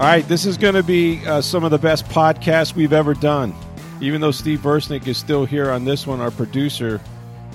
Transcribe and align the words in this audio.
All 0.00 0.06
right, 0.06 0.26
this 0.28 0.46
is 0.46 0.56
going 0.56 0.74
to 0.74 0.84
be 0.84 1.26
uh, 1.26 1.40
some 1.40 1.64
of 1.64 1.72
the 1.72 1.78
best 1.78 2.04
podcasts 2.04 2.72
we've 2.72 2.92
ever 2.92 3.14
done. 3.14 3.52
Even 4.00 4.20
though 4.20 4.30
Steve 4.30 4.60
Versnick 4.60 5.08
is 5.08 5.18
still 5.18 5.44
here 5.44 5.72
on 5.72 5.84
this 5.84 6.06
one, 6.06 6.20
our 6.20 6.30
producer, 6.30 7.00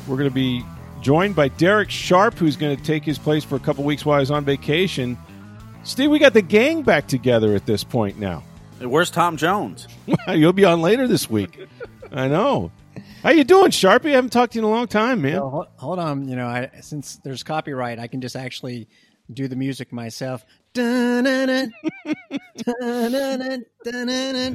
we're 0.10 0.18
going 0.18 0.28
to 0.30 0.36
be 0.36 0.62
joined 1.00 1.38
by 1.38 1.48
Derek 1.48 1.90
Sharp, 1.90 2.34
who's 2.34 2.58
going 2.58 2.76
to 2.76 2.84
take 2.84 3.06
his 3.06 3.18
place 3.18 3.46
for 3.46 3.56
a 3.56 3.62
couple 3.62 3.86
weeks 3.86 4.06
while 4.06 4.20
he's 4.20 4.30
on 4.30 4.44
vacation. 4.44 5.18
Steve, 5.86 6.10
we 6.10 6.20
got 6.20 6.34
the 6.34 6.42
gang 6.42 6.82
back 6.82 7.08
together 7.08 7.56
at 7.56 7.66
this 7.66 7.82
point 7.86 8.20
now. 8.20 8.44
Where's 8.82 9.10
Tom 9.10 9.38
Jones? 9.38 9.88
You'll 10.28 10.52
be 10.52 10.66
on 10.66 10.82
later 10.82 11.08
this 11.08 11.30
week. 11.30 11.66
I 12.12 12.28
know. 12.28 12.74
How 13.22 13.30
you 13.30 13.46
doing, 13.46 13.72
Sharpie? 13.72 14.10
I 14.10 14.16
haven't 14.16 14.32
talked 14.32 14.52
to 14.52 14.60
you 14.60 14.66
in 14.66 14.70
a 14.70 14.70
long 14.70 14.88
time, 14.88 15.22
man. 15.22 15.36
Well, 15.36 15.50
hold, 15.50 15.68
hold 15.78 16.00
on. 16.00 16.28
You 16.28 16.36
know, 16.36 16.48
I, 16.48 16.72
since 16.82 17.22
there's 17.24 17.42
copyright, 17.42 18.00
I 18.00 18.08
can 18.08 18.20
just 18.20 18.36
actually 18.36 18.90
do 19.32 19.48
the 19.48 19.56
music 19.56 19.94
myself. 19.94 20.46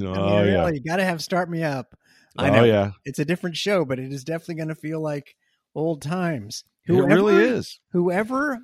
Oh, 0.04 0.42
yeah. 0.44 0.68
you 0.68 0.80
got 0.80 0.96
to 0.96 1.04
have 1.04 1.22
start 1.22 1.50
me 1.50 1.62
up. 1.62 1.96
I 2.36 2.50
Oh, 2.50 2.52
know 2.56 2.64
yeah. 2.64 2.90
it's 3.04 3.18
a 3.18 3.24
different 3.24 3.56
show, 3.56 3.84
but 3.84 3.98
it 3.98 4.12
is 4.12 4.24
definitely 4.24 4.54
going 4.56 4.68
to 4.68 4.74
feel 4.74 5.00
like 5.00 5.34
old 5.74 6.02
times. 6.02 6.64
It 6.86 6.92
really 6.92 7.34
is. 7.36 7.80
Whoever 7.92 8.58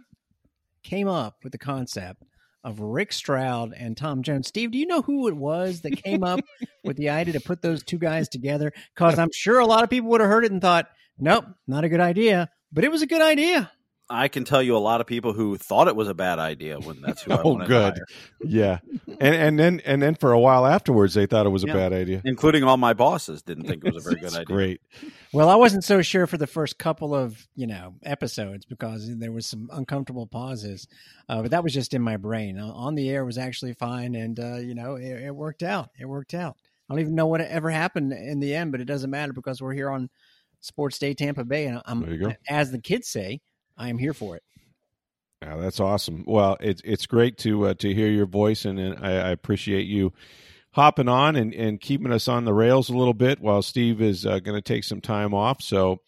came 0.83 1.09
up 1.09 1.39
with 1.43 1.53
the 1.53 1.59
concept 1.59 2.23
of 2.63 2.81
Rick 2.81 3.13
Stroud 3.13 3.75
and 3.77 3.97
Tom 3.97 4.23
Jones, 4.23 4.49
Steve, 4.49 4.71
do 4.71 4.79
you 4.79 4.87
know 4.87 5.03
who 5.03 5.29
it 5.29 5.37
was 5.37 5.83
that 5.83 6.03
came 6.03 6.25
up 6.25 6.41
with 6.85 6.97
the 6.97 7.11
idea 7.11 7.35
to 7.35 7.41
put 7.41 7.61
those 7.63 7.83
two 7.83 7.99
guys 7.99 8.29
together? 8.29 8.73
Because 8.95 9.19
I'm 9.19 9.31
sure 9.33 9.59
a 9.59 9.67
lot 9.67 9.85
of 9.85 9.91
people 9.91 10.09
would 10.11 10.21
have 10.23 10.31
heard 10.31 10.45
it 10.45 10.53
and 10.53 10.63
thought, 10.63 10.87
nope, 11.19 11.45
not 11.67 11.85
a 11.85 11.89
good 11.89 12.01
idea. 12.01 12.49
But 12.73 12.85
it 12.85 12.91
was 12.91 13.03
a 13.03 13.07
good 13.07 13.23
idea. 13.23 13.71
I 14.11 14.29
can 14.29 14.45
tell 14.45 14.63
you 14.63 14.77
a 14.77 14.79
lot 14.79 15.01
of 15.01 15.07
people 15.07 15.33
who 15.33 15.57
thought 15.57 15.89
it 15.89 15.97
was 15.97 16.09
a 16.09 16.15
bad 16.15 16.39
idea 16.39 16.79
when 16.79 17.01
that's 17.01 17.23
who 17.23 17.33
I 17.33 17.41
Oh, 17.45 17.53
wanted 17.53 17.65
to 17.65 17.69
good. 17.69 17.95
hire, 17.95 18.07
Yeah, 18.45 18.79
and 19.21 19.35
and 19.35 19.59
then 19.59 19.81
and 19.87 20.03
then 20.03 20.15
for 20.15 20.33
a 20.33 20.39
while 20.39 20.67
afterwards, 20.67 21.15
they 21.15 21.25
thought 21.27 21.47
it 21.47 21.51
was 21.51 21.65
a 21.65 21.69
bad 21.69 21.93
idea. 21.93 22.21
including 22.25 22.65
all 22.65 22.77
my 22.77 22.93
bosses 22.93 23.43
didn't 23.43 23.65
think 23.65 23.83
it 23.85 23.93
was 23.95 24.05
a 24.05 24.09
very 24.11 24.21
good 24.21 24.33
idea. 24.35 24.45
Great. 24.45 24.81
Well, 25.33 25.49
I 25.49 25.57
wasn't 25.57 25.85
so 25.85 26.03
sure 26.03 26.27
for 26.27 26.37
the 26.37 26.47
first 26.47 26.79
couple 26.79 27.15
of 27.15 27.49
you 27.57 27.67
know 27.67 27.95
episodes 28.03 28.67
because 28.67 29.17
there 29.19 29.33
was 29.33 29.47
some 29.47 29.71
uncomfortable 29.73 30.27
pauses, 30.27 30.87
uh, 31.29 31.41
but 31.43 31.51
that 31.53 31.63
was 31.65 31.73
just 31.73 31.95
in 31.95 32.03
my 32.03 32.17
brain. 32.19 32.59
Uh, 32.59 32.67
On 32.73 32.95
the 32.95 33.09
air 33.09 33.25
was 33.25 33.39
actually 33.39 33.73
fine, 33.73 34.15
and 34.15 34.39
uh, 34.39 34.57
you 34.57 34.75
know 34.75 34.97
it, 34.97 35.23
it 35.25 35.35
worked 35.35 35.63
out. 35.63 35.89
It 35.99 36.07
worked 36.07 36.35
out. 36.35 36.57
I 36.89 36.93
don't 36.93 37.01
even 37.01 37.15
know 37.15 37.27
what 37.27 37.41
ever 37.41 37.71
happened 37.71 38.13
in 38.13 38.41
the 38.41 38.55
end, 38.55 38.71
but 38.71 38.83
it 38.83 38.85
doesn't 38.85 39.11
matter 39.11 39.33
because 39.33 39.63
we're 39.63 39.73
here 39.73 39.89
on 39.91 40.11
Sports 40.61 40.99
Day 40.99 41.15
Tampa 41.15 41.45
Bay, 41.45 41.67
and 41.67 41.81
I'm 41.87 42.01
There 42.03 42.13
you 42.13 42.19
go. 42.29 42.33
as 42.51 42.71
the 42.71 42.79
kids 42.81 43.09
say, 43.09 43.41
I 43.77 43.89
am 43.89 43.99
here 43.99 44.15
for 44.15 44.37
it. 44.37 44.43
Yeah, 45.43 45.57
that's 45.57 45.81
awesome. 45.81 46.25
Well, 46.27 46.57
it's 46.61 46.81
it's 46.85 47.07
great 47.07 47.39
to 47.39 47.67
uh, 47.67 47.75
to 47.75 47.93
hear 47.93 48.09
your 48.09 48.27
voice, 48.27 48.65
and, 48.65 48.79
and 48.79 49.05
I, 49.05 49.11
I 49.11 49.31
appreciate 49.31 49.87
you 49.87 50.13
hopping 50.73 51.09
on 51.09 51.37
and, 51.37 51.55
and 51.55 51.81
keeping 51.81 52.13
us 52.13 52.27
on 52.29 52.45
the 52.45 52.55
rails 52.55 52.89
a 52.89 52.97
little 52.97 53.15
bit 53.15 53.41
while 53.41 53.63
Steve 53.63 54.01
is 54.01 54.27
uh, 54.27 54.41
going 54.41 54.57
to 54.57 54.63
take 54.63 54.83
some 54.83 55.01
time 55.01 55.33
off. 55.33 55.63
So, 55.63 55.99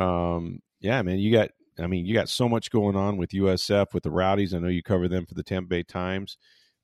um, 0.00 0.60
yeah, 0.80 1.02
man, 1.02 1.18
you 1.18 1.32
got. 1.32 1.50
I 1.78 1.88
mean, 1.88 2.06
you 2.06 2.14
got 2.14 2.30
so 2.30 2.48
much 2.48 2.70
going 2.70 2.96
on 2.96 3.18
with 3.18 3.30
USF 3.30 3.92
with 3.92 4.02
the 4.02 4.10
Rowdies. 4.10 4.54
I 4.54 4.58
know 4.60 4.68
you 4.68 4.82
cover 4.82 5.08
them 5.08 5.26
for 5.26 5.34
the 5.34 5.42
Tampa 5.42 5.68
Bay 5.68 5.82
Times. 5.82 6.38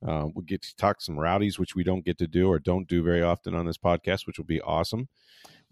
Uh, 0.06 0.26
we'll 0.34 0.44
get 0.44 0.60
to 0.62 0.76
talk 0.76 1.00
some 1.00 1.19
Rowdies, 1.19 1.59
which 1.59 1.75
we 1.75 1.82
don't 1.82 2.04
get 2.04 2.19
to 2.19 2.26
do 2.26 2.48
or 2.48 2.59
don't 2.59 2.87
do 2.88 3.03
very 3.03 3.22
often 3.22 3.54
on 3.54 3.65
this 3.65 3.78
podcast, 3.78 4.26
which 4.26 4.37
will 4.37 4.44
be 4.44 4.60
awesome. 4.60 5.09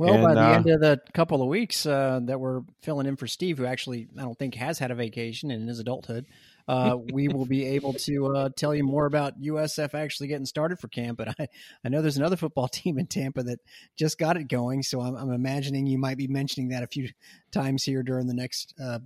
Well, 0.01 0.27
by 0.27 0.33
the 0.33 0.41
uh, 0.41 0.53
end 0.53 0.67
of 0.71 0.81
the 0.81 0.99
couple 1.13 1.43
of 1.43 1.49
weeks 1.49 1.85
uh, 1.85 2.21
that 2.23 2.41
we're 2.41 2.63
filling 2.81 3.07
in 3.07 3.17
for 3.17 3.27
Steve, 3.27 3.59
who 3.59 3.67
actually 3.67 4.09
I 4.17 4.23
don't 4.23 4.39
think 4.39 4.55
has 4.55 4.79
had 4.79 4.91
a 4.91 4.95
vacation 4.95 5.51
in 5.51 5.69
his 5.69 5.79
adulthood, 5.79 6.25
uh, 6.67 6.97
we 7.13 7.29
will 7.29 7.45
be 7.45 7.67
able 7.67 7.93
to 7.93 8.35
uh, 8.35 8.49
tell 8.57 8.75
you 8.75 8.83
more 8.83 9.05
about 9.05 9.39
USF 9.43 9.93
actually 9.93 10.29
getting 10.29 10.47
started 10.47 10.79
for 10.79 10.89
camp. 10.89 11.19
But 11.19 11.39
I, 11.39 11.49
I 11.85 11.91
know 11.91 12.01
there's 12.01 12.17
another 12.17 12.39
football 12.39 12.67
team 12.73 12.99
in 12.99 13.09
Tampa 13.09 13.43
that 13.43 13.59
just 13.95 14.19
got 14.19 14.39
it 14.39 14.49
going, 14.49 14.83
so 14.83 15.03
I'm, 15.03 15.15
I'm 15.17 15.33
imagining 15.33 15.87
you 15.87 15.99
might 15.99 16.17
be 16.17 16.29
mentioning 16.29 16.71
that 16.71 16.83
a 16.83 16.87
few 16.87 17.11
times 17.53 17.85
here 17.85 18.03
during 18.03 18.27
the 18.27 18.33
next 18.33 18.73
uh, 18.83 19.01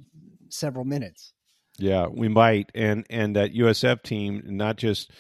several 0.49 0.85
minutes. 0.85 1.33
Yeah, 1.77 2.07
we 2.07 2.29
might, 2.29 2.71
and 2.73 3.05
and 3.11 3.35
that 3.35 3.53
USF 3.53 4.05
team, 4.05 4.43
not 4.47 4.77
just 4.77 5.11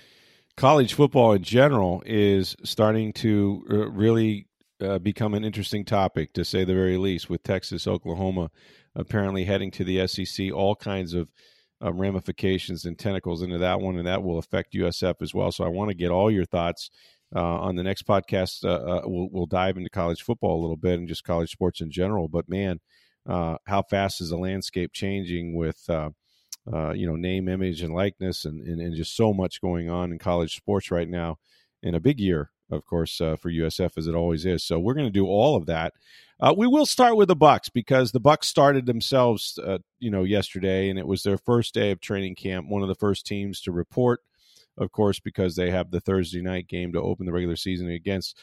college 0.56 0.94
football 0.94 1.32
in 1.32 1.42
general, 1.42 2.00
is 2.06 2.54
starting 2.62 3.12
to 3.14 3.64
uh, 3.68 3.90
really 3.90 4.46
uh, 4.80 4.98
become 4.98 5.34
an 5.34 5.44
interesting 5.44 5.84
topic, 5.84 6.32
to 6.34 6.44
say 6.44 6.64
the 6.64 6.74
very 6.74 6.96
least. 6.96 7.30
With 7.30 7.42
Texas, 7.42 7.86
Oklahoma, 7.86 8.50
apparently 8.94 9.44
heading 9.44 9.70
to 9.72 9.84
the 9.84 10.06
SEC, 10.06 10.52
all 10.52 10.74
kinds 10.74 11.14
of 11.14 11.28
um, 11.80 11.98
ramifications 11.98 12.84
and 12.84 12.98
tentacles 12.98 13.42
into 13.42 13.58
that 13.58 13.80
one, 13.80 13.96
and 13.96 14.06
that 14.06 14.22
will 14.22 14.38
affect 14.38 14.74
USF 14.74 15.16
as 15.20 15.34
well. 15.34 15.52
So 15.52 15.64
I 15.64 15.68
want 15.68 15.90
to 15.90 15.94
get 15.94 16.10
all 16.10 16.30
your 16.30 16.46
thoughts. 16.46 16.90
Uh, 17.34 17.58
on 17.58 17.74
the 17.74 17.82
next 17.82 18.06
podcast, 18.06 18.64
uh, 18.64 18.68
uh, 18.68 19.02
we'll, 19.06 19.28
we'll 19.32 19.46
dive 19.46 19.76
into 19.76 19.90
college 19.90 20.22
football 20.22 20.60
a 20.60 20.62
little 20.62 20.76
bit 20.76 21.00
and 21.00 21.08
just 21.08 21.24
college 21.24 21.50
sports 21.50 21.80
in 21.80 21.90
general. 21.90 22.28
But 22.28 22.48
man, 22.48 22.78
uh, 23.28 23.56
how 23.66 23.82
fast 23.82 24.20
is 24.20 24.28
the 24.28 24.36
landscape 24.36 24.92
changing 24.92 25.56
with 25.56 25.82
uh, 25.88 26.10
uh, 26.72 26.92
you 26.92 27.06
know, 27.06 27.16
name, 27.16 27.48
image, 27.48 27.82
and 27.82 27.94
likeness, 27.94 28.44
and, 28.44 28.60
and, 28.66 28.80
and 28.80 28.94
just 28.94 29.16
so 29.16 29.32
much 29.32 29.60
going 29.60 29.90
on 29.90 30.12
in 30.12 30.18
college 30.18 30.56
sports 30.56 30.90
right 30.90 31.08
now. 31.08 31.38
In 31.82 31.94
a 31.94 32.00
big 32.00 32.18
year, 32.18 32.50
of 32.70 32.84
course, 32.84 33.20
uh, 33.20 33.36
for 33.36 33.50
USF 33.50 33.96
as 33.96 34.06
it 34.06 34.14
always 34.14 34.44
is. 34.46 34.64
So 34.64 34.78
we're 34.78 34.94
going 34.94 35.06
to 35.06 35.12
do 35.12 35.26
all 35.26 35.56
of 35.56 35.66
that. 35.66 35.94
Uh, 36.40 36.54
we 36.56 36.66
will 36.66 36.86
start 36.86 37.16
with 37.16 37.28
the 37.28 37.36
Bucs 37.36 37.70
because 37.72 38.12
the 38.12 38.20
Bucs 38.20 38.44
started 38.44 38.86
themselves, 38.86 39.58
uh, 39.64 39.78
you 39.98 40.10
know, 40.10 40.24
yesterday, 40.24 40.90
and 40.90 40.98
it 40.98 41.06
was 41.06 41.22
their 41.22 41.38
first 41.38 41.74
day 41.74 41.90
of 41.90 42.00
training 42.00 42.34
camp. 42.34 42.68
One 42.68 42.82
of 42.82 42.88
the 42.88 42.94
first 42.94 43.24
teams 43.24 43.60
to 43.62 43.72
report, 43.72 44.20
of 44.76 44.90
course, 44.90 45.20
because 45.20 45.54
they 45.54 45.70
have 45.70 45.90
the 45.90 46.00
Thursday 46.00 46.42
night 46.42 46.66
game 46.66 46.92
to 46.92 47.00
open 47.00 47.26
the 47.26 47.32
regular 47.32 47.56
season 47.56 47.88
against. 47.88 48.38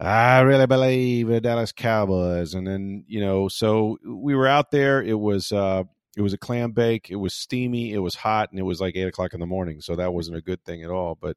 I 0.00 0.40
really 0.40 0.66
believe 0.66 1.28
the 1.28 1.40
Dallas 1.40 1.72
Cowboys, 1.72 2.54
and 2.54 2.66
then 2.66 3.04
you 3.08 3.20
know, 3.20 3.48
so 3.48 3.98
we 4.04 4.34
were 4.34 4.46
out 4.46 4.70
there. 4.70 5.02
It 5.02 5.18
was 5.18 5.50
uh, 5.50 5.84
it 6.16 6.22
was 6.22 6.32
a 6.32 6.38
clam 6.38 6.72
bake. 6.72 7.10
It 7.10 7.16
was 7.16 7.34
steamy. 7.34 7.92
It 7.92 7.98
was 7.98 8.16
hot, 8.16 8.50
and 8.50 8.58
it 8.58 8.64
was 8.64 8.80
like 8.80 8.96
eight 8.96 9.08
o'clock 9.08 9.34
in 9.34 9.40
the 9.40 9.46
morning. 9.46 9.80
So 9.80 9.96
that 9.96 10.12
wasn't 10.12 10.36
a 10.36 10.42
good 10.42 10.64
thing 10.64 10.82
at 10.82 10.90
all. 10.90 11.16
But 11.20 11.36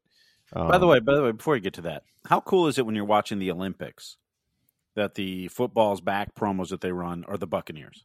um, 0.53 0.67
By 0.67 0.77
the 0.77 0.87
way, 0.87 0.99
by 0.99 1.15
the 1.15 1.23
way, 1.23 1.31
before 1.31 1.55
you 1.55 1.61
get 1.61 1.73
to 1.75 1.81
that, 1.83 2.03
how 2.25 2.39
cool 2.41 2.67
is 2.67 2.77
it 2.77 2.85
when 2.85 2.95
you're 2.95 3.05
watching 3.05 3.39
the 3.39 3.51
Olympics 3.51 4.17
that 4.95 5.15
the 5.15 5.47
football's 5.47 6.01
back 6.01 6.35
promos 6.35 6.69
that 6.69 6.81
they 6.81 6.91
run 6.91 7.23
are 7.27 7.37
the 7.37 7.47
Buccaneers? 7.47 8.03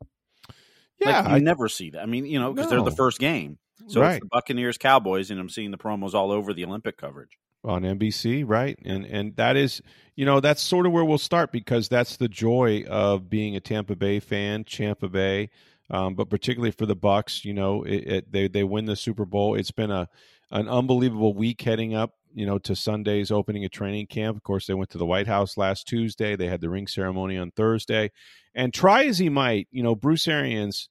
yeah, 1.00 1.20
like, 1.20 1.28
you 1.28 1.34
I- 1.36 1.38
never 1.40 1.68
see 1.68 1.90
that. 1.90 2.02
I 2.02 2.06
mean, 2.06 2.24
you 2.26 2.38
know, 2.38 2.52
because 2.52 2.70
they're 2.70 2.82
the 2.82 2.90
first 2.90 3.18
game, 3.18 3.58
so 3.88 4.00
Right. 4.00 4.14
it's 4.16 4.20
the 4.24 4.28
Buccaneers 4.30 4.78
Cowboys, 4.78 5.30
and 5.30 5.38
I'm 5.40 5.48
seeing 5.48 5.70
the 5.70 5.78
promos 5.78 6.14
all 6.14 6.30
over 6.30 6.52
the 6.54 6.64
Olympic 6.64 6.96
coverage. 6.96 7.36
on 7.64 7.82
NBC, 7.82 8.44
right? 8.46 8.78
And 8.84 9.04
and 9.04 9.34
that 9.36 9.56
is, 9.56 9.82
you 10.14 10.24
know, 10.24 10.38
that's 10.38 10.62
sort 10.62 10.86
of 10.86 10.92
where 10.92 11.04
we'll 11.04 11.18
start 11.18 11.50
because 11.50 11.88
that's 11.88 12.16
the 12.16 12.28
joy 12.28 12.84
of 12.88 13.28
being 13.28 13.56
a 13.56 13.60
Tampa 13.60 13.96
Bay 13.96 14.20
fan, 14.20 14.62
Tampa 14.62 15.08
Bay, 15.08 15.50
um, 15.90 16.14
but 16.14 16.30
particularly 16.30 16.70
for 16.70 16.86
the 16.86 16.94
Bucs, 16.94 17.44
you 17.44 17.52
know, 17.52 17.82
it, 17.82 17.96
it, 18.06 18.32
they 18.32 18.46
they 18.46 18.62
win 18.62 18.84
the 18.84 18.94
Super 18.94 19.24
Bowl. 19.24 19.56
It's 19.56 19.72
been 19.72 19.90
a 19.90 20.08
an 20.52 20.68
unbelievable 20.68 21.34
week 21.34 21.60
heading 21.62 21.92
up, 21.92 22.14
you 22.34 22.46
know, 22.46 22.58
to 22.58 22.76
Sunday's 22.76 23.30
opening 23.30 23.64
of 23.64 23.70
training 23.70 24.06
camp. 24.06 24.36
Of 24.36 24.42
course, 24.42 24.66
they 24.66 24.74
went 24.74 24.90
to 24.90 24.98
the 24.98 25.06
White 25.06 25.26
House 25.26 25.56
last 25.56 25.86
Tuesday. 25.86 26.36
They 26.36 26.48
had 26.48 26.60
the 26.60 26.70
ring 26.70 26.86
ceremony 26.86 27.36
on 27.38 27.50
Thursday, 27.50 28.10
and 28.54 28.72
try 28.72 29.04
as 29.04 29.18
he 29.18 29.28
might, 29.28 29.68
you 29.70 29.82
know, 29.82 29.94
Bruce 29.94 30.28
Arians 30.28 30.88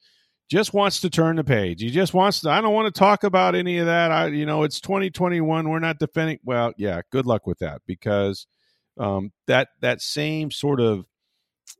just 0.49 0.73
wants 0.73 1.01
to 1.01 1.09
turn 1.09 1.37
the 1.37 1.43
page. 1.43 1.81
He 1.81 1.89
just 1.89 2.13
wants 2.13 2.41
to. 2.41 2.49
I 2.49 2.61
don't 2.61 2.73
want 2.73 2.93
to 2.93 2.99
talk 2.99 3.23
about 3.23 3.55
any 3.55 3.79
of 3.79 3.87
that. 3.87 4.11
I, 4.11 4.27
you 4.27 4.45
know, 4.45 4.63
it's 4.63 4.79
2021. 4.79 5.69
We're 5.69 5.79
not 5.79 5.99
defending. 5.99 6.39
Well, 6.43 6.73
yeah. 6.77 7.01
Good 7.11 7.25
luck 7.25 7.47
with 7.47 7.59
that 7.59 7.81
because 7.87 8.45
um, 8.97 9.31
that 9.47 9.69
that 9.81 10.01
same 10.01 10.51
sort 10.51 10.79
of, 10.79 11.05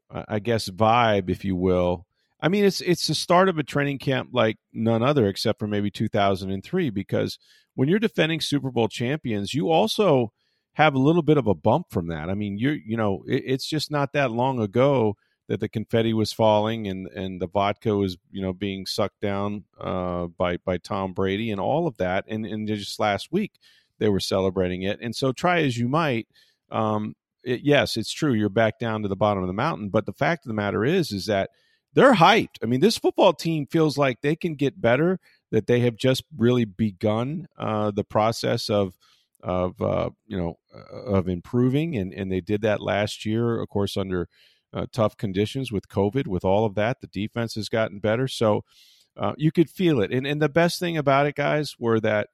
I 0.10 0.40
guess, 0.40 0.70
vibe, 0.70 1.30
if 1.30 1.46
you 1.46 1.56
will. 1.56 2.06
I 2.42 2.48
mean, 2.48 2.66
it's 2.66 2.82
it's 2.82 3.08
the 3.08 3.16
start 3.16 3.50
of 3.50 3.58
a 3.58 3.64
training 3.64 4.00
camp 4.00 4.30
like 4.34 4.58
none 4.74 5.04
other, 5.04 5.28
except 5.28 5.60
for 5.60 5.68
maybe 5.68 5.92
2003. 5.92 6.90
Because 6.90 7.38
when 7.76 7.88
you're 7.90 8.00
defending 8.00 8.42
Super 8.42 8.72
Bowl 8.72 8.88
champions, 8.88 9.54
you 9.54 9.70
also 9.70 10.32
have 10.74 10.96
a 10.96 11.00
little 11.00 11.22
bit 11.22 11.38
of 11.38 11.48
a 11.48 11.54
bump 11.54 11.88
from 11.90 12.08
that. 12.08 12.30
I 12.30 12.34
mean, 12.34 12.58
you're 12.58 12.76
you 12.76 12.98
know, 12.98 13.24
it, 13.28 13.44
it's 13.46 13.68
just 13.68 13.92
not 13.92 14.14
that 14.14 14.32
long 14.32 14.60
ago 14.60 15.16
that 15.48 15.60
the 15.60 15.70
confetti 15.70 16.14
was 16.14 16.34
falling 16.34 16.88
and 16.88 17.08
and 17.08 17.42
the 17.42 17.48
vodka 17.48 17.96
was 17.96 18.18
you 18.32 18.42
know 18.42 18.54
being 18.54 18.86
sucked 18.86 19.22
down 19.22 19.64
uh, 19.80 20.26
by 20.26 20.58
by 20.58 20.78
Tom 20.78 21.14
Brady 21.14 21.52
and 21.52 21.62
all 21.62 21.88
of 21.88 21.98
that. 21.98 22.26
And 22.28 22.46
and 22.46 22.68
just 22.68 23.00
last 23.00 23.32
week 23.32 23.54
they 24.00 24.10
were 24.10 24.20
celebrating 24.20 24.84
it. 24.84 25.00
And 25.02 25.16
so 25.16 25.32
try 25.32 25.62
as 25.62 25.78
you 25.78 25.88
might, 25.88 26.28
um, 26.72 27.16
it, 27.44 27.62
yes, 27.62 27.96
it's 27.96 28.12
true 28.12 28.34
you're 28.34 28.50
back 28.50 28.80
down 28.80 29.04
to 29.04 29.08
the 29.08 29.16
bottom 29.16 29.44
of 29.44 29.48
the 29.48 29.54
mountain. 29.54 29.90
But 29.90 30.06
the 30.06 30.14
fact 30.14 30.46
of 30.46 30.50
the 30.50 30.56
matter 30.56 30.84
is, 30.84 31.12
is 31.12 31.28
that 31.28 31.52
they're 31.94 32.16
hyped. 32.16 32.58
I 32.62 32.66
mean, 32.66 32.82
this 32.82 32.98
football 32.98 33.32
team 33.34 33.68
feels 33.68 33.98
like 33.98 34.20
they 34.22 34.36
can 34.36 34.56
get 34.56 34.82
better. 34.82 35.20
That 35.56 35.68
they 35.68 35.80
have 35.80 35.96
just 35.96 36.24
really 36.38 36.66
begun 36.66 37.48
uh, 37.58 37.92
the 37.92 38.04
process 38.04 38.70
of 38.70 38.98
of 39.42 39.82
uh, 39.82 40.10
you 40.28 40.38
know 40.38 40.56
of 40.92 41.30
improving, 41.30 41.96
and 41.96 42.14
and 42.14 42.30
they 42.30 42.42
did 42.42 42.62
that 42.64 42.82
last 42.82 43.26
year, 43.26 43.62
of 43.62 43.70
course, 43.70 43.96
under 43.96 44.28
uh, 44.74 44.86
tough 44.92 45.16
conditions 45.18 45.72
with 45.72 45.88
COVID, 45.88 46.28
with 46.28 46.44
all 46.44 46.66
of 46.66 46.76
that. 46.76 47.00
The 47.00 47.08
defense 47.08 47.56
has 47.56 47.70
gotten 47.70 48.00
better. 48.00 48.28
So 48.28 48.64
uh, 49.18 49.34
you 49.38 49.52
could 49.52 49.70
feel 49.70 50.02
it. 50.02 50.12
And, 50.12 50.28
and 50.28 50.42
the 50.42 50.50
best 50.50 50.80
thing 50.80 50.98
about 50.98 51.26
it, 51.26 51.36
guys, 51.36 51.76
were 51.80 52.00
that, 52.02 52.28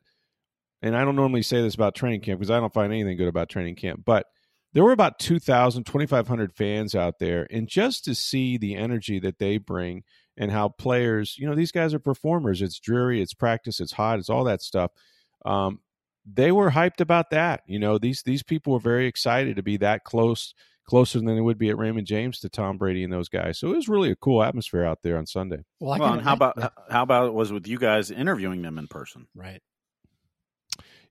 and 0.81 0.97
I 0.97 1.05
don't 1.05 1.15
normally 1.15 1.43
say 1.43 1.61
this 1.61 1.75
about 1.75 1.95
training 1.95 2.21
camp 2.21 2.39
because 2.39 2.51
I 2.51 2.59
don't 2.59 2.73
find 2.73 2.91
anything 2.91 3.17
good 3.17 3.27
about 3.27 3.49
training 3.49 3.75
camp, 3.75 4.01
but 4.05 4.25
there 4.73 4.83
were 4.83 4.91
about 4.91 5.19
2,000, 5.19 5.83
2,500 5.83 6.53
fans 6.53 6.95
out 6.95 7.19
there. 7.19 7.45
And 7.51 7.67
just 7.67 8.05
to 8.05 8.15
see 8.15 8.57
the 8.57 8.75
energy 8.75 9.19
that 9.19 9.37
they 9.37 9.57
bring 9.57 10.03
and 10.41 10.51
how 10.51 10.69
players, 10.69 11.35
you 11.37 11.47
know, 11.47 11.53
these 11.53 11.71
guys 11.71 11.93
are 11.93 11.99
performers. 11.99 12.63
It's 12.63 12.79
dreary, 12.79 13.21
it's 13.21 13.35
practice, 13.35 13.79
it's 13.79 13.93
hot, 13.93 14.17
it's 14.17 14.29
all 14.29 14.43
that 14.45 14.63
stuff. 14.63 14.91
Um, 15.45 15.79
they 16.25 16.51
were 16.51 16.71
hyped 16.71 16.99
about 16.99 17.29
that. 17.29 17.61
You 17.67 17.77
know, 17.77 17.99
these 17.99 18.23
these 18.23 18.41
people 18.41 18.73
were 18.73 18.79
very 18.79 19.05
excited 19.05 19.55
to 19.55 19.63
be 19.63 19.77
that 19.77 20.03
close 20.03 20.55
closer 20.85 21.19
than 21.19 21.27
they 21.27 21.41
would 21.41 21.59
be 21.59 21.69
at 21.69 21.77
Raymond 21.77 22.07
James 22.07 22.39
to 22.39 22.49
Tom 22.49 22.79
Brady 22.79 23.03
and 23.03 23.13
those 23.13 23.29
guys. 23.29 23.59
So 23.59 23.71
it 23.71 23.75
was 23.75 23.87
really 23.87 24.09
a 24.09 24.15
cool 24.15 24.41
atmosphere 24.43 24.83
out 24.83 25.03
there 25.03 25.17
on 25.17 25.27
Sunday. 25.27 25.63
Well, 25.79 25.99
well 25.99 26.13
and 26.13 26.23
how 26.23 26.33
about 26.33 26.55
yeah. 26.57 26.69
how 26.89 27.03
about 27.03 27.27
it 27.27 27.33
was 27.33 27.53
with 27.53 27.67
you 27.67 27.77
guys 27.77 28.09
interviewing 28.09 28.63
them 28.63 28.79
in 28.79 28.87
person? 28.87 29.27
Right. 29.35 29.61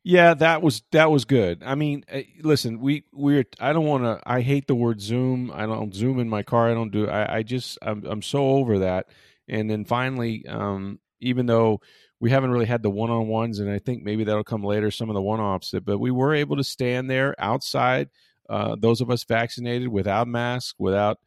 Yeah, 0.02 0.32
that 0.34 0.62
was 0.62 0.82
that 0.92 1.10
was 1.10 1.26
good. 1.26 1.62
I 1.64 1.74
mean, 1.74 2.04
eh, 2.08 2.22
listen, 2.42 2.80
we 2.80 3.04
we're 3.12 3.44
I 3.60 3.72
don't 3.74 3.84
want 3.84 4.04
to. 4.04 4.20
I 4.26 4.40
hate 4.40 4.66
the 4.66 4.74
word 4.74 5.00
Zoom. 5.00 5.50
I 5.54 5.66
don't 5.66 5.94
Zoom 5.94 6.18
in 6.20 6.28
my 6.28 6.42
car. 6.42 6.70
I 6.70 6.74
don't 6.74 6.90
do. 6.90 7.06
I, 7.08 7.38
I 7.38 7.42
just 7.42 7.78
I'm 7.82 8.04
I'm 8.06 8.22
so 8.22 8.48
over 8.50 8.78
that. 8.78 9.08
And 9.48 9.68
then 9.70 9.84
finally, 9.84 10.46
um, 10.48 11.00
even 11.20 11.44
though 11.46 11.80
we 12.18 12.30
haven't 12.30 12.50
really 12.50 12.64
had 12.66 12.82
the 12.82 12.88
one 12.90 13.10
on 13.10 13.26
ones, 13.28 13.58
and 13.58 13.70
I 13.70 13.78
think 13.78 14.02
maybe 14.02 14.24
that'll 14.24 14.42
come 14.44 14.64
later. 14.64 14.90
Some 14.90 15.10
of 15.10 15.14
the 15.14 15.20
one 15.22 15.40
offs, 15.40 15.74
but 15.84 15.98
we 15.98 16.10
were 16.10 16.34
able 16.34 16.56
to 16.56 16.64
stand 16.64 17.10
there 17.10 17.34
outside 17.38 18.08
uh, 18.48 18.76
those 18.80 19.00
of 19.02 19.10
us 19.10 19.24
vaccinated 19.24 19.88
without 19.88 20.26
masks, 20.28 20.74
without 20.78 21.18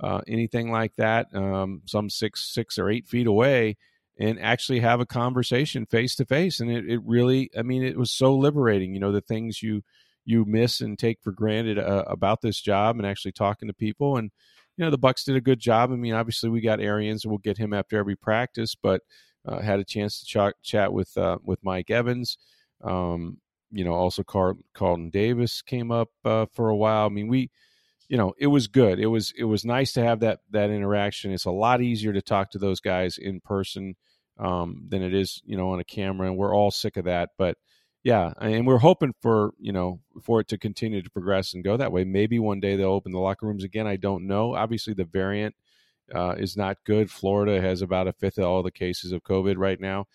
uh, 0.00 0.20
anything 0.26 0.70
like 0.70 0.92
that, 0.96 1.26
um, 1.34 1.82
some 1.86 2.08
six, 2.10 2.52
six 2.52 2.78
or 2.78 2.90
eight 2.90 3.06
feet 3.06 3.26
away, 3.26 3.76
and 4.18 4.38
actually 4.40 4.80
have 4.80 5.00
a 5.00 5.06
conversation 5.06 5.86
face 5.86 6.14
to 6.16 6.24
face. 6.24 6.60
And 6.60 6.70
it, 6.70 6.88
it 6.88 7.00
really, 7.04 7.50
I 7.56 7.62
mean, 7.62 7.82
it 7.82 7.96
was 7.96 8.12
so 8.12 8.34
liberating. 8.34 8.94
You 8.94 9.00
know, 9.00 9.12
the 9.12 9.20
things 9.20 9.62
you 9.62 9.82
you 10.24 10.44
miss 10.44 10.80
and 10.80 10.98
take 10.98 11.18
for 11.20 11.32
granted 11.32 11.78
uh, 11.78 12.04
about 12.06 12.42
this 12.42 12.60
job, 12.60 12.96
and 12.96 13.06
actually 13.06 13.32
talking 13.32 13.68
to 13.68 13.74
people. 13.74 14.16
And 14.16 14.30
you 14.76 14.84
know, 14.84 14.90
the 14.90 14.98
Bucs 14.98 15.24
did 15.24 15.36
a 15.36 15.40
good 15.40 15.58
job. 15.58 15.90
I 15.90 15.96
mean, 15.96 16.14
obviously 16.14 16.48
we 16.48 16.60
got 16.60 16.80
Arians, 16.80 17.24
and 17.24 17.30
we'll 17.30 17.38
get 17.38 17.58
him 17.58 17.72
after 17.72 17.98
every 17.98 18.16
practice, 18.16 18.74
but 18.74 19.02
uh, 19.46 19.60
had 19.60 19.80
a 19.80 19.84
chance 19.84 20.20
to 20.20 20.24
ch- 20.26 20.62
chat 20.62 20.92
with 20.92 21.16
uh, 21.16 21.38
with 21.42 21.58
Mike 21.62 21.90
Evans. 21.90 22.38
Um, 22.82 23.38
you 23.70 23.84
know, 23.84 23.94
also 23.94 24.22
Carl, 24.22 24.58
Carlton 24.74 25.10
Davis 25.10 25.62
came 25.62 25.90
up 25.90 26.10
uh, 26.24 26.46
for 26.52 26.68
a 26.68 26.76
while. 26.76 27.06
I 27.06 27.08
mean, 27.08 27.28
we, 27.28 27.50
you 28.08 28.16
know, 28.16 28.34
it 28.38 28.48
was 28.48 28.66
good. 28.68 28.98
It 28.98 29.06
was 29.06 29.32
it 29.36 29.44
was 29.44 29.64
nice 29.64 29.92
to 29.92 30.04
have 30.04 30.20
that 30.20 30.40
that 30.50 30.70
interaction. 30.70 31.32
It's 31.32 31.44
a 31.44 31.50
lot 31.50 31.80
easier 31.80 32.12
to 32.12 32.22
talk 32.22 32.50
to 32.50 32.58
those 32.58 32.80
guys 32.80 33.18
in 33.18 33.40
person 33.40 33.94
um, 34.38 34.84
than 34.88 35.02
it 35.02 35.14
is, 35.14 35.40
you 35.44 35.56
know, 35.56 35.70
on 35.70 35.80
a 35.80 35.84
camera, 35.84 36.26
and 36.26 36.36
we're 36.36 36.54
all 36.54 36.70
sick 36.70 36.96
of 36.96 37.04
that. 37.04 37.30
But 37.38 37.56
yeah, 38.04 38.32
and 38.40 38.66
we're 38.66 38.78
hoping 38.78 39.14
for 39.20 39.52
you 39.58 39.72
know 39.72 40.00
for 40.22 40.40
it 40.40 40.48
to 40.48 40.58
continue 40.58 41.02
to 41.02 41.10
progress 41.10 41.54
and 41.54 41.64
go 41.64 41.76
that 41.76 41.92
way. 41.92 42.04
Maybe 42.04 42.38
one 42.38 42.60
day 42.60 42.76
they'll 42.76 42.88
open 42.88 43.12
the 43.12 43.18
locker 43.18 43.46
rooms 43.46 43.64
again. 43.64 43.86
I 43.86 43.96
don't 43.96 44.26
know. 44.26 44.54
Obviously, 44.54 44.94
the 44.94 45.04
variant 45.04 45.54
uh, 46.14 46.34
is 46.36 46.56
not 46.56 46.78
good. 46.84 47.10
Florida 47.10 47.60
has 47.60 47.82
about 47.82 48.08
a 48.08 48.12
fifth 48.12 48.38
of 48.38 48.44
all 48.44 48.62
the 48.62 48.70
cases 48.70 49.12
of 49.12 49.22
COVID 49.22 49.56
right 49.56 49.80
now. 49.80 50.06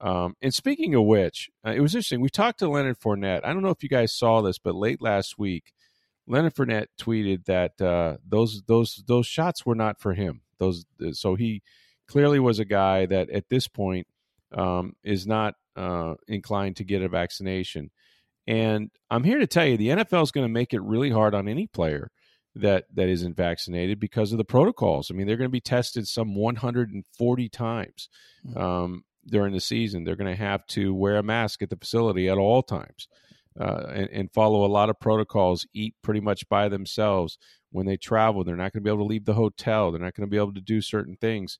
Um, 0.00 0.34
and 0.42 0.52
speaking 0.52 0.94
of 0.94 1.04
which, 1.04 1.50
uh, 1.66 1.70
it 1.70 1.80
was 1.80 1.94
interesting. 1.94 2.20
We 2.20 2.28
talked 2.28 2.58
to 2.60 2.68
Leonard 2.68 3.00
Fournette. 3.00 3.44
I 3.44 3.52
don't 3.52 3.62
know 3.62 3.70
if 3.70 3.82
you 3.82 3.88
guys 3.88 4.12
saw 4.12 4.42
this, 4.42 4.58
but 4.58 4.74
late 4.74 5.00
last 5.00 5.38
week, 5.38 5.72
Leonard 6.26 6.54
Fournette 6.54 6.86
tweeted 7.00 7.44
that 7.46 7.80
uh, 7.80 8.16
those 8.26 8.62
those 8.66 9.02
those 9.06 9.26
shots 9.26 9.66
were 9.66 9.74
not 9.74 10.00
for 10.00 10.14
him. 10.14 10.40
Those 10.58 10.86
so 11.12 11.34
he 11.34 11.62
clearly 12.08 12.38
was 12.38 12.58
a 12.58 12.64
guy 12.64 13.06
that 13.06 13.30
at 13.30 13.48
this 13.48 13.68
point 13.68 14.06
um, 14.52 14.94
is 15.02 15.26
not 15.26 15.54
uh, 15.76 16.14
inclined 16.28 16.76
to 16.76 16.84
get 16.84 17.02
a 17.02 17.08
vaccination. 17.08 17.90
And 18.46 18.90
I'm 19.10 19.24
here 19.24 19.38
to 19.38 19.46
tell 19.46 19.66
you, 19.66 19.76
the 19.76 19.88
NFL 19.88 20.22
is 20.22 20.30
going 20.30 20.44
to 20.44 20.52
make 20.52 20.74
it 20.74 20.82
really 20.82 21.10
hard 21.10 21.34
on 21.34 21.48
any 21.48 21.66
player 21.66 22.10
that 22.54 22.84
that 22.94 23.08
isn't 23.08 23.36
vaccinated 23.36 23.98
because 23.98 24.32
of 24.32 24.38
the 24.38 24.44
protocols. 24.44 25.10
I 25.10 25.14
mean, 25.14 25.26
they're 25.26 25.36
going 25.36 25.48
to 25.48 25.52
be 25.52 25.60
tested 25.60 26.06
some 26.06 26.34
140 26.34 27.48
times. 27.48 28.08
Mm-hmm. 28.46 28.58
Um, 28.58 29.04
during 29.26 29.52
the 29.52 29.60
season. 29.60 30.04
They're 30.04 30.16
going 30.16 30.34
to 30.34 30.42
have 30.42 30.66
to 30.68 30.94
wear 30.94 31.16
a 31.16 31.22
mask 31.22 31.62
at 31.62 31.70
the 31.70 31.76
facility 31.76 32.28
at 32.28 32.38
all 32.38 32.62
times 32.62 33.08
uh, 33.58 33.86
and, 33.88 34.08
and, 34.10 34.32
follow 34.32 34.64
a 34.64 34.66
lot 34.66 34.90
of 34.90 34.98
protocols, 34.98 35.66
eat 35.72 35.94
pretty 36.02 36.20
much 36.20 36.48
by 36.48 36.68
themselves. 36.68 37.38
When 37.70 37.86
they 37.86 37.96
travel, 37.96 38.44
they're 38.44 38.56
not 38.56 38.72
going 38.72 38.82
to 38.82 38.84
be 38.84 38.90
able 38.90 39.04
to 39.04 39.08
leave 39.08 39.24
the 39.24 39.34
hotel. 39.34 39.90
They're 39.90 40.00
not 40.00 40.14
going 40.14 40.26
to 40.26 40.30
be 40.30 40.36
able 40.36 40.54
to 40.54 40.60
do 40.60 40.80
certain 40.80 41.16
things. 41.20 41.58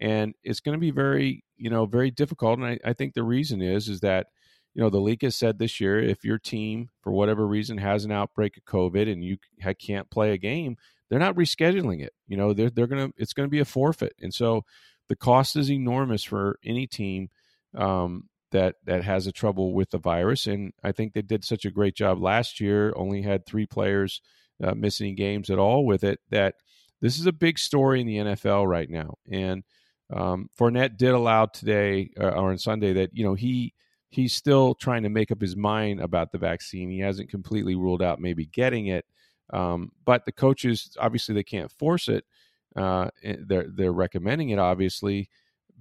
And 0.00 0.34
it's 0.42 0.60
going 0.60 0.74
to 0.74 0.80
be 0.80 0.90
very, 0.90 1.44
you 1.56 1.70
know, 1.70 1.86
very 1.86 2.10
difficult. 2.10 2.58
And 2.58 2.66
I, 2.66 2.78
I 2.84 2.92
think 2.92 3.14
the 3.14 3.22
reason 3.22 3.62
is, 3.62 3.88
is 3.88 4.00
that, 4.00 4.26
you 4.74 4.82
know, 4.82 4.90
the 4.90 5.00
league 5.00 5.22
has 5.22 5.36
said 5.36 5.58
this 5.58 5.80
year, 5.80 6.00
if 6.00 6.24
your 6.24 6.38
team, 6.38 6.88
for 7.02 7.12
whatever 7.12 7.46
reason, 7.46 7.78
has 7.78 8.04
an 8.04 8.12
outbreak 8.12 8.56
of 8.56 8.64
COVID 8.64 9.10
and 9.10 9.22
you 9.24 9.36
can't 9.78 10.10
play 10.10 10.32
a 10.32 10.38
game, 10.38 10.76
they're 11.08 11.18
not 11.18 11.36
rescheduling 11.36 12.02
it. 12.02 12.12
You 12.26 12.36
know, 12.36 12.52
they're, 12.52 12.70
they're 12.70 12.86
to, 12.86 13.12
it's 13.16 13.34
going 13.34 13.46
to 13.46 13.50
be 13.50 13.60
a 13.60 13.64
forfeit. 13.64 14.14
And 14.20 14.32
so, 14.32 14.64
the 15.08 15.16
cost 15.16 15.56
is 15.56 15.70
enormous 15.70 16.24
for 16.24 16.58
any 16.64 16.86
team 16.86 17.28
um, 17.76 18.28
that 18.52 18.76
that 18.84 19.04
has 19.04 19.26
a 19.26 19.32
trouble 19.32 19.74
with 19.74 19.90
the 19.90 19.98
virus. 19.98 20.46
And 20.46 20.72
I 20.82 20.92
think 20.92 21.12
they 21.12 21.22
did 21.22 21.44
such 21.44 21.64
a 21.64 21.70
great 21.70 21.94
job 21.94 22.22
last 22.22 22.60
year. 22.60 22.92
Only 22.96 23.22
had 23.22 23.44
three 23.44 23.66
players 23.66 24.20
uh, 24.62 24.74
missing 24.74 25.14
games 25.14 25.50
at 25.50 25.58
all 25.58 25.84
with 25.84 26.04
it. 26.04 26.20
That 26.30 26.54
this 27.00 27.18
is 27.18 27.26
a 27.26 27.32
big 27.32 27.58
story 27.58 28.00
in 28.00 28.06
the 28.06 28.16
NFL 28.18 28.66
right 28.68 28.88
now. 28.88 29.14
And 29.30 29.64
um, 30.12 30.48
Fournette 30.58 30.96
did 30.96 31.10
allow 31.10 31.46
today 31.46 32.10
uh, 32.20 32.28
or 32.28 32.50
on 32.50 32.58
Sunday 32.58 32.92
that 32.94 33.10
you 33.12 33.24
know 33.24 33.34
he 33.34 33.74
he's 34.08 34.34
still 34.34 34.74
trying 34.74 35.02
to 35.02 35.08
make 35.08 35.30
up 35.30 35.40
his 35.40 35.56
mind 35.56 36.00
about 36.00 36.32
the 36.32 36.38
vaccine. 36.38 36.90
He 36.90 37.00
hasn't 37.00 37.30
completely 37.30 37.74
ruled 37.74 38.02
out 38.02 38.20
maybe 38.20 38.46
getting 38.46 38.86
it. 38.86 39.06
Um, 39.52 39.90
but 40.04 40.24
the 40.24 40.32
coaches 40.32 40.96
obviously 41.00 41.34
they 41.34 41.42
can't 41.42 41.70
force 41.70 42.08
it. 42.08 42.24
Uh, 42.76 43.08
eh, 43.22 43.36
they're 43.40 43.66
they're 43.68 43.92
recommending 43.92 44.50
it, 44.50 44.58
obviously, 44.58 45.28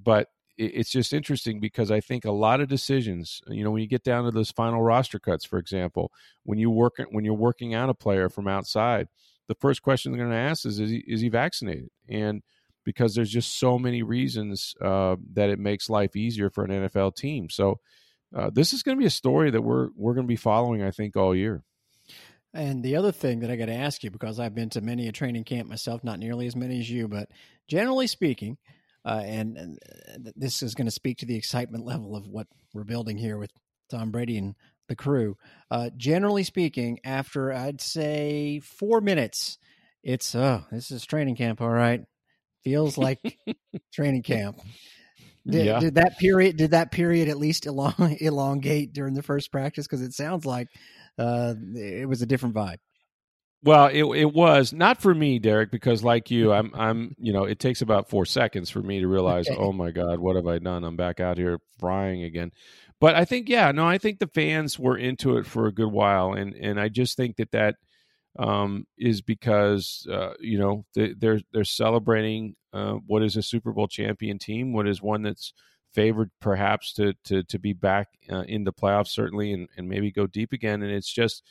but 0.01 0.27
it's 0.61 0.91
just 0.91 1.13
interesting 1.13 1.59
because 1.59 1.91
I 1.91 1.99
think 1.99 2.25
a 2.25 2.31
lot 2.31 2.61
of 2.61 2.67
decisions, 2.67 3.41
you 3.47 3.63
know, 3.63 3.71
when 3.71 3.81
you 3.81 3.87
get 3.87 4.03
down 4.03 4.25
to 4.25 4.31
those 4.31 4.51
final 4.51 4.81
roster 4.81 5.19
cuts, 5.19 5.45
for 5.45 5.59
example, 5.59 6.11
when 6.43 6.59
you 6.59 6.69
work 6.69 6.95
when 7.09 7.25
you're 7.25 7.33
working 7.33 7.73
out 7.73 7.89
a 7.89 7.93
player 7.93 8.29
from 8.29 8.47
outside, 8.47 9.07
the 9.47 9.55
first 9.55 9.81
question 9.81 10.11
they're 10.11 10.21
going 10.21 10.31
to 10.31 10.37
ask 10.37 10.65
is, 10.65 10.79
is 10.79 10.91
he, 10.91 11.03
is 11.07 11.21
he 11.21 11.29
vaccinated? 11.29 11.89
And 12.07 12.41
because 12.83 13.15
there's 13.15 13.31
just 13.31 13.59
so 13.59 13.77
many 13.77 14.03
reasons 14.03 14.73
uh, 14.81 15.15
that 15.33 15.49
it 15.49 15.59
makes 15.59 15.89
life 15.89 16.15
easier 16.15 16.49
for 16.49 16.63
an 16.63 16.71
NFL 16.71 17.15
team. 17.15 17.49
So 17.49 17.79
uh, 18.35 18.49
this 18.51 18.73
is 18.73 18.83
going 18.83 18.97
to 18.97 18.99
be 18.99 19.07
a 19.07 19.11
story 19.11 19.51
that 19.51 19.61
we're 19.61 19.89
we're 19.95 20.13
going 20.13 20.25
to 20.25 20.31
be 20.31 20.35
following, 20.35 20.81
I 20.81 20.91
think, 20.91 21.15
all 21.15 21.35
year. 21.35 21.63
And 22.53 22.83
the 22.83 22.97
other 22.97 23.13
thing 23.13 23.39
that 23.39 23.51
I 23.51 23.55
got 23.55 23.67
to 23.67 23.73
ask 23.73 24.03
you, 24.03 24.11
because 24.11 24.39
I've 24.39 24.55
been 24.55 24.69
to 24.71 24.81
many 24.81 25.07
a 25.07 25.13
training 25.13 25.45
camp 25.45 25.69
myself, 25.69 26.03
not 26.03 26.19
nearly 26.19 26.47
as 26.47 26.55
many 26.55 26.79
as 26.79 26.89
you, 26.89 27.07
but 27.07 27.29
generally 27.67 28.07
speaking, 28.07 28.57
uh, 29.05 29.21
and, 29.23 29.57
and, 29.57 29.79
uh, 30.27 30.31
this 30.35 30.61
is 30.61 30.75
going 30.75 30.87
to 30.87 30.91
speak 30.91 31.19
to 31.19 31.25
the 31.25 31.35
excitement 31.35 31.85
level 31.85 32.15
of 32.15 32.27
what 32.27 32.47
we're 32.73 32.83
building 32.83 33.17
here 33.17 33.37
with 33.37 33.51
Tom 33.89 34.11
Brady 34.11 34.37
and 34.37 34.55
the 34.87 34.95
crew. 34.95 35.37
Uh, 35.69 35.89
generally 35.95 36.43
speaking, 36.43 36.99
after 37.03 37.51
I'd 37.51 37.81
say 37.81 38.59
four 38.59 39.01
minutes, 39.01 39.57
it's 40.03 40.35
oh, 40.35 40.65
this 40.71 40.91
is 40.91 41.05
training 41.05 41.35
camp, 41.35 41.61
all 41.61 41.69
right. 41.69 42.01
Feels 42.63 42.97
like 42.97 43.19
training 43.93 44.23
camp. 44.23 44.59
Did, 45.47 45.65
yeah. 45.65 45.79
did, 45.79 45.95
that 45.95 46.19
period? 46.19 46.57
Did 46.57 46.71
that 46.71 46.91
period 46.91 47.27
at 47.27 47.37
least 47.37 47.63
elong, 47.63 48.21
elongate 48.21 48.93
during 48.93 49.15
the 49.15 49.23
first 49.23 49.51
practice? 49.51 49.87
Because 49.87 50.01
it 50.01 50.13
sounds 50.13 50.45
like 50.45 50.67
uh, 51.17 51.55
it 51.75 52.07
was 52.07 52.21
a 52.21 52.27
different 52.27 52.55
vibe. 52.55 52.77
Well, 53.63 53.87
it 53.87 54.03
it 54.03 54.33
was 54.33 54.73
not 54.73 55.01
for 55.01 55.13
me, 55.13 55.37
Derek, 55.37 55.69
because 55.69 56.03
like 56.03 56.31
you, 56.31 56.51
I'm 56.51 56.71
I'm 56.73 57.15
you 57.19 57.31
know 57.31 57.43
it 57.43 57.59
takes 57.59 57.81
about 57.81 58.09
four 58.09 58.25
seconds 58.25 58.69
for 58.69 58.81
me 58.81 59.01
to 59.01 59.07
realize, 59.07 59.47
okay. 59.47 59.59
oh 59.59 59.71
my 59.71 59.91
god, 59.91 60.19
what 60.19 60.35
have 60.35 60.47
I 60.47 60.57
done? 60.57 60.83
I'm 60.83 60.95
back 60.95 61.19
out 61.19 61.37
here 61.37 61.59
frying 61.79 62.23
again. 62.23 62.51
But 62.99 63.15
I 63.15 63.25
think, 63.25 63.49
yeah, 63.49 63.71
no, 63.71 63.85
I 63.85 63.97
think 63.97 64.19
the 64.19 64.27
fans 64.27 64.77
were 64.77 64.97
into 64.97 65.37
it 65.37 65.45
for 65.45 65.67
a 65.67 65.73
good 65.73 65.91
while, 65.91 66.33
and 66.33 66.55
and 66.55 66.79
I 66.79 66.89
just 66.89 67.17
think 67.17 67.37
that 67.37 67.51
that 67.51 67.75
um, 68.39 68.87
is 68.97 69.21
because 69.21 70.07
uh, 70.11 70.33
you 70.39 70.57
know 70.57 70.85
they, 70.95 71.13
they're 71.13 71.41
they're 71.53 71.63
celebrating 71.63 72.55
uh, 72.73 72.93
what 73.05 73.23
is 73.23 73.37
a 73.37 73.43
Super 73.43 73.71
Bowl 73.71 73.87
champion 73.87 74.39
team, 74.39 74.73
what 74.73 74.87
is 74.87 75.01
one 75.01 75.21
that's 75.21 75.53
favored 75.93 76.31
perhaps 76.39 76.93
to 76.93 77.13
to 77.25 77.43
to 77.43 77.59
be 77.59 77.73
back 77.73 78.07
uh, 78.31 78.43
in 78.47 78.63
the 78.63 78.73
playoffs 78.73 79.09
certainly 79.09 79.51
and, 79.51 79.67
and 79.77 79.89
maybe 79.89 80.11
go 80.11 80.25
deep 80.25 80.53
again. 80.53 80.81
And 80.81 80.91
it's 80.91 81.11
just 81.11 81.43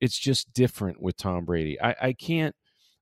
it's 0.00 0.18
just 0.18 0.52
different 0.52 1.00
with 1.00 1.16
Tom 1.16 1.44
Brady. 1.44 1.80
I, 1.80 1.94
I 2.00 2.12
can't 2.12 2.54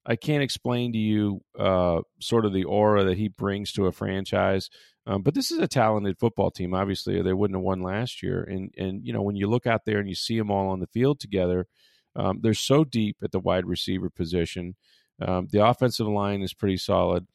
I 0.08 0.16
can't 0.16 0.42
explain 0.42 0.92
to 0.92 0.98
you 0.98 1.42
uh, 1.58 2.00
sort 2.18 2.46
of 2.46 2.54
the 2.54 2.64
aura 2.64 3.04
that 3.04 3.18
he 3.18 3.28
brings 3.28 3.72
to 3.72 3.86
a 3.86 3.92
franchise. 3.92 4.70
Um, 5.06 5.22
but 5.22 5.34
this 5.34 5.50
is 5.50 5.58
a 5.58 5.68
talented 5.68 6.18
football 6.18 6.50
team. 6.50 6.72
Obviously, 6.72 7.20
they 7.20 7.34
wouldn't 7.34 7.56
have 7.56 7.64
won 7.64 7.82
last 7.82 8.22
year. 8.22 8.42
And 8.42 8.72
and 8.76 9.04
you 9.04 9.12
know 9.12 9.22
when 9.22 9.36
you 9.36 9.46
look 9.46 9.66
out 9.66 9.84
there 9.84 9.98
and 9.98 10.08
you 10.08 10.14
see 10.14 10.38
them 10.38 10.50
all 10.50 10.68
on 10.70 10.80
the 10.80 10.86
field 10.86 11.20
together, 11.20 11.66
um, 12.16 12.40
they're 12.42 12.54
so 12.54 12.84
deep 12.84 13.18
at 13.22 13.32
the 13.32 13.40
wide 13.40 13.66
receiver 13.66 14.10
position. 14.10 14.76
Um, 15.20 15.48
the 15.50 15.66
offensive 15.66 16.06
line 16.06 16.42
is 16.42 16.54
pretty 16.54 16.78
solid. 16.78 17.26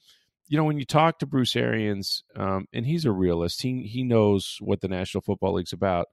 You 0.48 0.58
know 0.58 0.64
when 0.64 0.78
you 0.78 0.86
talk 0.86 1.20
to 1.20 1.28
Bruce 1.28 1.56
Arians, 1.56 2.24
um, 2.36 2.66
and 2.74 2.86
he's 2.86 3.06
a 3.06 3.12
realist. 3.12 3.62
He 3.62 3.84
he 3.84 4.04
knows 4.04 4.58
what 4.60 4.82
the 4.82 4.88
National 4.88 5.22
Football 5.22 5.54
League's 5.54 5.74
about. 5.74 6.08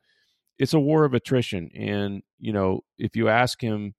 It's 0.60 0.74
a 0.74 0.78
war 0.78 1.04
of 1.04 1.14
attrition, 1.14 1.70
and 1.74 2.22
you 2.38 2.52
know 2.52 2.82
if 2.98 3.16
you 3.16 3.28
ask 3.28 3.60
him 3.60 3.94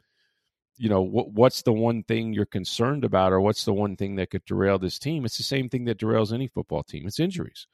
you 0.77 0.89
know 0.89 1.01
what, 1.01 1.31
what's 1.31 1.61
the 1.61 1.73
one 1.73 2.03
thing 2.03 2.33
you're 2.33 2.45
concerned 2.45 3.03
about 3.03 3.33
or 3.33 3.41
what's 3.41 3.65
the 3.65 3.73
one 3.73 3.95
thing 3.95 4.15
that 4.15 4.31
could 4.31 4.45
derail 4.45 4.79
this 4.79 4.97
team? 4.97 5.25
It's 5.25 5.37
the 5.37 5.43
same 5.43 5.69
thing 5.69 5.85
that 5.85 5.99
derails 5.99 6.33
any 6.33 6.47
football 6.47 6.83
team 6.83 7.05
it's 7.07 7.19
injuries. 7.19 7.67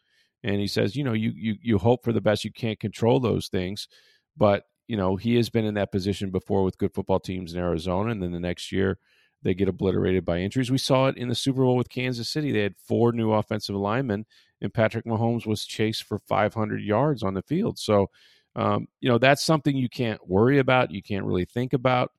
And 0.44 0.60
he 0.60 0.67
says 0.67 0.96
you 0.96 1.03
know 1.03 1.13
you 1.13 1.32
you 1.36 1.56
you 1.62 1.77
hope 1.77 2.03
for 2.03 2.13
the 2.13 2.22
best 2.22 2.44
you 2.44 2.51
can't 2.51 2.79
control 2.79 3.20
those 3.20 3.48
things 3.48 3.88
but 4.36 4.63
you 4.88 4.98
know 4.98 5.15
he 5.15 5.36
has 5.36 5.50
been 5.50 5.65
in 5.65 5.75
that 5.75 5.91
position 5.91 6.32
before 6.32 6.63
with 6.63 6.77
good 6.77 6.94
football 6.94 7.20
teams 7.20 7.53
in 7.53 7.60
Arizona 7.60 8.12
and 8.12 8.22
then 8.22 8.32
the 8.32 8.39
next 8.39 8.72
year 8.72 8.98
they 9.44 9.53
get 9.53 9.70
obliterated 9.70 10.25
by 10.25 10.39
injuries. 10.39 10.72
We 10.72 10.77
saw 10.77 11.08
it 11.08 11.17
in 11.17 11.29
the 11.29 11.36
Super 11.36 11.62
Bowl 11.62 11.77
with 11.77 11.89
Kansas 11.89 12.27
City. 12.27 12.51
They 12.51 12.63
had 12.63 12.75
four 12.77 13.12
new 13.12 13.32
offensive 13.32 13.75
linemen 13.75 14.25
and 14.62 14.74
Patrick 14.74 15.06
Mahomes 15.06 15.46
was 15.46 15.65
chased 15.65 16.03
for 16.03 16.20
500 16.20 16.82
yards 16.82 17.24
on 17.24 17.36
the 17.36 17.44
field. 17.44 17.77
So 17.77 18.10
um, 18.58 18.88
you 19.00 19.08
know 19.08 19.18
that's 19.18 19.46
something 19.46 19.78
you 19.78 19.88
can't 19.88 20.28
worry 20.28 20.60
about 20.60 20.92
you 20.92 21.02
can't 21.02 21.24
really 21.24 21.46
think 21.46 21.72
about 21.72 22.12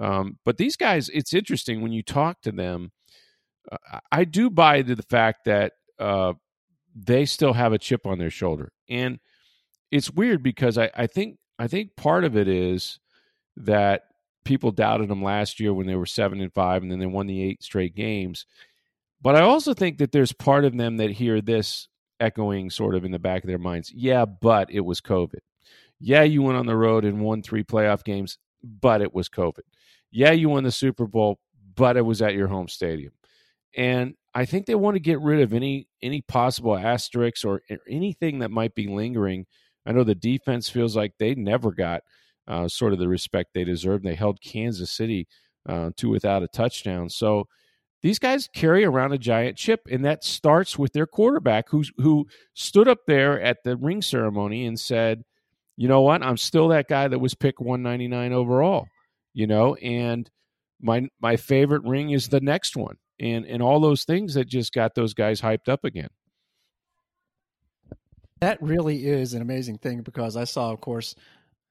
um, 0.00 0.38
but 0.44 0.56
these 0.56 0.76
guys, 0.76 1.08
it's 1.10 1.34
interesting 1.34 1.82
when 1.82 1.92
you 1.92 2.02
talk 2.02 2.40
to 2.42 2.52
them. 2.52 2.92
Uh, 3.70 4.00
I 4.10 4.24
do 4.24 4.50
buy 4.50 4.76
into 4.76 4.94
the 4.94 5.02
fact 5.02 5.44
that 5.44 5.74
uh, 5.98 6.32
they 6.94 7.24
still 7.26 7.52
have 7.52 7.72
a 7.72 7.78
chip 7.78 8.06
on 8.06 8.18
their 8.18 8.30
shoulder, 8.30 8.72
and 8.88 9.18
it's 9.90 10.10
weird 10.10 10.42
because 10.42 10.78
I, 10.78 10.90
I 10.94 11.06
think 11.06 11.38
I 11.58 11.68
think 11.68 11.96
part 11.96 12.24
of 12.24 12.36
it 12.36 12.48
is 12.48 12.98
that 13.56 14.04
people 14.44 14.72
doubted 14.72 15.08
them 15.08 15.22
last 15.22 15.60
year 15.60 15.72
when 15.72 15.86
they 15.86 15.94
were 15.94 16.06
seven 16.06 16.40
and 16.40 16.52
five, 16.52 16.82
and 16.82 16.90
then 16.90 16.98
they 16.98 17.06
won 17.06 17.26
the 17.26 17.42
eight 17.42 17.62
straight 17.62 17.94
games. 17.94 18.46
But 19.20 19.36
I 19.36 19.42
also 19.42 19.74
think 19.74 19.98
that 19.98 20.10
there's 20.10 20.32
part 20.32 20.64
of 20.64 20.76
them 20.76 20.96
that 20.96 21.10
hear 21.10 21.40
this 21.40 21.86
echoing 22.18 22.70
sort 22.70 22.96
of 22.96 23.04
in 23.04 23.12
the 23.12 23.18
back 23.20 23.44
of 23.44 23.48
their 23.48 23.58
minds. 23.58 23.92
Yeah, 23.92 24.24
but 24.24 24.70
it 24.70 24.80
was 24.80 25.00
COVID. 25.00 25.40
Yeah, 26.02 26.22
you 26.24 26.42
went 26.42 26.58
on 26.58 26.66
the 26.66 26.76
road 26.76 27.04
and 27.04 27.20
won 27.20 27.42
three 27.42 27.64
playoff 27.64 28.04
games, 28.04 28.38
but 28.62 29.00
it 29.00 29.14
was 29.14 29.28
COVID 29.28 29.62
yeah, 30.12 30.30
you 30.32 30.50
won 30.50 30.62
the 30.62 30.70
Super 30.70 31.06
Bowl, 31.06 31.40
but 31.74 31.96
it 31.96 32.02
was 32.02 32.22
at 32.22 32.34
your 32.34 32.46
home 32.46 32.68
stadium. 32.68 33.12
And 33.76 34.14
I 34.34 34.44
think 34.44 34.66
they 34.66 34.74
want 34.74 34.94
to 34.94 35.00
get 35.00 35.20
rid 35.20 35.40
of 35.40 35.54
any 35.54 35.88
any 36.02 36.20
possible 36.22 36.76
asterisks 36.76 37.44
or, 37.44 37.62
anything 37.88 38.38
that 38.40 38.50
might 38.50 38.74
be 38.74 38.86
lingering. 38.86 39.46
I 39.86 39.92
know 39.92 40.04
the 40.04 40.14
defense 40.14 40.68
feels 40.68 40.94
like 40.94 41.14
they 41.18 41.34
never 41.34 41.72
got 41.72 42.02
uh, 42.46 42.68
sort 42.68 42.92
of 42.92 42.98
the 42.98 43.08
respect 43.08 43.50
they 43.54 43.64
deserved. 43.64 44.04
They 44.04 44.14
held 44.14 44.40
Kansas 44.42 44.90
City 44.92 45.26
uh, 45.68 45.90
to 45.96 46.10
without 46.10 46.42
a 46.42 46.48
touchdown. 46.48 47.08
So 47.08 47.48
these 48.02 48.18
guys 48.18 48.48
carry 48.54 48.84
around 48.84 49.12
a 49.12 49.18
giant 49.18 49.56
chip, 49.56 49.80
and 49.90 50.04
that 50.04 50.24
starts 50.24 50.78
with 50.78 50.92
their 50.92 51.06
quarterback, 51.06 51.70
who 51.70 51.84
who 51.96 52.26
stood 52.54 52.88
up 52.88 52.98
there 53.06 53.40
at 53.40 53.64
the 53.64 53.76
ring 53.76 54.02
ceremony 54.02 54.66
and 54.66 54.78
said, 54.78 55.22
"You 55.76 55.88
know 55.88 56.02
what? 56.02 56.22
I'm 56.22 56.36
still 56.36 56.68
that 56.68 56.88
guy 56.88 57.08
that 57.08 57.18
was 57.18 57.34
picked 57.34 57.60
199 57.60 58.32
overall." 58.32 58.86
you 59.34 59.46
know, 59.46 59.74
and 59.76 60.30
my 60.80 61.08
my 61.20 61.36
favorite 61.36 61.82
ring 61.84 62.10
is 62.10 62.28
the 62.28 62.40
next 62.40 62.76
one. 62.76 62.96
And 63.20 63.44
and 63.46 63.62
all 63.62 63.80
those 63.80 64.04
things 64.04 64.34
that 64.34 64.46
just 64.46 64.72
got 64.72 64.94
those 64.94 65.14
guys 65.14 65.40
hyped 65.40 65.68
up 65.68 65.84
again. 65.84 66.08
That 68.40 68.60
really 68.60 69.06
is 69.06 69.34
an 69.34 69.42
amazing 69.42 69.78
thing 69.78 70.02
because 70.02 70.36
I 70.36 70.44
saw, 70.44 70.72
of 70.72 70.80
course, 70.80 71.14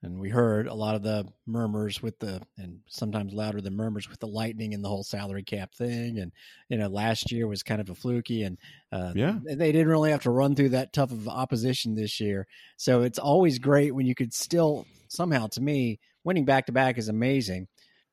and 0.02 0.18
we 0.18 0.28
heard 0.28 0.66
a 0.66 0.74
lot 0.74 0.94
of 0.94 1.02
the 1.02 1.26
murmurs 1.46 2.02
with 2.02 2.18
the 2.18 2.42
and 2.58 2.80
sometimes 2.88 3.32
louder 3.32 3.60
than 3.60 3.76
murmurs 3.76 4.08
with 4.08 4.18
the 4.18 4.26
lightning 4.26 4.74
and 4.74 4.82
the 4.82 4.88
whole 4.88 5.04
salary 5.04 5.44
cap 5.44 5.74
thing. 5.74 6.18
And 6.18 6.32
you 6.68 6.76
know 6.76 6.88
last 6.88 7.30
year 7.30 7.46
was 7.46 7.62
kind 7.62 7.80
of 7.80 7.88
a 7.88 7.94
fluky 7.94 8.42
and 8.42 8.58
uh, 8.90 9.12
yeah. 9.14 9.38
they 9.44 9.72
didn't 9.72 9.88
really 9.88 10.10
have 10.10 10.22
to 10.22 10.30
run 10.30 10.54
through 10.54 10.70
that 10.70 10.92
tough 10.92 11.12
of 11.12 11.28
opposition 11.28 11.94
this 11.94 12.20
year. 12.20 12.46
So 12.76 13.02
it's 13.02 13.18
always 13.18 13.58
great 13.58 13.94
when 13.94 14.06
you 14.06 14.14
could 14.14 14.34
still 14.34 14.86
somehow 15.08 15.46
to 15.48 15.60
me 15.60 16.00
winning 16.24 16.44
back 16.44 16.66
to 16.66 16.72
back 16.72 16.98
is 16.98 17.08
amazing. 17.08 17.68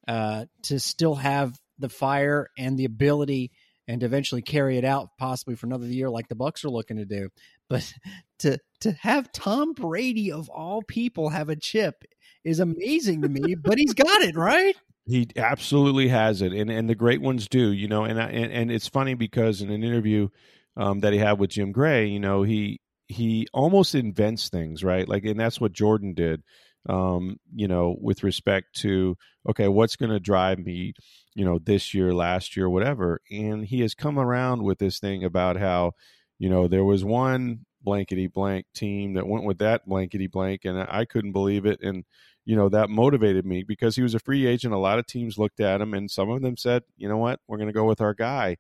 Uh, 0.08 0.46
to 0.64 0.80
still 0.80 1.16
have 1.16 1.56
the 1.78 1.90
fire 1.90 2.50
and 2.58 2.78
the 2.78 2.86
ability 2.86 3.52
and 3.88 4.04
eventually 4.04 4.42
carry 4.42 4.78
it 4.78 4.86
out 4.86 5.10
possibly 5.18 5.56
for 5.56 5.66
another 5.66 5.86
year 5.88 6.10
like 6.10 6.28
the 6.28 6.36
bucs 6.36 6.64
are 6.64 6.70
looking 6.70 6.98
to 6.98 7.06
do. 7.06 7.30
But 7.68 7.92
to 8.40 8.60
to 8.82 8.92
have 8.94 9.32
tom 9.32 9.74
brady 9.74 10.32
of 10.32 10.50
all 10.50 10.82
people 10.84 11.30
have 11.30 11.50
a 11.50 11.56
chip 11.56 12.04
is 12.44 12.60
amazing 12.60 13.22
to 13.22 13.30
me 13.30 13.56
but 13.56 13.78
he's 13.78 13.94
got 13.94 14.22
it 14.22 14.36
right 14.36 14.76
he 15.06 15.28
absolutely 15.36 16.08
has 16.08 16.42
it 16.42 16.54
and 16.54 16.70
and 16.70 16.90
the 16.90 16.96
great 16.96 17.22
ones 17.22 17.48
do 17.48 17.72
you 17.72 17.88
know 17.88 18.04
and 18.04 18.22
I, 18.22 18.30
and, 18.30 18.52
and 18.52 18.72
it's 18.72 18.88
funny 18.88 19.14
because 19.14 19.62
in 19.62 19.70
an 19.70 19.84
interview 19.84 20.30
um, 20.78 21.00
that 21.00 21.14
he 21.14 21.20
had 21.20 21.40
with 21.40 21.50
jim 21.50 21.72
gray 21.72 22.08
you 22.08 22.20
know 22.20 22.44
he 22.44 22.80
he 23.08 23.48
almost 23.54 23.96
invents 23.96 24.50
things 24.50 24.84
right 24.84 25.08
like 25.08 25.26
and 25.26 25.40
that's 25.40 25.60
what 25.60 25.74
jordan 25.74 26.14
did 26.14 26.44
um, 26.88 27.38
you 27.54 27.68
know, 27.68 27.98
with 28.00 28.24
respect 28.24 28.74
to 28.78 29.18
okay, 29.50 29.68
what's 29.68 29.96
going 29.96 30.12
to 30.12 30.20
drive 30.20 30.60
me, 30.60 30.94
you 31.36 31.44
know, 31.44 31.60
this 31.60 31.94
year, 31.94 32.14
last 32.14 32.56
year, 32.56 32.70
whatever. 32.70 33.22
And 33.32 33.66
he 33.66 33.82
has 33.82 33.94
come 33.96 34.20
around 34.20 34.64
with 34.64 34.80
this 34.80 35.00
thing 35.00 35.24
about 35.24 35.58
how, 35.58 35.94
you 36.38 36.50
know, 36.50 36.68
there 36.68 36.84
was 36.84 37.04
one 37.04 37.66
blankety 37.82 38.28
blank 38.28 38.66
team 38.74 39.14
that 39.14 39.28
went 39.28 39.46
with 39.46 39.60
that 39.60 39.88
blankety 39.88 40.28
blank, 40.28 40.66
and 40.66 40.80
I 40.80 41.06
couldn't 41.06 41.32
believe 41.32 41.66
it. 41.66 41.82
And 41.82 42.06
you 42.46 42.56
know 42.56 42.70
that 42.70 42.90
motivated 42.90 43.46
me 43.46 43.64
because 43.64 43.96
he 43.96 44.02
was 44.02 44.16
a 44.16 44.20
free 44.20 44.48
agent. 44.48 44.74
A 44.74 44.78
lot 44.78 45.00
of 45.00 45.08
teams 45.08 45.38
looked 45.38 45.60
at 45.60 45.82
him, 45.82 45.94
and 45.94 46.10
some 46.10 46.30
of 46.30 46.42
them 46.42 46.58
said, 46.58 46.84
"You 46.98 47.10
know 47.10 47.18
what? 47.18 47.40
We're 47.48 47.58
going 47.58 47.68
to 47.68 47.74
go 47.74 47.86
with 47.86 48.02
our 48.02 48.14
guy." 48.14 48.58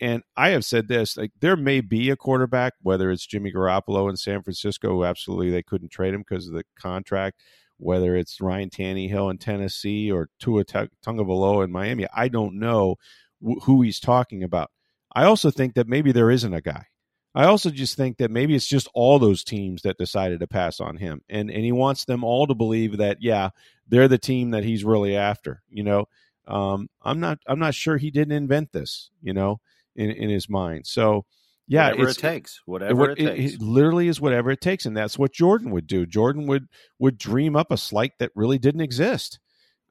And 0.00 0.22
I 0.36 0.50
have 0.50 0.64
said 0.64 0.88
this: 0.88 1.16
like 1.16 1.32
there 1.40 1.56
may 1.56 1.80
be 1.80 2.10
a 2.10 2.16
quarterback, 2.16 2.74
whether 2.82 3.10
it's 3.10 3.26
Jimmy 3.26 3.52
Garoppolo 3.52 4.08
in 4.10 4.16
San 4.16 4.42
Francisco, 4.42 4.90
who 4.90 5.04
absolutely 5.04 5.50
they 5.50 5.62
couldn't 5.62 5.90
trade 5.90 6.14
him 6.14 6.24
because 6.28 6.48
of 6.48 6.54
the 6.54 6.64
contract 6.78 7.42
whether 7.80 8.14
it's 8.14 8.40
Ryan 8.40 8.70
Tannehill 8.70 9.30
in 9.30 9.38
Tennessee 9.38 10.12
or 10.12 10.28
Tua 10.38 10.64
Tagovailoa 10.64 11.64
in 11.64 11.72
Miami. 11.72 12.06
I 12.14 12.28
don't 12.28 12.58
know 12.58 12.96
wh- 13.42 13.62
who 13.64 13.82
he's 13.82 13.98
talking 13.98 14.42
about. 14.42 14.70
I 15.14 15.24
also 15.24 15.50
think 15.50 15.74
that 15.74 15.88
maybe 15.88 16.12
there 16.12 16.30
isn't 16.30 16.54
a 16.54 16.60
guy. 16.60 16.86
I 17.34 17.44
also 17.44 17.70
just 17.70 17.96
think 17.96 18.18
that 18.18 18.30
maybe 18.30 18.54
it's 18.56 18.66
just 18.66 18.88
all 18.92 19.18
those 19.18 19.44
teams 19.44 19.82
that 19.82 19.98
decided 19.98 20.40
to 20.40 20.48
pass 20.48 20.80
on 20.80 20.96
him, 20.96 21.22
and 21.28 21.50
and 21.50 21.64
he 21.64 21.72
wants 21.72 22.04
them 22.04 22.24
all 22.24 22.46
to 22.46 22.54
believe 22.54 22.96
that 22.96 23.18
yeah, 23.20 23.50
they're 23.88 24.08
the 24.08 24.18
team 24.18 24.50
that 24.50 24.64
he's 24.64 24.84
really 24.84 25.16
after. 25.16 25.62
You 25.68 25.84
know, 25.84 26.08
um, 26.48 26.88
I'm 27.02 27.20
not 27.20 27.38
I'm 27.46 27.60
not 27.60 27.74
sure 27.74 27.96
he 27.96 28.10
didn't 28.10 28.32
invent 28.32 28.72
this. 28.72 29.10
You 29.22 29.32
know, 29.32 29.60
in 29.94 30.10
in 30.10 30.28
his 30.28 30.48
mind. 30.48 30.86
So 30.86 31.24
yeah, 31.68 31.90
whatever 31.90 32.08
it 32.08 32.18
takes, 32.18 32.60
whatever 32.66 33.10
it, 33.10 33.18
it, 33.20 33.36
takes. 33.36 33.54
It 33.54 33.62
literally 33.62 34.08
is 34.08 34.20
whatever 34.20 34.50
it 34.50 34.60
takes, 34.60 34.86
and 34.86 34.96
that's 34.96 35.16
what 35.16 35.32
Jordan 35.32 35.70
would 35.70 35.86
do. 35.86 36.06
Jordan 36.06 36.48
would 36.48 36.66
would 36.98 37.16
dream 37.16 37.54
up 37.54 37.70
a 37.70 37.76
slight 37.76 38.12
that 38.18 38.32
really 38.34 38.58
didn't 38.58 38.80
exist, 38.80 39.38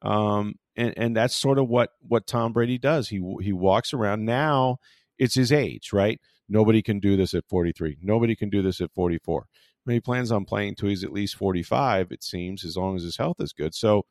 um, 0.02 0.56
and 0.76 0.92
and 0.98 1.16
that's 1.16 1.34
sort 1.34 1.58
of 1.58 1.68
what 1.68 1.90
what 2.06 2.26
Tom 2.26 2.52
Brady 2.52 2.76
does. 2.76 3.08
He 3.08 3.22
he 3.40 3.54
walks 3.54 3.94
around 3.94 4.26
now. 4.26 4.76
It's 5.18 5.34
his 5.34 5.52
age, 5.52 5.90
right? 5.92 6.20
Nobody 6.50 6.82
can 6.82 6.98
do 6.98 7.16
this 7.16 7.32
at 7.32 7.48
43. 7.48 7.98
Nobody 8.02 8.34
can 8.34 8.50
do 8.50 8.60
this 8.60 8.80
at 8.80 8.92
44. 8.92 9.46
But 9.86 9.94
he 9.94 10.00
plans 10.00 10.32
on 10.32 10.44
playing 10.44 10.74
till 10.74 10.88
he's 10.88 11.04
at 11.04 11.12
least 11.12 11.36
45. 11.36 12.08
It 12.10 12.22
seems, 12.22 12.64
as 12.64 12.76
long 12.76 12.96
as 12.96 13.04
his 13.04 13.16
health 13.16 13.40
is 13.40 13.52
good. 13.52 13.74
So, 13.74 14.04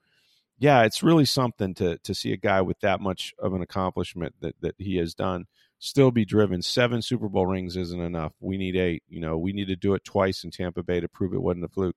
yeah, 0.58 0.84
it's 0.84 1.03
really 1.03 1.25
something 1.25 1.74
to 1.75 1.98
to 2.00 2.15
see 2.15 2.34
a 2.34 2.38
guy 2.38 2.62
with 2.62 2.79
that 2.79 3.01
much 3.01 3.34
of 3.39 3.53
an 3.53 3.62
accomplishment 3.62 4.36
that 4.41 4.55
that 4.62 4.75
he 4.77 4.98
has 4.98 5.13
done 5.13 5.46
still 5.79 6.12
be 6.12 6.25
driven. 6.25 6.62
Seven 6.62 7.01
Super 7.01 7.29
Bowl 7.29 7.46
rings 7.46 7.77
isn't 7.77 8.01
enough. 8.01 8.34
We 8.39 8.58
need 8.58 8.75
eight. 8.75 9.03
You 9.08 9.22
know, 9.22 9.38
we 9.38 9.53
need 9.53 9.67
to 9.67 9.75
do 9.75 9.93
it 9.93 10.03
twice 10.03 10.43
in 10.43 10.51
Tampa 10.51 10.84
Bay 10.84 11.00
to 11.00 11.08
prove 11.08 11.34
it 11.34 11.41
wasn't 11.41 11.65
a 11.65 11.69
fluke. 11.69 11.96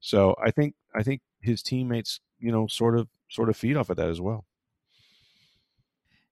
So 0.00 0.34
I 0.42 0.50
think 0.50 0.74
I 0.94 1.02
think 1.02 1.20
his 1.40 1.62
teammates, 1.62 2.20
you 2.38 2.52
know, 2.52 2.66
sort 2.66 2.98
of 2.98 3.08
sort 3.28 3.48
of 3.48 3.56
feed 3.56 3.76
off 3.76 3.90
of 3.90 3.96
that 3.96 4.08
as 4.08 4.20
well. 4.20 4.44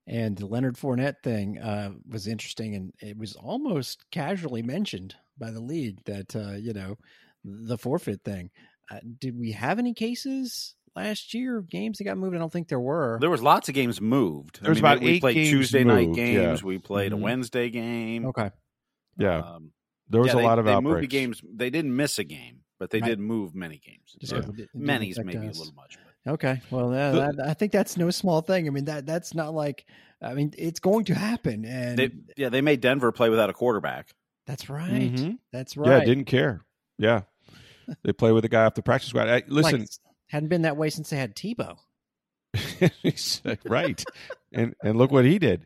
And 0.08 0.36
the 0.38 0.46
Leonard 0.46 0.76
Fournette 0.76 1.22
thing 1.22 1.58
uh, 1.58 1.90
was 2.08 2.26
interesting, 2.26 2.74
and 2.74 2.92
it 3.00 3.18
was 3.18 3.36
almost 3.36 4.06
casually 4.10 4.62
mentioned 4.62 5.14
by 5.38 5.50
the 5.50 5.60
league 5.60 6.02
that 6.06 6.34
uh, 6.34 6.52
you 6.56 6.72
know 6.72 6.96
the 7.44 7.76
forfeit 7.76 8.24
thing. 8.24 8.50
Uh, 8.90 9.00
did 9.18 9.38
we 9.38 9.52
have 9.52 9.78
any 9.78 9.92
cases 9.92 10.74
last 10.96 11.34
year 11.34 11.58
of 11.58 11.68
games 11.68 11.98
that 11.98 12.04
got 12.04 12.16
moved? 12.16 12.34
I 12.34 12.38
don't 12.38 12.50
think 12.52 12.68
there 12.68 12.80
were. 12.80 13.18
There 13.20 13.28
was 13.28 13.42
lots 13.42 13.68
of 13.68 13.74
games 13.74 14.00
moved. 14.00 14.62
There 14.62 14.70
was 14.70 14.78
I 14.78 14.80
mean, 14.80 14.92
about 14.92 15.04
we 15.04 15.10
eight 15.10 15.20
played 15.20 15.34
games 15.34 15.50
Tuesday 15.50 15.84
night 15.84 16.14
games. 16.14 16.60
yeah. 16.62 16.66
We 16.66 16.78
played 16.78 17.12
Mhm. 17.12 17.16
a 17.16 17.18
Wednesday 17.18 17.68
game. 17.68 18.24
okay. 18.28 18.50
Yeah, 19.18 19.40
Um, 19.40 19.72
there 20.08 20.20
was 20.22 20.28
yeah, 20.28 20.34
a 20.34 20.36
they- 20.38 20.42
lot 20.44 20.58
of 20.58 20.64
they 20.64 20.72
outbreaks. 20.72 20.90
moved 20.94 21.02
the 21.02 21.06
games. 21.08 21.42
They 21.54 21.68
didn't 21.68 21.94
miss 21.94 22.18
a 22.18 22.24
game, 22.24 22.60
but 22.78 22.88
they 22.90 23.00
Right. 23.00 23.08
did 23.08 23.18
move 23.20 23.54
many 23.54 23.76
games. 23.78 24.16
Just 24.18 24.32
Yeah. 24.32 24.38
it 24.38 24.46
didn't- 24.46 24.60
it 24.60 24.68
Many's 24.74 25.18
affect 25.18 25.34
maybe 25.34 25.46
a 25.48 25.50
little 25.50 25.74
much. 25.74 25.98
But. 26.24 26.32
Okay, 26.34 26.60
well, 26.70 26.90
that, 26.90 27.12
The- 27.12 27.32
that, 27.36 27.48
I 27.48 27.54
think 27.54 27.72
that's 27.72 27.96
no 27.96 28.10
small 28.10 28.40
thing. 28.42 28.66
I 28.66 28.70
mean 28.70 28.84
that 28.86 29.06
that's 29.06 29.34
not 29.34 29.54
like 29.54 29.86
I 30.20 30.34
mean 30.34 30.52
it's 30.58 30.80
going 30.80 31.04
to 31.06 31.14
happen, 31.14 31.64
and 31.64 31.98
They, 31.98 32.10
yeah, 32.36 32.48
they 32.48 32.60
made 32.60 32.80
Denver 32.80 33.12
play 33.12 33.28
without 33.30 33.50
a 33.50 33.52
quarterback. 33.52 34.14
that's 34.46 34.68
right. 34.68 34.90
Mhm. 35.14 35.38
That's 35.52 35.76
right. 35.76 35.98
Yeah, 36.00 36.04
didn't 36.04 36.24
care. 36.26 36.62
Yeah, 36.98 37.22
they 38.02 38.12
play 38.12 38.32
with 38.32 38.42
the 38.42 38.48
guy 38.48 38.64
off 38.64 38.74
the 38.74 38.82
practice 38.82 39.10
squad. 39.10 39.28
I, 39.28 39.42
listen, 39.46 39.80
Like, 39.80 39.88
hadn't 40.26 40.48
been 40.48 40.62
that 40.62 40.76
way 40.76 40.90
since 40.90 41.10
they 41.10 41.16
had 41.16 41.34
Tebow. 41.36 41.76
Right, 43.64 44.04
and 44.52 44.74
and 44.82 44.96
look 44.98 45.10
what 45.12 45.24
he 45.24 45.38
did. 45.38 45.62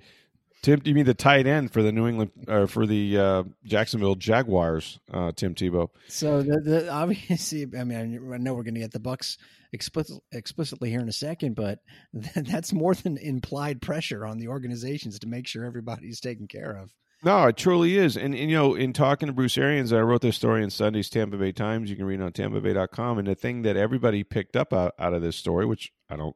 Tim, 0.62 0.80
you 0.84 0.94
mean 0.94 1.06
the 1.06 1.14
tight 1.14 1.46
end 1.48 1.72
for 1.72 1.82
the 1.82 1.90
New 1.90 2.06
England 2.06 2.30
or 2.46 2.68
for 2.68 2.86
the 2.86 3.18
uh, 3.18 3.42
Jacksonville 3.64 4.14
Jaguars? 4.14 5.00
Uh, 5.12 5.32
Tim 5.34 5.54
Tebow. 5.56 5.88
So 6.08 6.40
the, 6.42 6.60
the 6.60 6.88
obviously, 6.88 7.66
I 7.76 7.82
mean, 7.82 8.32
I 8.32 8.36
know 8.36 8.54
we're 8.54 8.62
going 8.62 8.74
to 8.74 8.80
get 8.80 8.92
the 8.92 9.00
Bucs 9.00 9.38
explicit, 9.72 10.18
explicitly 10.32 10.90
here 10.90 11.00
in 11.00 11.08
a 11.08 11.12
second, 11.12 11.54
but 11.54 11.80
that's 12.36 12.72
more 12.72 12.94
than 12.94 13.16
implied 13.18 13.80
pressure 13.80 14.26
on 14.26 14.38
the 14.38 14.48
organizations 14.48 15.18
to 15.20 15.26
make 15.26 15.46
sure 15.46 15.64
everybody's 15.64 16.20
taken 16.20 16.46
care 16.46 16.72
of. 16.72 16.90
No, 17.24 17.46
it 17.46 17.56
truly 17.56 17.96
is. 17.96 18.16
And, 18.16 18.34
and, 18.34 18.50
you 18.50 18.56
know, 18.56 18.74
in 18.74 18.92
talking 18.92 19.28
to 19.28 19.32
Bruce 19.32 19.56
Arians, 19.56 19.92
I 19.92 20.00
wrote 20.00 20.22
this 20.22 20.34
story 20.34 20.64
in 20.64 20.70
Sunday's 20.70 21.08
Tampa 21.08 21.36
Bay 21.36 21.52
Times. 21.52 21.88
You 21.88 21.94
can 21.94 22.04
read 22.04 22.18
it 22.18 22.24
on 22.24 22.32
tampabay.com. 22.32 23.18
And 23.18 23.28
the 23.28 23.36
thing 23.36 23.62
that 23.62 23.76
everybody 23.76 24.24
picked 24.24 24.56
up 24.56 24.72
out, 24.72 24.94
out 24.98 25.14
of 25.14 25.22
this 25.22 25.36
story, 25.36 25.64
which 25.64 25.92
I 26.10 26.16
don't, 26.16 26.34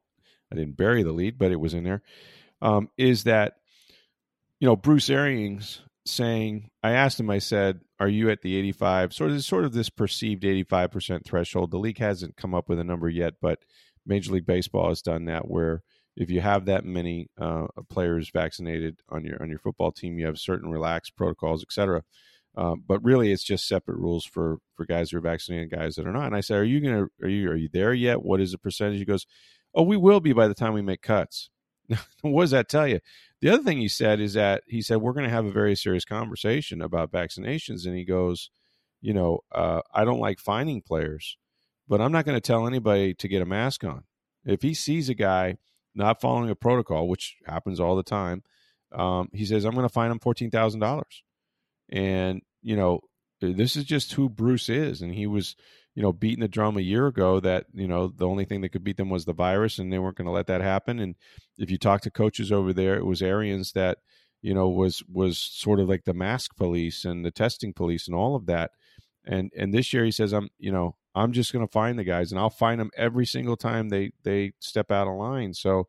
I 0.52 0.54
didn't 0.54 0.76
bury 0.76 1.02
the 1.02 1.12
lead, 1.12 1.38
but 1.38 1.50
it 1.50 1.58
was 1.58 1.74
in 1.74 1.82
there, 1.82 2.02
um, 2.62 2.88
is 2.96 3.24
that, 3.24 3.54
you 4.60 4.68
know, 4.68 4.76
Bruce 4.76 5.10
Arians 5.10 5.82
saying, 6.06 6.70
I 6.84 6.92
asked 6.92 7.18
him, 7.18 7.30
I 7.30 7.38
said, 7.38 7.80
are 7.98 8.08
you 8.08 8.30
at 8.30 8.42
the 8.42 8.56
85, 8.56 9.12
sort 9.12 9.30
of, 9.30 9.42
sort 9.44 9.64
of 9.64 9.72
this 9.72 9.88
perceived 9.88 10.42
85% 10.42 11.24
threshold? 11.24 11.70
The 11.70 11.78
league 11.78 11.98
hasn't 11.98 12.36
come 12.36 12.54
up 12.54 12.68
with 12.68 12.78
a 12.78 12.84
number 12.84 13.08
yet, 13.08 13.34
but 13.40 13.60
Major 14.04 14.32
League 14.32 14.46
Baseball 14.46 14.88
has 14.88 15.02
done 15.02 15.24
that 15.26 15.48
where 15.48 15.82
if 16.16 16.30
you 16.30 16.40
have 16.40 16.64
that 16.64 16.84
many 16.84 17.28
uh, 17.38 17.66
players 17.90 18.30
vaccinated 18.30 19.00
on 19.10 19.24
your 19.24 19.40
on 19.42 19.50
your 19.50 19.58
football 19.58 19.92
team, 19.92 20.18
you 20.18 20.26
have 20.26 20.38
certain 20.38 20.70
relaxed 20.70 21.14
protocols, 21.16 21.62
etc. 21.62 22.02
Um, 22.56 22.82
but 22.86 23.04
really, 23.04 23.32
it's 23.32 23.42
just 23.42 23.68
separate 23.68 23.98
rules 23.98 24.24
for 24.24 24.58
for 24.74 24.86
guys 24.86 25.10
who 25.10 25.18
are 25.18 25.20
vaccinated, 25.22 25.70
and 25.70 25.80
guys 25.80 25.96
that 25.96 26.06
are 26.06 26.12
not. 26.12 26.26
And 26.26 26.36
I 26.36 26.40
said, 26.40 26.58
"Are 26.58 26.64
you 26.64 26.80
gonna 26.80 27.06
are 27.22 27.28
you 27.28 27.50
are 27.50 27.56
you 27.56 27.68
there 27.70 27.92
yet? 27.92 28.22
What 28.22 28.40
is 28.40 28.52
the 28.52 28.58
percentage?" 28.58 28.98
He 28.98 29.04
goes, 29.04 29.26
"Oh, 29.74 29.82
we 29.82 29.98
will 29.98 30.20
be 30.20 30.32
by 30.32 30.48
the 30.48 30.54
time 30.54 30.72
we 30.72 30.82
make 30.82 31.02
cuts." 31.02 31.50
what 32.22 32.44
does 32.44 32.50
that 32.52 32.68
tell 32.68 32.88
you? 32.88 33.00
The 33.42 33.50
other 33.50 33.62
thing 33.62 33.78
he 33.78 33.88
said 33.88 34.20
is 34.20 34.32
that 34.34 34.62
he 34.66 34.80
said 34.80 34.98
we're 34.98 35.12
going 35.12 35.28
to 35.28 35.34
have 35.34 35.44
a 35.44 35.52
very 35.52 35.76
serious 35.76 36.04
conversation 36.04 36.80
about 36.80 37.12
vaccinations, 37.12 37.86
and 37.86 37.96
he 37.96 38.04
goes, 38.04 38.50
"You 39.00 39.14
know, 39.14 39.40
uh, 39.52 39.82
I 39.92 40.04
don't 40.04 40.20
like 40.20 40.38
finding 40.38 40.80
players, 40.82 41.36
but 41.86 42.00
I'm 42.00 42.12
not 42.12 42.24
going 42.24 42.36
to 42.36 42.40
tell 42.40 42.66
anybody 42.66 43.14
to 43.14 43.28
get 43.28 43.42
a 43.42 43.46
mask 43.46 43.84
on. 43.84 44.04
If 44.44 44.62
he 44.62 44.74
sees 44.74 45.08
a 45.08 45.14
guy." 45.14 45.58
not 45.96 46.20
following 46.20 46.50
a 46.50 46.54
protocol, 46.54 47.08
which 47.08 47.36
happens 47.46 47.80
all 47.80 47.96
the 47.96 48.02
time, 48.02 48.42
um, 48.92 49.28
he 49.32 49.44
says, 49.44 49.64
I'm 49.64 49.74
going 49.74 49.88
to 49.88 49.92
fine 49.92 50.10
him 50.10 50.20
$14,000. 50.20 51.02
And, 51.88 52.42
you 52.62 52.76
know, 52.76 53.00
this 53.40 53.76
is 53.76 53.84
just 53.84 54.12
who 54.12 54.28
Bruce 54.28 54.68
is. 54.68 55.02
And 55.02 55.12
he 55.12 55.26
was, 55.26 55.56
you 55.96 56.02
know, 56.02 56.12
beating 56.12 56.42
the 56.42 56.48
drum 56.48 56.76
a 56.76 56.82
year 56.82 57.08
ago 57.08 57.40
that, 57.40 57.66
you 57.72 57.88
know, 57.88 58.06
the 58.06 58.28
only 58.28 58.44
thing 58.44 58.60
that 58.60 58.68
could 58.68 58.84
beat 58.84 58.98
them 58.98 59.10
was 59.10 59.24
the 59.24 59.32
virus 59.32 59.78
and 59.78 59.92
they 59.92 59.98
weren't 59.98 60.16
going 60.16 60.26
to 60.26 60.32
let 60.32 60.46
that 60.46 60.60
happen. 60.60 61.00
And 61.00 61.16
if 61.58 61.70
you 61.70 61.78
talk 61.78 62.02
to 62.02 62.10
coaches 62.10 62.52
over 62.52 62.72
there, 62.72 62.96
it 62.96 63.06
was 63.06 63.22
Arians 63.22 63.72
that, 63.72 63.98
you 64.42 64.54
know, 64.54 64.68
was, 64.68 65.02
was 65.10 65.38
sort 65.38 65.80
of 65.80 65.88
like 65.88 66.04
the 66.04 66.14
mask 66.14 66.54
police 66.56 67.04
and 67.04 67.24
the 67.24 67.30
testing 67.32 67.72
police 67.72 68.06
and 68.06 68.14
all 68.14 68.36
of 68.36 68.46
that. 68.46 68.70
And, 69.24 69.50
and 69.56 69.72
this 69.74 69.92
year 69.92 70.04
he 70.04 70.12
says, 70.12 70.32
I'm, 70.32 70.50
you 70.58 70.70
know, 70.70 70.96
I'm 71.14 71.32
just 71.32 71.50
going 71.50 71.66
to 71.66 71.72
find 71.72 71.98
the 71.98 72.04
guys, 72.04 72.30
and 72.30 72.38
I'll 72.38 72.50
find 72.50 72.78
them 72.78 72.90
every 72.94 73.24
single 73.24 73.56
time 73.56 73.88
they 73.88 74.12
they 74.22 74.52
step 74.60 74.90
out 74.92 75.08
of 75.08 75.14
line. 75.14 75.54
So, 75.54 75.88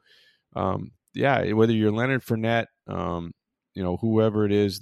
um, 0.55 0.91
yeah, 1.13 1.51
whether 1.51 1.73
you're 1.73 1.91
Leonard 1.91 2.23
Fournette, 2.23 2.67
um, 2.87 3.33
you 3.75 3.83
know, 3.83 3.97
whoever 3.97 4.45
it 4.45 4.53
is 4.53 4.79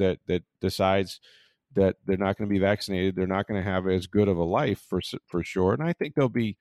that 1.75 1.97
they're 2.05 2.17
not 2.17 2.37
going 2.37 2.49
to 2.49 2.53
be 2.53 2.59
vaccinated, 2.59 3.15
they're 3.15 3.27
not 3.27 3.47
going 3.47 3.61
to 3.61 3.69
have 3.69 3.87
as 3.87 4.07
good 4.07 4.27
of 4.27 4.37
a 4.37 4.43
life 4.43 4.81
for 4.89 5.01
for 5.27 5.43
sure. 5.43 5.73
And 5.73 5.83
I 5.83 5.93
think 5.93 6.15
there'll 6.15 6.29
be 6.29 6.57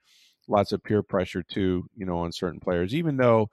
lots 0.48 0.72
of 0.72 0.82
peer 0.82 1.02
pressure 1.02 1.42
too, 1.42 1.86
you 1.96 2.06
know, 2.06 2.18
on 2.18 2.32
certain 2.32 2.60
players, 2.60 2.94
even 2.94 3.16
though 3.16 3.48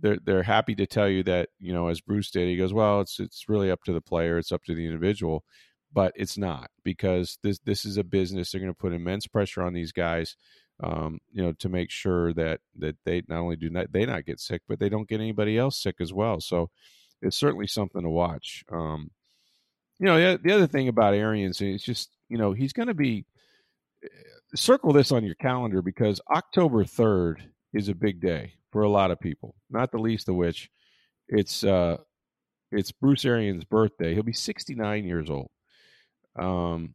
they're 0.00 0.18
they're 0.24 0.42
happy 0.42 0.74
to 0.76 0.86
tell 0.86 1.08
you 1.08 1.22
that 1.24 1.48
you 1.58 1.72
know, 1.72 1.88
as 1.88 2.00
Bruce 2.00 2.30
did, 2.30 2.48
he 2.48 2.56
goes, 2.56 2.72
well, 2.72 3.00
it's 3.00 3.20
it's 3.20 3.48
really 3.48 3.70
up 3.70 3.82
to 3.84 3.92
the 3.92 4.00
player, 4.00 4.38
it's 4.38 4.52
up 4.52 4.64
to 4.64 4.74
the 4.74 4.86
individual 4.86 5.44
but 5.94 6.12
it's 6.16 6.36
not 6.36 6.70
because 6.82 7.38
this 7.42 7.60
this 7.60 7.84
is 7.84 7.96
a 7.96 8.04
business. 8.04 8.50
They're 8.50 8.60
going 8.60 8.72
to 8.72 8.78
put 8.78 8.92
immense 8.92 9.26
pressure 9.28 9.62
on 9.62 9.72
these 9.72 9.92
guys, 9.92 10.36
um, 10.82 11.20
you 11.32 11.42
know, 11.42 11.52
to 11.60 11.68
make 11.68 11.90
sure 11.90 12.34
that 12.34 12.60
that 12.76 12.96
they 13.04 13.22
not 13.28 13.38
only 13.38 13.56
do 13.56 13.70
not 13.70 13.92
they 13.92 14.04
not 14.04 14.26
get 14.26 14.40
sick, 14.40 14.62
but 14.68 14.80
they 14.80 14.88
don't 14.88 15.08
get 15.08 15.20
anybody 15.20 15.56
else 15.56 15.80
sick 15.80 15.96
as 16.00 16.12
well. 16.12 16.40
So 16.40 16.70
it's 17.22 17.38
certainly 17.38 17.68
something 17.68 18.02
to 18.02 18.10
watch. 18.10 18.64
Um, 18.70 19.10
you 19.98 20.06
know, 20.06 20.18
the, 20.18 20.40
the 20.42 20.52
other 20.52 20.66
thing 20.66 20.88
about 20.88 21.14
Arians 21.14 21.60
is 21.60 21.82
just 21.82 22.10
you 22.28 22.38
know 22.38 22.52
he's 22.52 22.72
going 22.72 22.88
to 22.88 22.94
be 22.94 23.26
circle 24.54 24.92
this 24.92 25.12
on 25.12 25.24
your 25.24 25.34
calendar 25.34 25.82
because 25.82 26.20
October 26.30 26.84
third 26.84 27.42
is 27.72 27.88
a 27.88 27.94
big 27.94 28.20
day 28.20 28.54
for 28.70 28.82
a 28.82 28.88
lot 28.88 29.10
of 29.10 29.20
people, 29.20 29.54
not 29.70 29.90
the 29.90 29.98
least 29.98 30.28
of 30.28 30.36
which 30.36 30.70
it's 31.28 31.64
uh, 31.64 31.96
it's 32.70 32.92
Bruce 32.92 33.24
Arians' 33.24 33.64
birthday. 33.64 34.14
He'll 34.14 34.22
be 34.22 34.32
69 34.32 35.04
years 35.04 35.30
old 35.30 35.50
um, 36.36 36.94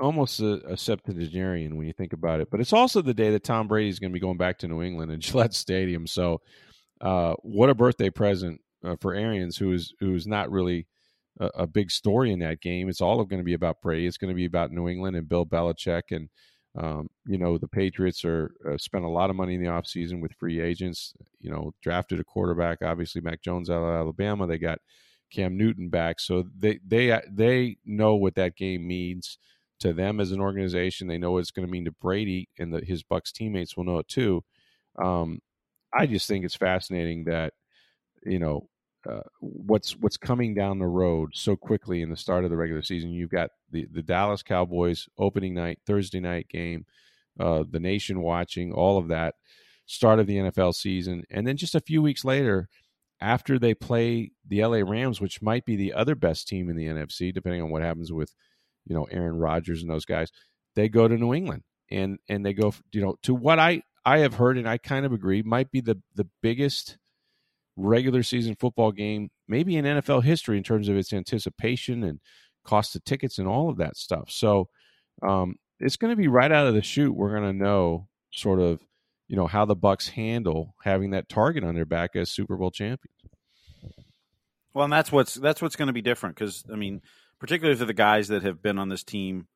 almost 0.00 0.40
a, 0.40 0.72
a 0.72 0.76
septuagenarian 0.76 1.76
when 1.76 1.86
you 1.86 1.92
think 1.92 2.12
about 2.12 2.40
it. 2.40 2.50
But 2.50 2.60
it's 2.60 2.72
also 2.72 3.02
the 3.02 3.14
day 3.14 3.30
that 3.32 3.44
Tom 3.44 3.68
Brady 3.68 3.88
is 3.88 3.98
going 3.98 4.10
to 4.10 4.14
be 4.14 4.20
going 4.20 4.38
back 4.38 4.58
to 4.58 4.68
New 4.68 4.82
England 4.82 5.12
and 5.12 5.22
Gillette 5.22 5.54
Stadium. 5.54 6.06
So, 6.06 6.40
uh, 7.00 7.34
what 7.42 7.70
a 7.70 7.74
birthday 7.74 8.10
present 8.10 8.60
uh, 8.84 8.96
for 9.00 9.14
Arians, 9.14 9.56
who 9.56 9.72
is 9.72 9.94
who 10.00 10.14
is 10.14 10.26
not 10.26 10.50
really 10.50 10.86
a, 11.38 11.46
a 11.46 11.66
big 11.66 11.90
story 11.90 12.32
in 12.32 12.40
that 12.40 12.60
game. 12.60 12.88
It's 12.88 13.00
all 13.00 13.24
going 13.24 13.40
to 13.40 13.44
be 13.44 13.54
about 13.54 13.80
Brady. 13.82 14.06
It's 14.06 14.18
going 14.18 14.30
to 14.30 14.36
be 14.36 14.46
about 14.46 14.72
New 14.72 14.88
England 14.88 15.16
and 15.16 15.28
Bill 15.28 15.46
Belichick 15.46 16.02
and. 16.10 16.28
Um, 16.78 17.08
you 17.26 17.36
know 17.36 17.58
the 17.58 17.66
Patriots 17.66 18.24
are 18.24 18.54
uh, 18.64 18.78
spent 18.78 19.04
a 19.04 19.08
lot 19.08 19.28
of 19.28 19.34
money 19.34 19.56
in 19.56 19.60
the 19.60 19.68
offseason 19.68 20.20
with 20.22 20.36
free 20.38 20.60
agents. 20.60 21.12
You 21.40 21.50
know, 21.50 21.74
drafted 21.82 22.20
a 22.20 22.24
quarterback, 22.24 22.78
obviously 22.80 23.20
Mac 23.20 23.42
Jones 23.42 23.68
out 23.68 23.82
of 23.82 23.92
Alabama. 23.92 24.46
They 24.46 24.56
got 24.56 24.78
Cam 25.30 25.56
Newton 25.56 25.88
back. 25.88 26.20
So 26.20 26.44
they 26.56 26.78
they 26.86 27.18
they 27.30 27.76
know 27.84 28.16
what 28.16 28.34
that 28.34 28.56
game 28.56 28.86
means 28.86 29.38
to 29.80 29.92
them 29.92 30.20
as 30.20 30.32
an 30.32 30.40
organization. 30.40 31.06
They 31.06 31.18
know 31.18 31.32
what 31.32 31.38
it's 31.38 31.50
going 31.50 31.66
to 31.66 31.72
mean 31.72 31.86
to 31.86 31.92
Brady 31.92 32.48
and 32.58 32.74
the, 32.74 32.84
his 32.84 33.02
Bucs 33.02 33.32
teammates 33.32 33.76
will 33.76 33.84
know 33.84 33.98
it 33.98 34.08
too. 34.08 34.44
Um, 35.02 35.40
I 35.94 36.06
just 36.06 36.28
think 36.28 36.44
it's 36.44 36.56
fascinating 36.56 37.24
that 37.24 37.54
you 38.24 38.38
know 38.38 38.68
uh, 39.08 39.20
what's 39.40 39.92
what's 39.96 40.16
coming 40.16 40.54
down 40.54 40.78
the 40.78 40.86
road 40.86 41.30
so 41.32 41.56
quickly 41.56 42.02
in 42.02 42.10
the 42.10 42.16
start 42.16 42.44
of 42.44 42.50
the 42.50 42.56
regular 42.56 42.82
season. 42.82 43.10
You've 43.10 43.30
got 43.30 43.50
the 43.70 43.86
the 43.90 44.02
Dallas 44.02 44.42
Cowboys 44.42 45.08
opening 45.18 45.54
night 45.54 45.78
Thursday 45.86 46.20
night 46.20 46.48
game, 46.48 46.84
uh, 47.38 47.64
the 47.68 47.80
nation 47.80 48.20
watching 48.20 48.72
all 48.72 48.98
of 48.98 49.08
that 49.08 49.34
start 49.86 50.18
of 50.18 50.26
the 50.26 50.36
NFL 50.36 50.74
season, 50.74 51.24
and 51.30 51.46
then 51.46 51.56
just 51.56 51.74
a 51.74 51.80
few 51.80 52.02
weeks 52.02 52.24
later 52.24 52.68
after 53.20 53.58
they 53.58 53.74
play 53.74 54.32
the 54.46 54.64
LA 54.64 54.78
Rams, 54.78 55.20
which 55.20 55.42
might 55.42 55.64
be 55.64 55.76
the 55.76 55.92
other 55.92 56.14
best 56.14 56.48
team 56.48 56.70
in 56.70 56.76
the 56.76 56.86
NFC, 56.86 57.32
depending 57.32 57.62
on 57.62 57.70
what 57.70 57.82
happens 57.82 58.12
with, 58.12 58.34
you 58.86 58.94
know, 58.94 59.04
Aaron 59.04 59.36
Rodgers 59.36 59.82
and 59.82 59.90
those 59.90 60.06
guys, 60.06 60.30
they 60.74 60.88
go 60.88 61.06
to 61.06 61.16
New 61.16 61.34
England 61.34 61.62
and 61.90 62.18
and 62.28 62.44
they 62.44 62.52
go, 62.52 62.72
you 62.92 63.00
know, 63.00 63.16
to 63.22 63.34
what 63.34 63.58
I 63.58 63.82
I 64.04 64.18
have 64.18 64.34
heard 64.34 64.56
and 64.58 64.68
I 64.68 64.78
kind 64.78 65.04
of 65.04 65.12
agree 65.12 65.42
might 65.42 65.70
be 65.70 65.80
the 65.80 66.00
the 66.14 66.28
biggest 66.42 66.96
regular 67.80 68.22
season 68.22 68.56
football 68.58 68.92
game 68.92 69.30
maybe 69.48 69.76
in 69.76 69.84
NFL 69.84 70.22
history 70.22 70.56
in 70.56 70.62
terms 70.62 70.88
of 70.88 70.96
its 70.96 71.12
anticipation 71.12 72.04
and 72.04 72.20
cost 72.64 72.94
of 72.94 73.04
tickets 73.04 73.38
and 73.38 73.48
all 73.48 73.68
of 73.68 73.78
that 73.78 73.96
stuff. 73.96 74.30
So 74.30 74.68
um, 75.22 75.56
it's 75.78 75.96
going 75.96 76.12
to 76.12 76.16
be 76.16 76.28
right 76.28 76.52
out 76.52 76.66
of 76.66 76.74
the 76.74 76.82
chute. 76.82 77.14
We're 77.14 77.36
going 77.36 77.50
to 77.50 77.64
know 77.64 78.08
sort 78.32 78.60
of 78.60 78.80
you 79.28 79.36
know 79.36 79.46
how 79.46 79.64
the 79.64 79.76
Bucs 79.76 80.10
handle 80.10 80.74
having 80.82 81.10
that 81.10 81.28
target 81.28 81.62
on 81.62 81.74
their 81.74 81.84
back 81.84 82.16
as 82.16 82.30
Super 82.30 82.56
Bowl 82.56 82.70
champions. 82.70 83.16
Well, 84.74 84.84
and 84.84 84.92
that's 84.92 85.12
what's 85.12 85.34
that's 85.34 85.62
what's 85.62 85.76
going 85.76 85.86
to 85.86 85.92
be 85.92 86.02
different 86.02 86.36
because 86.36 86.64
I 86.70 86.76
mean, 86.76 87.00
particularly 87.38 87.78
for 87.78 87.84
the 87.84 87.94
guys 87.94 88.28
that 88.28 88.42
have 88.42 88.62
been 88.62 88.78
on 88.78 88.88
this 88.88 89.04
team 89.04 89.46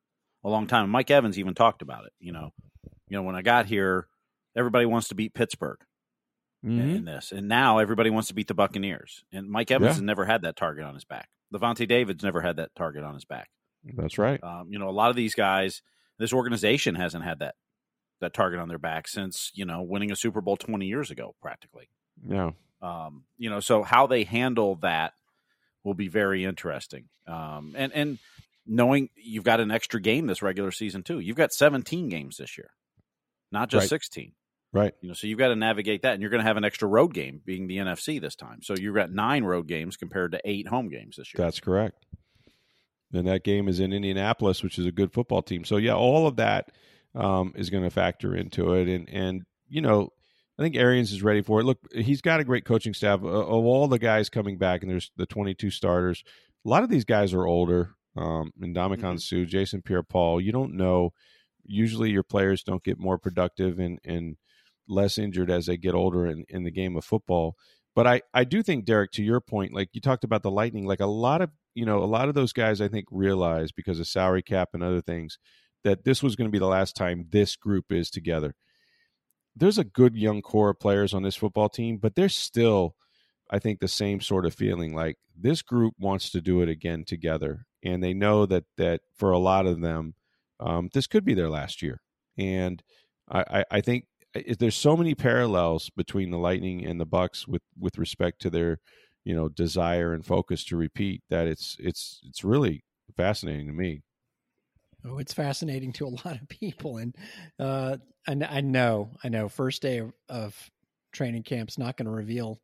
a 0.43 0.49
long 0.49 0.67
time. 0.67 0.89
Mike 0.89 1.11
Evans 1.11 1.39
even 1.39 1.55
talked 1.55 1.81
about 1.81 2.05
it. 2.05 2.13
You 2.19 2.31
know, 2.31 2.51
you 3.09 3.17
know 3.17 3.23
when 3.23 3.35
I 3.35 3.41
got 3.41 3.65
here, 3.65 4.07
everybody 4.55 4.85
wants 4.85 5.09
to 5.09 5.15
beat 5.15 5.33
Pittsburgh 5.33 5.79
Mm-hmm. 6.65 6.95
in 6.95 7.05
this, 7.05 7.31
and 7.31 7.47
now 7.47 7.77
everybody 7.77 8.09
wants 8.09 8.29
to 8.29 8.33
beat 8.33 8.47
the 8.47 8.53
Buccaneers. 8.55 9.23
And 9.31 9.47
Mike 9.49 9.69
Evans 9.71 9.89
Yeah. 9.89 9.93
has 9.93 10.01
never 10.01 10.25
had 10.25 10.41
that 10.41 10.55
target 10.55 10.83
on 10.85 10.95
his 10.95 11.05
back. 11.05 11.29
Lavonte 11.53 11.87
David's 11.87 12.23
never 12.23 12.41
had 12.41 12.55
that 12.57 12.73
target 12.75 13.03
on 13.03 13.13
his 13.13 13.23
back. 13.25 13.49
That's 13.83 14.17
right. 14.17 14.43
Um, 14.43 14.67
you 14.71 14.79
know, 14.79 14.89
a 14.89 14.91
lot 14.91 15.11
of 15.11 15.15
these 15.15 15.35
guys, 15.35 15.81
this 16.17 16.33
organization 16.33 16.95
hasn't 16.95 17.23
had 17.23 17.39
that 17.39 17.55
that 18.21 18.33
target 18.33 18.59
on 18.59 18.67
their 18.69 18.79
back 18.79 19.07
since 19.07 19.51
you 19.53 19.65
know 19.65 19.81
winning 19.83 20.11
a 20.11 20.15
Super 20.15 20.41
Bowl 20.41 20.57
20 20.57 20.85
years 20.87 21.11
ago, 21.11 21.35
practically. 21.41 21.89
Yeah. 22.27 22.51
Um, 22.81 23.25
you 23.37 23.49
know, 23.49 23.59
so 23.59 23.83
how 23.83 24.07
they 24.07 24.23
handle 24.23 24.75
that 24.77 25.13
will 25.83 25.93
be 25.93 26.07
very 26.07 26.43
interesting. 26.45 27.09
Um, 27.27 27.73
and 27.77 27.91
and 27.93 28.17
knowing 28.65 29.09
you've 29.15 29.43
got 29.43 29.59
an 29.59 29.69
extra 29.69 30.01
game 30.01 30.25
this 30.25 30.41
regular 30.41 30.71
season 30.71 31.03
too. 31.03 31.19
You've 31.19 31.37
got 31.37 31.53
17 31.53 32.09
games 32.09 32.37
this 32.37 32.57
year, 32.57 32.71
not 33.51 33.69
just 33.69 33.83
Right. 33.83 33.89
16. 33.89 34.31
Right. 34.75 34.93
You 34.99 35.07
know, 35.07 35.13
so 35.13 35.27
you've 35.27 35.39
got 35.39 35.47
to 35.47 35.55
navigate 35.55 36.01
that, 36.01 36.15
and 36.15 36.21
you're 36.21 36.29
going 36.29 36.41
to 36.41 36.47
have 36.47 36.57
an 36.57 36.65
extra 36.65 36.89
road 36.89 37.13
game, 37.13 37.39
being 37.45 37.67
the 37.67 37.77
NFC 37.77 38.19
this 38.19 38.35
time. 38.35 38.61
So 38.61 38.75
you've 38.75 38.93
got 38.93 39.09
nine 39.09 39.45
road 39.45 39.67
games 39.67 39.95
compared 39.95 40.33
to 40.33 40.41
eight 40.43 40.67
home 40.67 40.89
games 40.89 41.15
this 41.15 41.33
year. 41.33 41.41
That's 41.45 41.61
correct. 41.61 42.05
And 43.13 43.25
that 43.25 43.45
game 43.45 43.69
is 43.69 43.79
in 43.79 43.93
Indianapolis, 43.93 44.63
which 44.63 44.77
is 44.77 44.85
a 44.85 44.91
good 44.91 45.13
football 45.13 45.41
team. 45.41 45.63
So 45.63 45.77
yeah, 45.77 45.95
all 45.95 46.27
of 46.27 46.35
that 46.35 46.73
um, 47.13 47.53
is 47.55 47.69
going 47.69 47.85
to 47.85 47.89
factor 47.89 48.35
into 48.35 48.73
it. 48.73 48.89
And 48.89 49.07
and 49.09 49.43
you 49.69 49.79
know, 49.79 50.09
I 50.59 50.61
think 50.61 50.75
Arians 50.75 51.13
is 51.13 51.23
ready 51.23 51.41
for 51.41 51.61
it. 51.61 51.63
Look, 51.63 51.79
he's 51.93 52.19
got 52.19 52.41
a 52.41 52.43
great 52.43 52.65
coaching 52.65 52.93
staff. 52.93 53.19
Of 53.21 53.25
all 53.25 53.87
the 53.87 53.97
guys 53.97 54.27
coming 54.27 54.57
back, 54.57 54.81
and 54.81 54.91
there's 54.91 55.09
the 55.15 55.25
22 55.25 55.69
starters. 55.69 56.21
A 56.65 56.69
lot 56.69 56.83
of 56.83 56.89
these 56.89 57.05
guys 57.05 57.33
are 57.33 57.47
older. 57.47 57.91
Um, 58.17 58.51
and 58.61 58.75
Ndamukong 58.75 59.15
Mhm. 59.15 59.21
Suh, 59.21 59.45
Jason 59.45 59.81
Pierre-Paul. 59.81 60.41
You 60.41 60.51
don't 60.51 60.75
know. 60.75 61.13
Usually, 61.65 62.11
your 62.11 62.23
players 62.23 62.61
don't 62.63 62.83
get 62.83 62.99
more 62.99 63.17
productive 63.17 63.79
and 63.79 63.99
and 64.03 64.35
less 64.87 65.17
injured 65.17 65.49
as 65.51 65.65
they 65.65 65.77
get 65.77 65.95
older 65.95 66.25
in, 66.25 66.45
in 66.49 66.63
the 66.63 66.71
game 66.71 66.95
of 66.95 67.05
football. 67.05 67.55
But 67.95 68.07
I, 68.07 68.21
I 68.33 68.43
do 68.43 68.61
think, 68.61 68.85
Derek, 68.85 69.11
to 69.11 69.23
your 69.23 69.39
point, 69.39 69.73
like 69.73 69.89
you 69.93 70.01
talked 70.01 70.23
about 70.25 70.43
the 70.43 70.51
Lightning, 70.51 70.85
like 70.85 70.99
a 70.99 71.05
lot 71.05 71.41
of 71.41 71.49
you 71.75 71.85
know, 71.85 72.01
a 72.01 72.05
lot 72.05 72.29
of 72.29 72.35
those 72.35 72.53
guys 72.53 72.81
I 72.81 72.87
think 72.87 73.05
realize 73.11 73.71
because 73.71 73.99
of 73.99 74.07
salary 74.07 74.41
cap 74.41 74.69
and 74.73 74.81
other 74.81 75.01
things 75.01 75.37
that 75.83 76.05
this 76.05 76.23
was 76.23 76.35
going 76.35 76.47
to 76.47 76.51
be 76.51 76.57
the 76.57 76.65
last 76.65 76.95
time 76.95 77.27
this 77.29 77.55
group 77.55 77.91
is 77.91 78.09
together. 78.09 78.55
There's 79.55 79.77
a 79.77 79.83
good 79.83 80.15
young 80.15 80.41
core 80.41 80.71
of 80.71 80.79
players 80.79 81.13
on 81.13 81.21
this 81.21 81.35
football 81.35 81.69
team, 81.69 81.97
but 81.97 82.15
there's 82.15 82.35
still, 82.35 82.95
I 83.51 83.59
think, 83.59 83.79
the 83.79 83.87
same 83.87 84.19
sort 84.19 84.45
of 84.45 84.55
feeling 84.55 84.95
like 84.95 85.17
this 85.37 85.61
group 85.61 85.93
wants 85.99 86.29
to 86.31 86.41
do 86.41 86.61
it 86.61 86.69
again 86.69 87.03
together, 87.05 87.65
and 87.83 88.03
they 88.03 88.13
know 88.13 88.45
that 88.45 88.63
that 88.77 89.01
for 89.15 89.31
a 89.31 89.37
lot 89.37 89.65
of 89.65 89.81
them, 89.81 90.15
um, 90.59 90.89
this 90.93 91.07
could 91.07 91.23
be 91.23 91.33
their 91.33 91.49
last 91.49 91.81
year. 91.81 92.01
And 92.37 92.81
I, 93.29 93.39
I, 93.59 93.65
I 93.71 93.81
think 93.81 94.05
there's 94.59 94.75
so 94.75 94.97
many 94.97 95.15
parallels 95.15 95.89
between 95.95 96.31
the 96.31 96.37
Lightning 96.37 96.85
and 96.85 96.99
the 96.99 97.05
Bucs 97.05 97.47
with 97.47 97.61
with 97.79 97.97
respect 97.97 98.41
to 98.41 98.49
their 98.49 98.79
you 99.23 99.35
know 99.35 99.49
desire 99.49 100.13
and 100.13 100.25
focus 100.25 100.63
to 100.65 100.77
repeat 100.77 101.23
that 101.29 101.47
it's 101.47 101.75
it's 101.79 102.21
it's 102.25 102.43
really 102.43 102.83
fascinating 103.15 103.67
to 103.67 103.73
me. 103.73 104.01
Oh, 105.03 105.19
it's 105.19 105.33
fascinating 105.33 105.93
to 105.93 106.07
a 106.07 106.09
lot 106.25 106.39
of 106.41 106.47
people, 106.47 106.97
and 106.97 107.15
uh, 107.59 107.97
I, 108.27 108.37
I 108.49 108.61
know, 108.61 109.11
I 109.23 109.29
know. 109.29 109.49
First 109.49 109.81
day 109.81 109.99
of, 109.99 110.13
of 110.29 110.71
training 111.11 111.43
camp's 111.43 111.77
not 111.77 111.97
going 111.97 112.05
to 112.05 112.11
reveal 112.11 112.59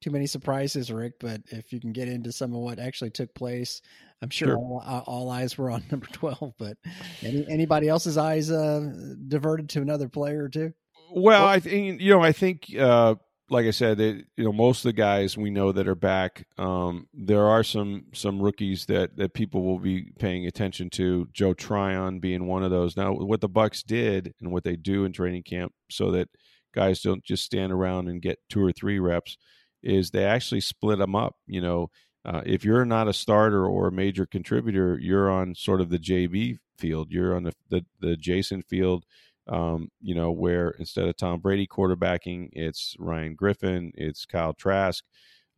too 0.00 0.10
many 0.10 0.26
surprises, 0.26 0.90
Rick. 0.90 1.14
But 1.20 1.42
if 1.46 1.72
you 1.72 1.80
can 1.80 1.92
get 1.92 2.08
into 2.08 2.32
some 2.32 2.52
of 2.52 2.60
what 2.60 2.78
actually 2.78 3.10
took 3.10 3.34
place, 3.34 3.80
I'm 4.22 4.30
sure, 4.30 4.48
Sure. 4.48 4.56
All, 4.56 4.82
uh, 4.84 5.02
all 5.06 5.30
eyes 5.30 5.56
were 5.56 5.70
on 5.70 5.82
number 5.90 6.06
twelve. 6.12 6.54
But 6.58 6.76
any, 7.22 7.46
anybody 7.48 7.88
else's 7.88 8.18
eyes 8.18 8.50
uh, 8.50 8.90
diverted 9.28 9.68
to 9.70 9.82
another 9.82 10.08
player 10.08 10.44
or 10.44 10.48
two? 10.48 10.72
Well, 11.16 11.46
I 11.46 11.60
think 11.60 12.00
you 12.00 12.10
know, 12.10 12.22
I 12.22 12.32
think 12.32 12.74
uh, 12.76 13.14
like 13.48 13.66
I 13.66 13.70
said, 13.70 13.98
that 13.98 14.24
you 14.36 14.44
know, 14.44 14.52
most 14.52 14.84
of 14.84 14.88
the 14.88 14.94
guys 14.94 15.38
we 15.38 15.48
know 15.48 15.70
that 15.70 15.86
are 15.86 15.94
back. 15.94 16.44
Um, 16.58 17.06
there 17.14 17.46
are 17.46 17.62
some 17.62 18.06
some 18.12 18.42
rookies 18.42 18.86
that 18.86 19.16
that 19.16 19.32
people 19.32 19.62
will 19.62 19.78
be 19.78 20.10
paying 20.18 20.44
attention 20.44 20.90
to. 20.90 21.28
Joe 21.32 21.54
Tryon 21.54 22.18
being 22.18 22.48
one 22.48 22.64
of 22.64 22.72
those. 22.72 22.96
Now, 22.96 23.12
what 23.12 23.40
the 23.40 23.48
Bucs 23.48 23.84
did 23.84 24.34
and 24.40 24.50
what 24.50 24.64
they 24.64 24.74
do 24.74 25.04
in 25.04 25.12
training 25.12 25.44
camp, 25.44 25.72
so 25.88 26.10
that 26.10 26.30
guys 26.74 27.00
don't 27.00 27.22
just 27.22 27.44
stand 27.44 27.72
around 27.72 28.08
and 28.08 28.20
get 28.20 28.40
two 28.50 28.64
or 28.64 28.72
three 28.72 28.98
reps, 28.98 29.36
is 29.84 30.10
they 30.10 30.24
actually 30.24 30.62
split 30.62 30.98
them 30.98 31.14
up. 31.14 31.36
You 31.46 31.60
know, 31.60 31.90
uh, 32.24 32.42
if 32.44 32.64
you're 32.64 32.84
not 32.84 33.06
a 33.06 33.12
starter 33.12 33.64
or 33.64 33.86
a 33.86 33.92
major 33.92 34.26
contributor, 34.26 34.98
you're 35.00 35.30
on 35.30 35.54
sort 35.54 35.80
of 35.80 35.90
the 35.90 35.98
JV 36.00 36.56
field. 36.76 37.12
You're 37.12 37.36
on 37.36 37.44
the 37.44 37.52
the, 37.70 37.84
the 38.00 38.16
Jason 38.16 38.62
field 38.62 39.04
um, 39.48 39.88
you 40.00 40.14
know, 40.14 40.30
where 40.30 40.70
instead 40.78 41.06
of 41.06 41.16
Tom 41.16 41.40
Brady 41.40 41.66
quarterbacking, 41.66 42.48
it's 42.52 42.96
Ryan 42.98 43.34
Griffin, 43.34 43.92
it's 43.94 44.24
Kyle 44.24 44.54
Trask, 44.54 45.04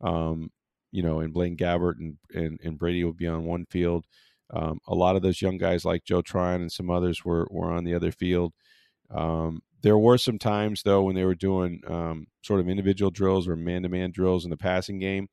um, 0.01 0.51
you 0.91 1.01
know, 1.01 1.19
and 1.19 1.33
Blaine 1.33 1.57
Gabbert 1.57 1.95
and, 1.99 2.17
and, 2.33 2.59
and 2.63 2.77
Brady 2.77 3.03
will 3.03 3.13
be 3.13 3.27
on 3.27 3.45
one 3.45 3.65
field. 3.65 4.05
Um, 4.53 4.79
a 4.87 4.95
lot 4.95 5.15
of 5.15 5.21
those 5.21 5.41
young 5.41 5.57
guys 5.57 5.85
like 5.85 6.05
Joe 6.05 6.21
Tryon 6.21 6.61
and 6.61 6.71
some 6.71 6.89
others 6.89 7.25
were, 7.25 7.47
were 7.49 7.71
on 7.71 7.83
the 7.83 7.93
other 7.93 8.11
field. 8.11 8.53
Um, 9.09 9.61
there 9.81 9.97
were 9.97 10.17
some 10.17 10.39
times 10.39 10.83
though 10.83 11.03
when 11.03 11.15
they 11.15 11.25
were 11.25 11.35
doing 11.35 11.81
um, 11.87 12.27
sort 12.41 12.59
of 12.59 12.69
individual 12.69 13.11
drills 13.11 13.47
or 13.47 13.55
man-to-man 13.55 14.11
drills 14.11 14.43
in 14.43 14.49
the 14.49 14.57
passing 14.57 14.99
game. 14.99 15.27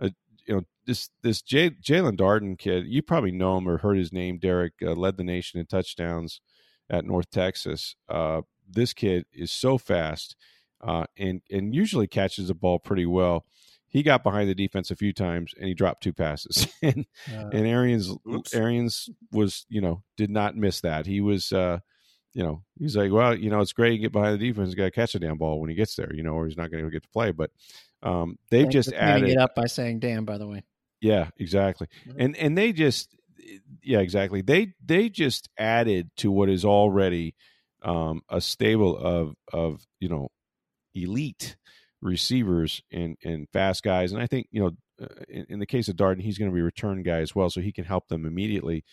Uh, 0.00 0.10
you 0.46 0.54
know, 0.54 0.62
this 0.86 1.10
this 1.22 1.40
Jaelon 1.42 2.16
Darden 2.16 2.58
kid, 2.58 2.86
you 2.86 3.02
probably 3.02 3.30
know 3.30 3.58
him 3.58 3.68
or 3.68 3.78
heard 3.78 3.98
his 3.98 4.12
name. 4.12 4.38
Derek 4.38 4.74
uh, 4.82 4.92
led 4.92 5.16
the 5.16 5.24
nation 5.24 5.60
in 5.60 5.66
touchdowns 5.66 6.40
at 6.92 7.04
North 7.04 7.30
Texas. 7.30 7.96
Uh, 8.08 8.42
this 8.70 8.92
kid 8.92 9.26
is 9.32 9.50
so 9.50 9.78
fast 9.78 10.36
uh, 10.82 11.04
and 11.16 11.42
and 11.50 11.74
usually 11.74 12.06
catches 12.06 12.48
the 12.48 12.54
ball 12.54 12.78
pretty 12.78 13.06
well. 13.06 13.44
He 13.88 14.02
got 14.02 14.22
behind 14.22 14.48
the 14.48 14.54
defense 14.54 14.90
a 14.90 14.96
few 14.96 15.12
times 15.12 15.52
and 15.58 15.68
he 15.68 15.74
dropped 15.74 16.02
two 16.02 16.12
passes. 16.12 16.66
and 16.82 17.06
Uh, 17.32 17.48
and 17.52 17.66
Arians 17.66 18.10
Oops. 18.30 18.54
Arians 18.54 19.08
was 19.32 19.66
you 19.68 19.80
know 19.80 20.02
did 20.16 20.30
not 20.30 20.56
miss 20.56 20.80
that. 20.82 21.06
He 21.06 21.20
was 21.20 21.52
uh, 21.52 21.78
you 22.34 22.42
know 22.42 22.62
he's 22.78 22.96
like 22.96 23.12
well 23.12 23.34
you 23.36 23.50
know 23.50 23.60
it's 23.60 23.72
great 23.72 23.90
to 23.90 23.98
get 23.98 24.12
behind 24.12 24.38
the 24.40 24.48
defense. 24.48 24.68
He's 24.68 24.74
got 24.74 24.84
to 24.84 24.90
catch 24.90 25.14
a 25.14 25.18
damn 25.18 25.38
ball 25.38 25.60
when 25.60 25.70
he 25.70 25.76
gets 25.76 25.94
there. 25.96 26.12
You 26.14 26.22
know 26.22 26.32
or 26.32 26.46
he's 26.46 26.56
not 26.56 26.70
going 26.70 26.84
to 26.84 26.90
get 26.90 27.02
to 27.02 27.08
play. 27.10 27.32
But 27.32 27.50
um, 28.02 28.38
they've 28.50 28.62
thanks 28.62 28.72
just 28.74 28.92
added 28.92 29.28
it 29.28 29.38
up 29.38 29.54
by 29.54 29.66
saying 29.66 30.00
"damn." 30.00 30.24
By 30.24 30.38
the 30.38 30.48
way, 30.48 30.64
yeah, 31.00 31.28
exactly. 31.38 31.86
Mhm. 32.06 32.14
And 32.18 32.36
and 32.36 32.58
they 32.58 32.72
just 32.72 33.14
yeah, 33.82 33.98
exactly. 33.98 34.42
They 34.42 34.74
they 34.84 35.08
just 35.08 35.48
added 35.58 36.10
to 36.18 36.30
what 36.30 36.48
is 36.48 36.64
already 36.64 37.34
um, 37.82 38.22
a 38.28 38.40
stable 38.40 38.96
of 38.96 39.34
of 39.52 39.84
you 40.00 40.08
know 40.08 40.28
elite 40.94 41.56
receivers 42.00 42.82
and 42.92 43.16
and 43.24 43.48
fast 43.52 43.82
guys. 43.82 44.12
And 44.12 44.22
I 44.22 44.26
think 44.26 44.48
you 44.50 44.62
know 44.62 44.70
uh, 45.02 45.22
in, 45.28 45.46
in 45.48 45.58
the 45.58 45.66
case 45.66 45.88
of 45.88 45.96
Darden, 45.96 46.22
he's 46.22 46.38
going 46.38 46.50
to 46.50 46.54
be 46.54 46.60
a 46.60 46.64
return 46.64 47.02
guy 47.02 47.20
as 47.20 47.34
well, 47.34 47.50
so 47.50 47.60
he 47.60 47.72
can 47.72 47.84
help 47.84 48.08
them 48.08 48.26
immediately. 48.26 48.84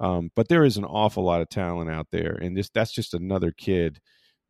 Um, 0.00 0.30
but 0.36 0.48
there 0.48 0.64
is 0.64 0.76
an 0.76 0.84
awful 0.84 1.24
lot 1.24 1.40
of 1.40 1.48
talent 1.48 1.90
out 1.90 2.08
there, 2.12 2.38
and 2.40 2.56
this 2.56 2.70
that's 2.70 2.92
just 2.92 3.14
another 3.14 3.52
kid 3.52 4.00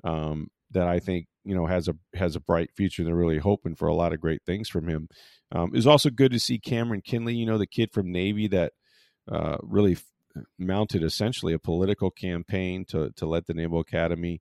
um, 0.05 0.49
that 0.73 0.87
I 0.87 0.99
think 0.99 1.27
you 1.44 1.55
know 1.55 1.66
has 1.66 1.88
a 1.88 1.94
has 2.14 2.37
a 2.37 2.40
bright 2.40 2.71
future. 2.77 3.05
They're 3.05 3.14
really 3.14 3.38
hoping 3.38 3.75
for 3.75 3.88
a 3.88 3.94
lot 3.94 4.12
of 4.12 4.21
great 4.21 4.42
things 4.44 4.68
from 4.68 4.88
him. 4.88 5.09
Um, 5.51 5.71
it 5.73 5.77
was 5.77 5.87
also 5.87 6.11
good 6.11 6.33
to 6.33 6.38
see 6.38 6.59
Cameron 6.59 7.01
Kinley, 7.03 7.35
you 7.35 7.47
know, 7.47 7.57
the 7.57 7.66
kid 7.66 7.90
from 7.92 8.12
Navy 8.12 8.49
that 8.49 8.73
uh, 9.31 9.59
really 9.62 9.93
f- 9.93 10.05
mounted 10.59 11.03
essentially 11.03 11.53
a 11.53 11.59
political 11.59 12.11
campaign 12.11 12.85
to 12.87 13.11
to 13.17 13.27
let 13.27 13.47
the 13.47 13.55
Naval 13.55 13.81
Academy 13.81 14.41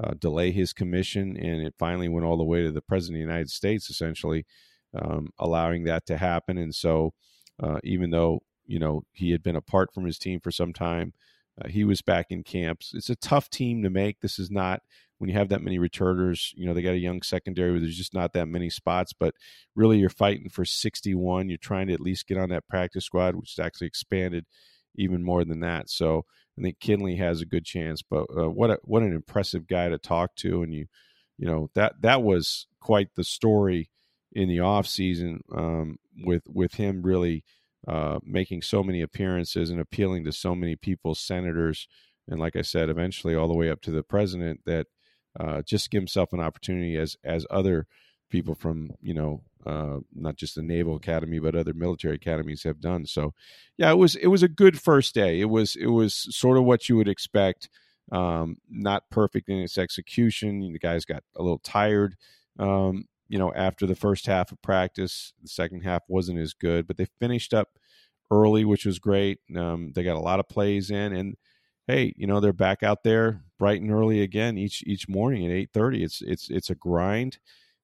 uh, 0.00 0.14
delay 0.18 0.52
his 0.52 0.72
commission, 0.72 1.36
and 1.36 1.66
it 1.66 1.74
finally 1.78 2.08
went 2.08 2.26
all 2.26 2.36
the 2.36 2.44
way 2.44 2.62
to 2.62 2.70
the 2.70 2.82
President 2.82 3.16
of 3.16 3.26
the 3.26 3.32
United 3.32 3.50
States, 3.50 3.90
essentially 3.90 4.46
um, 4.94 5.28
allowing 5.38 5.84
that 5.84 6.06
to 6.06 6.16
happen. 6.16 6.58
And 6.58 6.74
so, 6.74 7.14
uh, 7.62 7.78
even 7.84 8.10
though 8.10 8.40
you 8.66 8.78
know 8.78 9.02
he 9.12 9.32
had 9.32 9.42
been 9.42 9.56
apart 9.56 9.92
from 9.92 10.04
his 10.04 10.18
team 10.18 10.40
for 10.40 10.50
some 10.50 10.72
time, 10.72 11.12
uh, 11.60 11.68
he 11.68 11.84
was 11.84 12.02
back 12.02 12.26
in 12.30 12.42
camps. 12.42 12.92
It's 12.94 13.10
a 13.10 13.16
tough 13.16 13.50
team 13.50 13.82
to 13.82 13.90
make. 13.90 14.20
This 14.20 14.38
is 14.38 14.50
not 14.50 14.82
when 15.18 15.28
you 15.28 15.36
have 15.36 15.48
that 15.50 15.62
many 15.62 15.78
returners. 15.78 16.52
You 16.56 16.66
know 16.66 16.74
they 16.74 16.82
got 16.82 16.94
a 16.94 16.98
young 16.98 17.22
secondary 17.22 17.72
where 17.72 17.80
there's 17.80 17.96
just 17.96 18.14
not 18.14 18.32
that 18.32 18.48
many 18.48 18.70
spots, 18.70 19.12
but 19.12 19.34
really 19.76 19.98
you're 19.98 20.10
fighting 20.10 20.48
for 20.48 20.64
61. 20.64 21.48
You're 21.48 21.58
trying 21.58 21.88
to 21.88 21.94
at 21.94 22.00
least 22.00 22.26
get 22.26 22.38
on 22.38 22.48
that 22.50 22.68
practice 22.68 23.04
squad, 23.04 23.34
which 23.34 23.52
is 23.52 23.58
actually 23.58 23.88
expanded 23.88 24.46
even 24.96 25.22
more 25.22 25.44
than 25.44 25.60
that. 25.60 25.88
So 25.90 26.24
I 26.58 26.62
think 26.62 26.80
Kinley 26.80 27.16
has 27.16 27.40
a 27.40 27.46
good 27.46 27.64
chance. 27.64 28.02
But 28.02 28.26
uh, 28.36 28.50
what 28.50 28.70
a, 28.70 28.78
what 28.82 29.02
an 29.02 29.14
impressive 29.14 29.66
guy 29.66 29.88
to 29.88 29.98
talk 29.98 30.34
to, 30.36 30.62
and 30.62 30.74
you 30.74 30.86
you 31.38 31.46
know 31.46 31.70
that 31.74 31.94
that 32.02 32.22
was 32.22 32.66
quite 32.80 33.08
the 33.14 33.24
story 33.24 33.90
in 34.32 34.48
the 34.48 34.60
off 34.60 34.86
season 34.86 35.40
um, 35.54 35.98
with 36.24 36.42
with 36.48 36.74
him 36.74 37.02
really 37.02 37.44
uh, 37.86 38.18
making 38.24 38.62
so 38.62 38.82
many 38.82 39.00
appearances 39.00 39.70
and 39.70 39.80
appealing 39.80 40.24
to 40.24 40.32
so 40.32 40.54
many 40.54 40.76
people, 40.76 41.14
senators, 41.14 41.86
and 42.26 42.40
like 42.40 42.56
I 42.56 42.62
said, 42.62 42.90
eventually 42.90 43.34
all 43.34 43.48
the 43.48 43.54
way 43.54 43.70
up 43.70 43.80
to 43.82 43.90
the 43.90 44.02
president. 44.02 44.60
That 44.66 44.86
uh, 45.38 45.62
just 45.62 45.90
give 45.90 46.00
himself 46.00 46.32
an 46.32 46.40
opportunity 46.40 46.96
as 46.96 47.16
as 47.24 47.46
other 47.50 47.86
people 48.30 48.54
from 48.54 48.90
you 49.00 49.14
know 49.14 49.42
uh, 49.66 49.98
not 50.14 50.36
just 50.36 50.54
the 50.54 50.62
Naval 50.62 50.96
Academy 50.96 51.38
but 51.38 51.54
other 51.54 51.74
military 51.74 52.14
academies 52.14 52.62
have 52.62 52.80
done. 52.80 53.06
So 53.06 53.34
yeah, 53.76 53.90
it 53.90 53.98
was 53.98 54.16
it 54.16 54.28
was 54.28 54.42
a 54.42 54.48
good 54.48 54.80
first 54.80 55.14
day. 55.14 55.40
It 55.40 55.48
was 55.50 55.76
it 55.76 55.88
was 55.88 56.26
sort 56.34 56.58
of 56.58 56.64
what 56.64 56.88
you 56.88 56.96
would 56.96 57.08
expect. 57.08 57.68
Um, 58.10 58.56
not 58.70 59.10
perfect 59.10 59.50
in 59.50 59.58
its 59.58 59.76
execution. 59.76 60.60
The 60.72 60.78
guys 60.78 61.04
got 61.04 61.22
a 61.36 61.42
little 61.42 61.58
tired. 61.58 62.16
Um, 62.58 63.04
you 63.28 63.38
know, 63.38 63.52
after 63.54 63.86
the 63.86 63.94
first 63.94 64.26
half 64.26 64.50
of 64.50 64.62
practice, 64.62 65.34
the 65.42 65.48
second 65.48 65.82
half 65.82 66.02
wasn't 66.08 66.38
as 66.38 66.54
good, 66.54 66.86
but 66.86 66.96
they 66.96 67.06
finished 67.20 67.52
up 67.52 67.78
early, 68.30 68.64
which 68.64 68.86
was 68.86 68.98
great. 68.98 69.40
Um, 69.54 69.92
they 69.94 70.02
got 70.02 70.16
a 70.16 70.20
lot 70.20 70.40
of 70.40 70.48
plays 70.48 70.90
in, 70.90 71.12
and 71.12 71.36
hey, 71.88 72.12
you 72.16 72.26
know, 72.26 72.38
they're 72.38 72.52
back 72.52 72.84
out 72.84 73.02
there 73.02 73.42
bright 73.58 73.80
and 73.80 73.90
early 73.90 74.22
again 74.22 74.56
each 74.56 74.84
each 74.86 75.08
morning 75.08 75.44
at 75.44 75.50
eight 75.50 75.70
thirty. 75.72 76.04
It's 76.04 76.22
it's 76.22 76.48
it's 76.48 76.70
a 76.70 76.76
grind. 76.76 77.38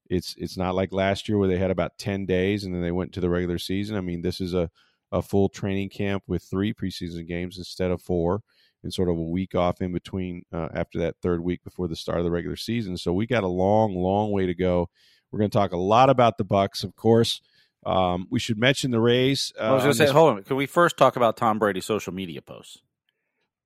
It's 0.09 0.35
it's 0.37 0.55
not 0.55 0.75
like 0.75 0.93
last 0.93 1.27
year 1.27 1.37
where 1.37 1.49
they 1.49 1.57
had 1.57 1.71
about 1.71 1.97
ten 1.97 2.25
days 2.25 2.63
and 2.63 2.73
then 2.73 2.81
they 2.81 2.91
went 2.91 3.11
to 3.13 3.19
the 3.19 3.29
regular 3.29 3.57
season. 3.57 3.97
I 3.97 4.01
mean, 4.01 4.21
this 4.21 4.39
is 4.39 4.53
a 4.53 4.69
a 5.11 5.21
full 5.21 5.49
training 5.49 5.89
camp 5.89 6.23
with 6.27 6.43
three 6.43 6.73
preseason 6.73 7.27
games 7.27 7.57
instead 7.57 7.91
of 7.91 8.01
four, 8.01 8.41
and 8.83 8.93
sort 8.93 9.09
of 9.09 9.17
a 9.17 9.21
week 9.21 9.55
off 9.55 9.81
in 9.81 9.91
between 9.91 10.43
uh, 10.53 10.69
after 10.73 10.99
that 10.99 11.15
third 11.21 11.41
week 11.41 11.63
before 11.63 11.87
the 11.87 11.95
start 11.95 12.19
of 12.19 12.23
the 12.23 12.31
regular 12.31 12.55
season. 12.55 12.97
So 12.97 13.13
we 13.13 13.25
got 13.25 13.43
a 13.43 13.47
long, 13.47 13.95
long 13.95 14.31
way 14.31 14.45
to 14.45 14.53
go. 14.53 14.89
We're 15.31 15.39
going 15.39 15.51
to 15.51 15.57
talk 15.57 15.73
a 15.73 15.77
lot 15.77 16.09
about 16.09 16.37
the 16.37 16.45
Bucs, 16.45 16.83
of 16.83 16.95
course. 16.95 17.41
Um, 17.85 18.27
we 18.31 18.39
should 18.39 18.57
mention 18.57 18.91
the 18.91 18.99
Rays. 18.99 19.53
Uh, 19.59 19.63
I 19.63 19.71
was 19.73 19.83
going 19.83 19.95
to 19.95 20.07
say, 20.07 20.11
hold 20.11 20.37
on. 20.37 20.43
Can 20.43 20.55
we 20.55 20.65
first 20.65 20.97
talk 20.97 21.15
about 21.15 21.37
Tom 21.37 21.59
Brady's 21.59 21.85
social 21.85 22.13
media 22.13 22.41
posts? 22.41 22.79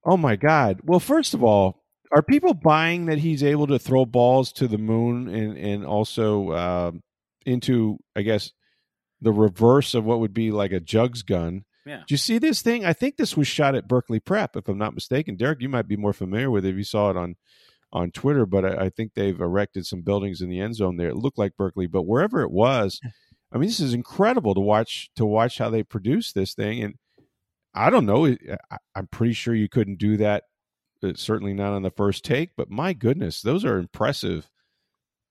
Oh 0.06 0.18
my 0.18 0.36
God! 0.36 0.80
Well, 0.84 1.00
first 1.00 1.34
of 1.34 1.44
all, 1.44 1.84
are 2.12 2.24
people 2.24 2.54
buying 2.54 3.06
that 3.06 3.20
he's 3.20 3.44
able 3.44 3.68
to 3.68 3.80
throw 3.80 4.06
balls 4.06 4.52
to 4.54 4.68
the 4.68 4.78
moon 4.78 5.28
and 5.28 5.58
and 5.58 5.86
also 5.86 6.50
uh, 6.52 6.92
into, 7.46 7.98
I 8.16 8.22
guess, 8.22 8.52
the 9.22 9.34
reverse 9.34 9.94
of 9.94 10.06
what 10.06 10.20
would 10.20 10.34
be 10.34 10.52
like 10.52 10.72
a 10.72 10.80
jugs 10.80 11.22
gun? 11.24 11.66
Yeah. 11.86 12.04
Do 12.08 12.14
you 12.14 12.18
see 12.18 12.38
this 12.38 12.62
thing? 12.62 12.86
I 12.86 12.94
think 12.94 13.18
this 13.18 13.36
was 13.36 13.48
shot 13.48 13.76
at 13.76 13.88
Berkeley 13.88 14.20
Prep, 14.20 14.56
if 14.56 14.68
I'm 14.68 14.78
not 14.78 14.94
mistaken. 14.94 15.36
Derek, 15.36 15.62
you 15.62 15.70
might 15.70 15.88
be 15.88 15.98
more 15.98 16.14
familiar 16.14 16.52
with 16.52 16.66
it 16.66 16.70
if 16.70 16.76
you 16.78 16.84
saw 16.84 17.10
it 17.10 17.18
on 17.18 17.36
on 17.92 18.12
Twitter, 18.12 18.46
but 18.46 18.66
I, 18.66 18.86
I 18.86 18.90
think 18.90 19.14
they've 19.14 19.40
erected 19.40 19.86
some 19.86 20.02
buildings 20.02 20.42
in 20.42 20.50
the 20.50 20.60
end 20.60 20.76
zone 20.76 20.98
there. 20.98 21.10
It 21.10 21.16
looked 21.16 21.40
like 21.40 21.58
Berkeley, 21.58 21.88
but 21.88 22.04
wherever 22.04 22.42
it 22.42 22.52
was, 22.52 23.00
I 23.52 23.58
mean, 23.58 23.68
this 23.68 23.80
is 23.80 23.94
incredible 23.94 24.54
to 24.54 24.62
watch 24.62 25.10
to 25.16 25.26
watch 25.26 25.58
how 25.58 25.70
they 25.70 25.84
produce 25.84 26.32
this 26.32 26.54
thing. 26.54 26.84
And 26.84 26.96
I 27.80 27.90
don't 27.90 28.06
know, 28.06 28.26
I, 28.28 28.78
I'm 28.96 29.08
pretty 29.08 29.34
sure 29.34 29.54
you 29.56 29.70
couldn't 29.70 29.98
do 30.00 30.18
that. 30.18 30.44
uh, 31.04 31.14
Certainly 31.16 31.54
not 31.54 31.74
on 31.74 31.82
the 31.82 31.92
first 31.92 32.24
take, 32.26 32.52
but 32.58 32.70
my 32.70 32.94
goodness, 32.94 33.42
those 33.42 33.64
are 33.66 33.78
impressive 33.78 34.50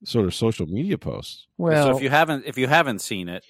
sort 0.05 0.27
of 0.27 0.35
social 0.35 0.67
media 0.67 0.97
posts. 0.99 1.47
Well, 1.59 1.91
so 1.91 1.97
if 1.97 2.03
you 2.03 2.09
haven't 2.11 2.45
if 2.47 2.57
you 2.57 2.67
haven't 2.69 3.01
seen 3.01 3.29
it, 3.29 3.45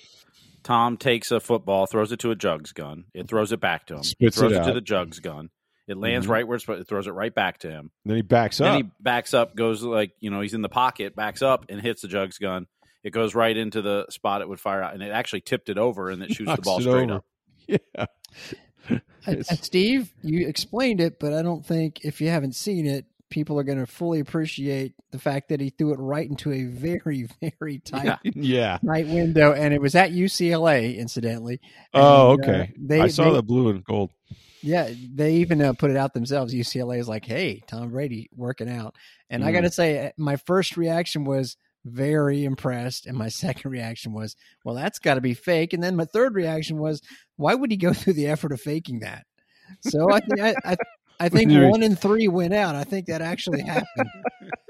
Tom 0.65 0.97
takes 0.97 1.31
a 1.31 1.41
football, 1.41 1.87
throws 1.87 2.11
it 2.13 2.19
to 2.21 2.31
a 2.31 2.35
jugs 2.37 2.73
gun. 2.73 3.05
It 3.15 3.29
throws 3.29 3.53
it 3.53 3.61
back 3.61 3.87
to 3.87 3.97
him. 3.97 4.03
Spits 4.03 4.37
he 4.37 4.41
throws 4.41 4.53
it 4.53 4.63
it, 4.63 4.65
to 4.65 4.73
the 4.73 4.81
jugs 4.81 5.21
gun. 5.21 5.51
It 5.87 5.97
lands 5.97 6.27
Mhm. 6.27 6.31
right 6.31 6.47
where 6.49 6.57
it's 6.57 6.65
supposed. 6.65 6.83
It 6.83 6.89
throws 6.89 7.07
it 7.07 7.13
right 7.13 7.35
back 7.35 7.59
to 7.61 7.71
him. 7.71 7.91
Then 8.05 8.17
he 8.17 8.23
backs 8.23 8.59
Then 8.59 8.67
up. 8.69 8.73
Then 8.75 8.85
he 8.85 8.91
backs 9.01 9.33
up, 9.33 9.55
goes 9.55 9.83
like 9.83 10.13
you 10.21 10.31
know 10.31 10.41
he's 10.41 10.55
in 10.55 10.63
the 10.63 10.69
pocket, 10.69 11.15
backs 11.15 11.41
up 11.43 11.67
and 11.69 11.81
hits 11.81 12.03
the 12.03 12.09
jugs 12.09 12.39
gun. 12.39 12.67
It 13.05 13.11
goes 13.11 13.35
right 13.35 13.57
into 13.57 13.81
the 13.81 14.07
spot 14.11 14.41
it 14.43 14.49
would 14.49 14.59
fire 14.61 14.83
out, 14.83 14.93
and 14.95 15.03
it 15.03 15.11
actually 15.13 15.43
tipped 15.43 15.69
it 15.69 15.79
over, 15.79 16.11
and 16.11 16.23
it 16.23 16.33
shoots 16.33 16.55
the 16.57 16.63
ball 16.63 16.81
straight 16.81 17.11
over. 17.11 17.15
up. 17.17 17.25
Yeah. 17.69 18.07
Uh, 19.27 19.33
uh, 19.33 19.43
Steve, 19.57 20.11
you 20.23 20.47
explained 20.49 21.01
it, 21.03 21.19
but 21.21 21.35
I 21.35 21.43
don't 21.43 21.67
think 21.67 22.03
if 22.05 22.21
you 22.21 22.29
haven't 22.29 22.55
seen 22.55 22.87
it, 22.87 23.05
people 23.29 23.59
are 23.59 23.63
going 23.65 23.79
to 23.79 23.87
fully 23.87 24.21
appreciate 24.21 24.95
the 25.11 25.19
fact 25.19 25.51
that 25.51 25.61
he 25.61 25.69
threw 25.69 25.93
it 25.93 25.99
right 25.99 26.27
into 26.27 26.51
a 26.51 26.65
very, 26.65 27.29
very 27.61 27.79
tight, 27.81 28.19
Yeah. 28.25 28.33
yeah. 28.35 28.79
tight 28.87 29.07
window, 29.09 29.53
and 29.53 29.75
it 29.75 29.83
was 29.83 29.95
at 29.95 30.13
UCLA, 30.13 30.97
incidentally. 30.97 31.61
Oh, 31.93 32.33
And, 32.35 32.41
uh, 32.41 32.49
okay. 32.53 32.73
they, 32.79 33.01
I 33.03 33.09
saw 33.09 33.25
they- 33.25 33.33
the 33.37 33.43
blue 33.43 33.69
and 33.69 33.85
gold. 33.85 34.13
Yeah, 34.63 34.89
they 35.15 35.35
even 35.35 35.61
uh, 35.61 35.73
put 35.75 35.91
it 35.91 35.97
out 35.99 36.15
themselves. 36.15 36.55
UCLA 36.55 36.99
is 36.99 37.09
like, 37.09 37.25
"Hey, 37.27 37.63
Tom 37.67 37.91
Brady 37.91 38.31
working 38.35 38.69
out," 38.71 38.97
and 39.29 39.45
I 39.45 39.51
Mm. 39.51 39.55
got 39.55 39.61
to 39.63 39.71
say, 39.71 40.07
uh, 40.07 40.11
my 40.17 40.37
first 40.37 40.77
reaction 40.77 41.25
was 41.25 41.57
very 41.89 42.45
impressed, 42.45 43.07
and 43.07 43.17
my 43.17 43.29
second 43.29 43.71
reaction 43.71 44.13
was, 44.13 44.37
"Well, 44.65 44.75
that's 44.75 44.99
got 44.99 45.15
to 45.15 45.21
be 45.21 45.35
fake," 45.35 45.73
and 45.73 45.83
then 45.83 45.97
my 45.97 46.05
third 46.05 46.35
reaction 46.35 46.79
was, 46.79 47.01
"Why 47.37 47.55
would 47.55 47.71
he 47.71 47.77
go 47.77 47.93
through 47.95 48.15
the 48.15 48.29
effort 48.29 48.53
of 48.53 48.61
faking 48.61 49.01
that?" 49.01 49.25
So 49.81 50.11
I 50.11 50.21
think 50.21 50.41
I, 50.41 50.55
I, 50.65 50.77
I 51.21 51.29
think 51.29 51.51
one 51.53 51.83
in 51.83 51.97
three 51.97 52.29
went 52.29 52.55
out. 52.55 52.75
I 52.75 52.85
think 52.85 53.07
that 53.07 53.21
actually 53.21 53.63
happened, 53.63 54.11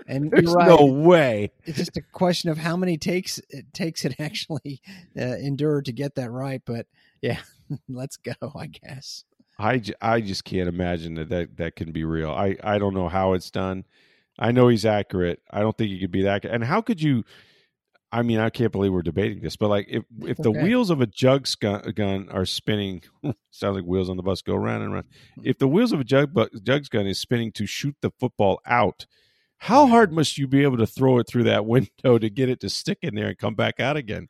and 0.07 0.31
There's 0.31 0.45
you're 0.45 0.55
right. 0.55 0.69
no 0.69 0.87
way. 0.87 1.53
It's 1.65 1.79
just 1.79 1.97
a 1.97 2.03
question 2.13 2.51
of 2.51 2.59
how 2.59 2.77
many 2.77 2.97
takes 2.97 3.39
it 3.51 3.73
takes 3.73 4.05
it 4.05 4.17
actually 4.19 4.81
uh, 5.17 5.37
endure 5.37 5.83
to 5.83 5.93
get 5.93 6.15
that 6.17 6.31
right. 6.31 6.63
But 6.65 6.87
yeah, 7.21 7.41
let's 7.89 8.17
go. 8.17 8.35
I 8.57 8.67
guess. 8.67 9.25
I, 9.61 9.83
I 10.01 10.21
just 10.21 10.45
can't 10.45 10.69
imagine 10.69 11.15
that, 11.15 11.31
that 11.31 11.57
that 11.57 11.77
can 11.77 11.91
be 11.91 12.05
real. 12.05 12.31
I, 12.31 12.57
I 12.63 12.79
don't 12.79 12.95
know 12.95 13.09
how 13.09 13.33
it's 13.33 13.51
done. 13.51 13.85
I 14.39 14.53
know 14.53 14.69
he's 14.69 14.85
accurate. 14.87 15.41
I 15.51 15.61
don't 15.61 15.77
think 15.77 15.91
he 15.91 15.99
could 15.99 16.13
be 16.13 16.23
that. 16.23 16.45
And 16.45 16.63
how 16.65 16.81
could 16.81 17.01
you? 17.03 17.25
I 18.11 18.23
mean, 18.23 18.39
I 18.39 18.49
can't 18.49 18.73
believe 18.73 18.91
we're 18.93 19.03
debating 19.03 19.41
this, 19.41 19.57
but 19.57 19.69
like 19.69 19.87
if 19.91 20.03
if 20.23 20.39
the 20.39 20.49
Okay. 20.51 20.63
wheels 20.63 20.89
of 20.91 21.01
a 21.03 21.07
jugs 21.07 21.55
gun, 21.57 21.83
gun 21.95 22.29
are 22.31 22.47
spinning, 22.47 23.03
sounds 23.51 23.77
like 23.77 23.85
wheels 23.85 24.09
on 24.09 24.17
the 24.17 24.23
bus 24.23 24.41
go 24.41 24.55
round 24.57 24.83
and 24.83 24.95
round. 24.95 25.07
Hmm. 25.35 25.43
If 25.45 25.59
the 25.59 25.69
wheels 25.69 25.93
of 25.93 26.01
a 26.01 26.05
jug 26.05 26.33
bu- 26.33 26.49
jugs 26.63 26.89
gun 26.89 27.07
is 27.07 27.19
spinning 27.19 27.53
to 27.53 27.67
shoot 27.67 27.97
the 28.01 28.11
football 28.19 28.61
out, 28.65 29.05
how 29.59 29.87
hard 29.89 30.13
must 30.13 30.39
you 30.39 30.47
be 30.49 30.63
able 30.63 30.79
to 30.79 30.87
throw 30.87 31.19
it 31.19 31.27
through 31.29 31.45
that 31.45 31.67
window 31.67 32.17
to 32.19 32.31
get 32.31 32.49
it 32.49 32.61
to 32.61 32.71
stick 32.71 32.99
in 33.03 33.15
there 33.15 33.27
and 33.29 33.37
come 33.39 33.55
back 33.55 33.79
out 33.79 33.97
again? 33.99 34.29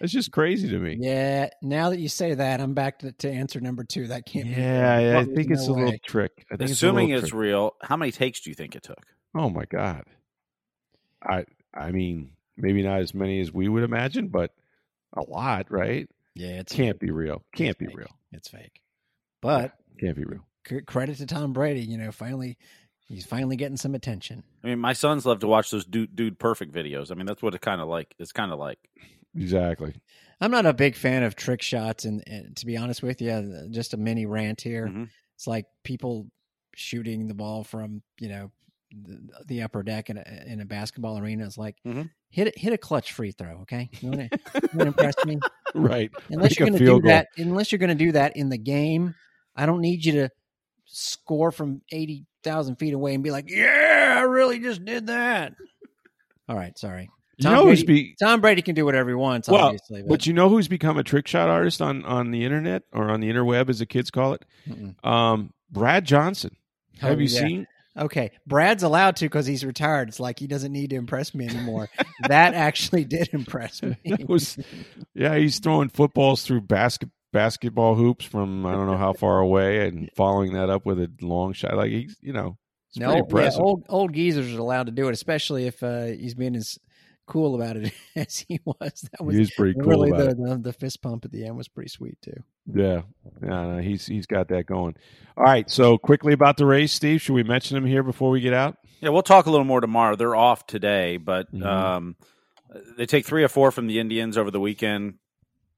That's 0.00 0.12
just 0.12 0.30
crazy 0.30 0.68
to 0.70 0.78
me. 0.78 0.96
Yeah, 0.98 1.48
now 1.60 1.90
that 1.90 1.98
you 1.98 2.08
say 2.08 2.32
that, 2.32 2.60
I'm 2.60 2.72
back 2.72 3.00
to, 3.00 3.10
to 3.12 3.28
answer 3.30 3.60
number 3.60 3.82
two. 3.84 4.06
That 4.06 4.24
can't. 4.24 4.46
Yeah, 4.46 4.96
real. 4.96 5.06
yeah, 5.12 5.18
I 5.18 5.24
think 5.24 5.50
it's 5.50 5.66
no 5.66 5.74
a 5.74 5.76
little 5.76 5.98
trick. 6.06 6.46
Think 6.48 6.62
Assuming 6.70 7.10
it's, 7.10 7.24
it's, 7.24 7.32
a 7.32 7.36
little 7.36 7.40
trick. 7.42 7.48
real, 7.50 7.76
how 7.82 7.96
many 7.96 8.12
takes 8.12 8.40
do 8.40 8.48
you 8.48 8.54
think 8.54 8.74
it 8.76 8.84
took? 8.84 9.04
Oh 9.34 9.50
my 9.50 9.64
god. 9.64 10.04
I 11.22 11.44
I 11.74 11.90
mean, 11.90 12.32
maybe 12.56 12.82
not 12.82 13.00
as 13.00 13.14
many 13.14 13.40
as 13.40 13.52
we 13.52 13.68
would 13.68 13.82
imagine, 13.82 14.28
but 14.28 14.52
a 15.14 15.22
lot, 15.22 15.70
right? 15.70 16.08
Yeah, 16.34 16.60
it 16.60 16.66
Can't 16.68 16.98
be 16.98 17.10
real. 17.10 17.42
Can't 17.54 17.70
It's 17.70 17.78
be 17.78 17.86
fake. 17.86 17.96
real. 17.96 18.16
It's 18.32 18.48
fake. 18.48 18.80
But 19.40 19.72
Can't 19.98 20.16
be 20.16 20.24
real. 20.24 20.44
c- 20.68 20.80
credit 20.82 21.16
to 21.18 21.26
Tom 21.26 21.52
Brady. 21.52 21.80
You 21.80 21.98
know, 21.98 22.12
finally, 22.12 22.56
he's 23.08 23.24
finally 23.26 23.56
getting 23.56 23.76
some 23.76 23.94
attention. 23.94 24.44
I 24.62 24.68
mean, 24.68 24.78
my 24.78 24.92
sons 24.92 25.26
love 25.26 25.40
to 25.40 25.46
watch 25.48 25.70
those 25.70 25.84
dude, 25.84 26.14
dude 26.14 26.38
perfect 26.38 26.72
videos. 26.72 27.10
I 27.10 27.14
mean, 27.14 27.26
that's 27.26 27.42
what 27.42 27.54
it 27.54 27.60
kind 27.60 27.80
of 27.80 27.88
like. 27.88 28.14
It's 28.18 28.32
kind 28.32 28.52
of 28.52 28.58
like. 28.58 28.78
Exactly. 29.36 29.94
I'm 30.40 30.50
not 30.52 30.66
a 30.66 30.72
big 30.72 30.94
fan 30.94 31.22
of 31.24 31.34
trick 31.36 31.62
shots, 31.62 32.04
and, 32.04 32.22
and 32.26 32.56
to 32.56 32.66
be 32.66 32.76
honest 32.76 33.02
with 33.02 33.20
you, 33.20 33.68
just 33.70 33.94
a 33.94 33.96
mini 33.96 34.24
rant 34.26 34.60
here. 34.60 34.86
Mhm. 34.86 35.08
It's 35.34 35.46
like 35.46 35.66
people 35.84 36.28
shooting 36.74 37.26
the 37.26 37.34
ball 37.34 37.64
from 37.64 38.02
you 38.20 38.28
know 38.28 38.50
the, 38.90 39.20
the 39.46 39.62
upper 39.62 39.82
deck 39.82 40.10
in 40.10 40.16
a, 40.18 40.24
in 40.46 40.60
a 40.60 40.64
basketball 40.64 41.18
arena. 41.18 41.44
is 41.46 41.58
like 41.58 41.76
Mhm. 41.86 42.10
hit 42.30 42.56
hit 42.58 42.72
a 42.72 42.78
clutch 42.78 43.12
free 43.12 43.32
throw. 43.32 43.60
Okay, 43.62 43.90
you 44.00 44.10
want 44.10 44.30
to 44.78 44.86
impress 44.86 45.14
me? 45.24 45.38
Right. 45.74 46.10
Unless 46.30 46.52
Make 46.52 46.58
you're 46.60 46.68
going 46.68 46.78
to 46.78 46.84
do 46.84 46.90
goal. 46.92 47.00
that, 47.02 47.28
unless 47.36 47.70
you're 47.72 47.78
going 47.78 47.90
to 47.90 47.94
do 48.04 48.12
that 48.12 48.36
in 48.38 48.48
the 48.48 48.56
game, 48.56 49.14
I 49.54 49.66
don't 49.66 49.82
need 49.82 50.02
you 50.02 50.12
to 50.12 50.30
score 50.86 51.52
from 51.52 51.82
eighty 51.92 52.24
thousand 52.42 52.76
feet 52.76 52.94
away 52.94 53.12
and 53.14 53.22
be 53.22 53.30
like, 53.30 53.50
"Yeah, 53.50 54.14
I 54.18 54.22
really 54.22 54.58
just 54.60 54.82
did 54.84 55.08
that." 55.08 55.52
All 56.48 56.56
right, 56.56 56.76
sorry. 56.78 57.10
You 57.36 57.42
Tom 57.44 57.52
know 57.52 57.64
Brady, 57.64 57.84
be 57.84 58.16
Tom 58.18 58.40
Brady 58.40 58.62
can 58.62 58.74
do 58.74 58.86
whatever 58.86 59.10
he 59.10 59.14
wants, 59.14 59.46
Well, 59.48 59.66
obviously. 59.66 60.00
But, 60.02 60.08
but 60.08 60.26
you 60.26 60.32
know 60.32 60.48
who's 60.48 60.68
become 60.68 60.96
a 60.96 61.04
trick 61.04 61.26
shot 61.28 61.50
artist 61.50 61.82
on 61.82 62.02
on 62.06 62.30
the 62.30 62.44
internet 62.44 62.84
or 62.92 63.10
on 63.10 63.20
the 63.20 63.30
interweb 63.30 63.68
as 63.68 63.78
the 63.80 63.86
kids 63.86 64.10
call 64.10 64.32
it? 64.32 64.44
Mm-mm. 64.66 64.94
Um 65.06 65.52
Brad 65.70 66.06
Johnson. 66.06 66.56
Have 67.00 67.18
Oh, 67.18 67.20
you 67.20 67.28
yeah. 67.28 67.40
seen 67.40 67.66
okay, 67.98 68.30
Brad's 68.46 68.82
allowed 68.82 69.16
to 69.16 69.24
because 69.26 69.46
he's 69.46 69.64
retired. 69.64 70.08
It's 70.08 70.20
like 70.20 70.38
he 70.38 70.46
doesn't 70.46 70.72
need 70.72 70.90
to 70.90 70.96
impress 70.96 71.34
me 71.34 71.46
anymore. 71.48 71.88
that 72.28 72.54
actually 72.54 73.04
did 73.04 73.28
impress 73.32 73.82
me. 73.82 73.96
That 74.04 74.28
was- 74.28 74.58
Yeah, 75.14 75.36
he's 75.36 75.58
throwing 75.58 75.88
footballs 75.88 76.42
through 76.44 76.62
basket 76.62 77.10
basketball 77.32 77.94
hoops 77.94 78.24
from 78.24 78.64
I 78.64 78.72
don't 78.72 78.86
know 78.86 78.96
how 78.96 79.12
far 79.12 79.38
away 79.40 79.86
and 79.86 80.08
following 80.16 80.54
that 80.54 80.70
up 80.70 80.86
with 80.86 80.98
a 80.98 81.10
long 81.20 81.52
shot. 81.52 81.76
Like 81.76 81.90
he's 81.90 82.16
you 82.22 82.32
know, 82.32 82.56
it's 82.88 82.98
No, 82.98 83.22
pretty 83.24 83.54
yeah, 83.54 83.62
old 83.62 83.84
old 83.90 84.14
geezers 84.14 84.54
are 84.54 84.58
allowed 84.58 84.86
to 84.86 84.92
do 84.92 85.08
it, 85.08 85.12
especially 85.12 85.66
if 85.66 85.82
uh, 85.82 86.04
he's 86.06 86.34
being 86.34 86.56
as 86.56 86.78
cool 87.28 87.54
about 87.54 87.76
it 87.76 87.92
as 88.16 88.38
he 88.38 88.60
was. 88.64 89.08
That 89.12 89.24
was 89.24 89.36
He's 89.36 89.52
pretty 89.52 89.74
cool 89.74 89.84
really 89.88 90.10
about 90.10 90.36
the, 90.36 90.44
it. 90.44 90.48
the 90.56 90.58
the 90.64 90.72
fist 90.72 91.00
pump 91.02 91.24
at 91.24 91.30
the 91.30 91.44
end 91.46 91.56
was 91.56 91.68
pretty 91.68 91.88
sweet 91.90 92.18
too. 92.20 92.42
Yeah, 92.72 93.02
yeah, 93.42 93.48
no, 93.66 93.78
he's 93.78 94.06
he's 94.06 94.26
got 94.26 94.48
that 94.48 94.66
going. 94.66 94.96
All 95.36 95.44
right, 95.44 95.70
so 95.70 95.96
quickly 95.98 96.32
about 96.32 96.56
the 96.56 96.66
Rays, 96.66 96.90
Steve. 96.92 97.22
Should 97.22 97.34
we 97.34 97.42
mention 97.44 97.76
him 97.76 97.86
here 97.86 98.02
before 98.02 98.30
we 98.30 98.40
get 98.40 98.52
out? 98.54 98.76
Yeah, 99.00 99.10
we'll 99.10 99.22
talk 99.22 99.46
a 99.46 99.50
little 99.50 99.64
more 99.64 99.80
tomorrow. 99.80 100.16
They're 100.16 100.34
off 100.34 100.66
today, 100.66 101.16
but 101.18 101.52
Mhm. 101.54 101.64
um, 101.64 102.16
they 102.96 103.06
take 103.06 103.24
three 103.24 103.44
or 103.44 103.48
four 103.48 103.70
from 103.70 103.86
the 103.86 104.00
Indians 104.00 104.36
over 104.36 104.50
the 104.50 104.60
weekend. 104.60 105.14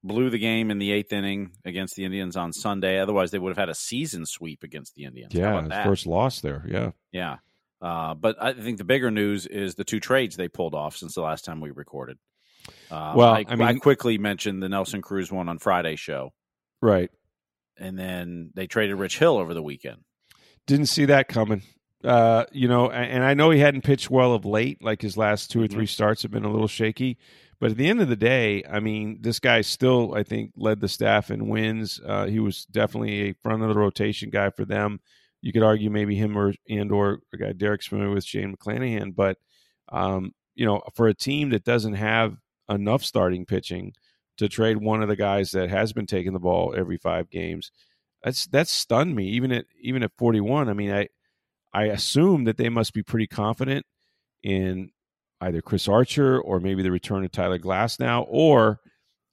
Blew 0.02 0.30
the 0.30 0.38
game 0.38 0.70
in 0.70 0.78
the 0.78 0.92
eighth 0.92 1.12
inning 1.12 1.50
against 1.66 1.94
the 1.94 2.04
Indians 2.06 2.34
on 2.34 2.54
Sunday. 2.54 2.98
Otherwise, 2.98 3.30
they 3.32 3.38
would 3.38 3.50
have 3.50 3.58
had 3.58 3.68
a 3.68 3.74
season 3.74 4.24
sweep 4.24 4.62
against 4.62 4.94
the 4.94 5.04
Indians. 5.04 5.34
Yeah, 5.34 5.60
his 5.62 5.84
first 5.84 6.06
loss 6.06 6.40
there. 6.40 6.64
Yeah, 6.66 6.92
Yeah. 7.12 7.36
Uh, 7.80 8.14
but 8.14 8.36
I 8.40 8.52
think 8.52 8.78
the 8.78 8.84
bigger 8.84 9.10
news 9.10 9.46
is 9.46 9.74
the 9.74 9.84
two 9.84 10.00
trades 10.00 10.36
they 10.36 10.48
pulled 10.48 10.74
off 10.74 10.96
since 10.96 11.14
the 11.14 11.22
last 11.22 11.44
time 11.44 11.60
we 11.60 11.70
recorded. 11.70 12.18
Um, 12.90 13.16
Well, 13.16 13.32
I, 13.32 13.44
I 13.48 13.56
mean- 13.56 13.68
I 13.68 13.74
quickly 13.74 14.18
mentioned 14.18 14.62
the 14.62 14.68
Nelson 14.68 15.00
Cruz 15.02 15.32
one 15.32 15.48
on 15.48 15.58
Friday 15.58 15.96
show, 15.96 16.32
right. 16.82 17.10
and 17.78 17.98
then 17.98 18.50
they 18.54 18.66
traded 18.66 18.96
Rich 18.96 19.18
Hill 19.18 19.38
over 19.38 19.54
the 19.54 19.62
weekend. 19.62 19.98
Didn't 20.66 20.86
see 20.86 21.06
that 21.06 21.28
coming. 21.28 21.62
Uh, 22.04 22.44
you 22.52 22.66
know, 22.68 22.90
and 22.90 23.22
I 23.24 23.34
know 23.34 23.50
he 23.50 23.60
hadn't 23.60 23.82
pitched 23.84 24.10
well 24.10 24.32
of 24.34 24.44
late. 24.44 24.82
Like 24.82 25.02
his 25.02 25.16
last 25.16 25.50
two 25.50 25.60
or 25.62 25.64
Mm-hmm. 25.66 25.74
3 25.74 25.86
starts 25.86 26.22
have 26.22 26.30
been 26.30 26.44
a 26.44 26.50
little 26.50 26.68
shaky. 26.68 27.18
But 27.58 27.72
at 27.72 27.76
the 27.76 27.88
end 27.88 28.00
of 28.00 28.08
the 28.08 28.16
day, 28.16 28.64
I 28.70 28.80
mean, 28.80 29.18
this 29.20 29.38
guy 29.38 29.60
still, 29.60 30.14
I 30.14 30.22
think, 30.22 30.52
led 30.56 30.80
the 30.80 30.88
staff 30.88 31.30
in 31.30 31.46
wins. 31.48 32.00
Uh, 32.02 32.24
he 32.26 32.40
was 32.40 32.64
definitely 32.66 33.28
a 33.28 33.34
front 33.42 33.62
of 33.62 33.68
the 33.68 33.74
rotation 33.78 34.30
guy 34.30 34.48
for 34.48 34.64
them. 34.64 35.00
You 35.42 35.52
could 35.52 35.62
argue 35.62 35.90
maybe 35.90 36.16
him 36.16 36.36
or 36.36 36.52
and 36.68 36.92
or 36.92 37.20
a 37.32 37.36
guy 37.36 37.52
Derek's 37.52 37.86
familiar 37.86 38.14
with 38.14 38.24
Shane 38.24 38.54
McClanahan, 38.56 39.14
but 39.14 39.38
um, 39.90 40.32
you 40.54 40.66
know, 40.66 40.82
for 40.94 41.08
a 41.08 41.14
team 41.14 41.50
that 41.50 41.64
doesn't 41.64 41.94
have 41.94 42.36
enough 42.68 43.02
starting 43.02 43.46
pitching 43.46 43.94
to 44.38 44.48
trade 44.48 44.76
one 44.76 45.02
of 45.02 45.08
the 45.08 45.16
guys 45.16 45.50
that 45.52 45.70
has 45.70 45.92
been 45.92 46.06
taking 46.06 46.32
the 46.32 46.38
ball 46.38 46.74
every 46.76 46.98
five 46.98 47.30
games, 47.30 47.72
that's 48.22 48.46
that's 48.46 48.70
stunned 48.70 49.14
me. 49.14 49.28
Even 49.30 49.52
at 49.52 49.64
even 49.80 50.02
at 50.02 50.12
forty 50.18 50.40
one, 50.40 50.68
I 50.68 50.74
mean, 50.74 50.92
I 50.92 51.08
I 51.72 51.84
assume 51.84 52.44
that 52.44 52.56
they 52.56 52.68
must 52.68 52.92
be 52.92 53.02
pretty 53.02 53.26
confident 53.26 53.86
in 54.42 54.90
either 55.40 55.62
Chris 55.62 55.88
Archer 55.88 56.38
or 56.40 56.60
maybe 56.60 56.82
the 56.82 56.90
return 56.90 57.24
of 57.24 57.32
Tyler 57.32 57.58
Glasnow, 57.58 58.26
or 58.28 58.80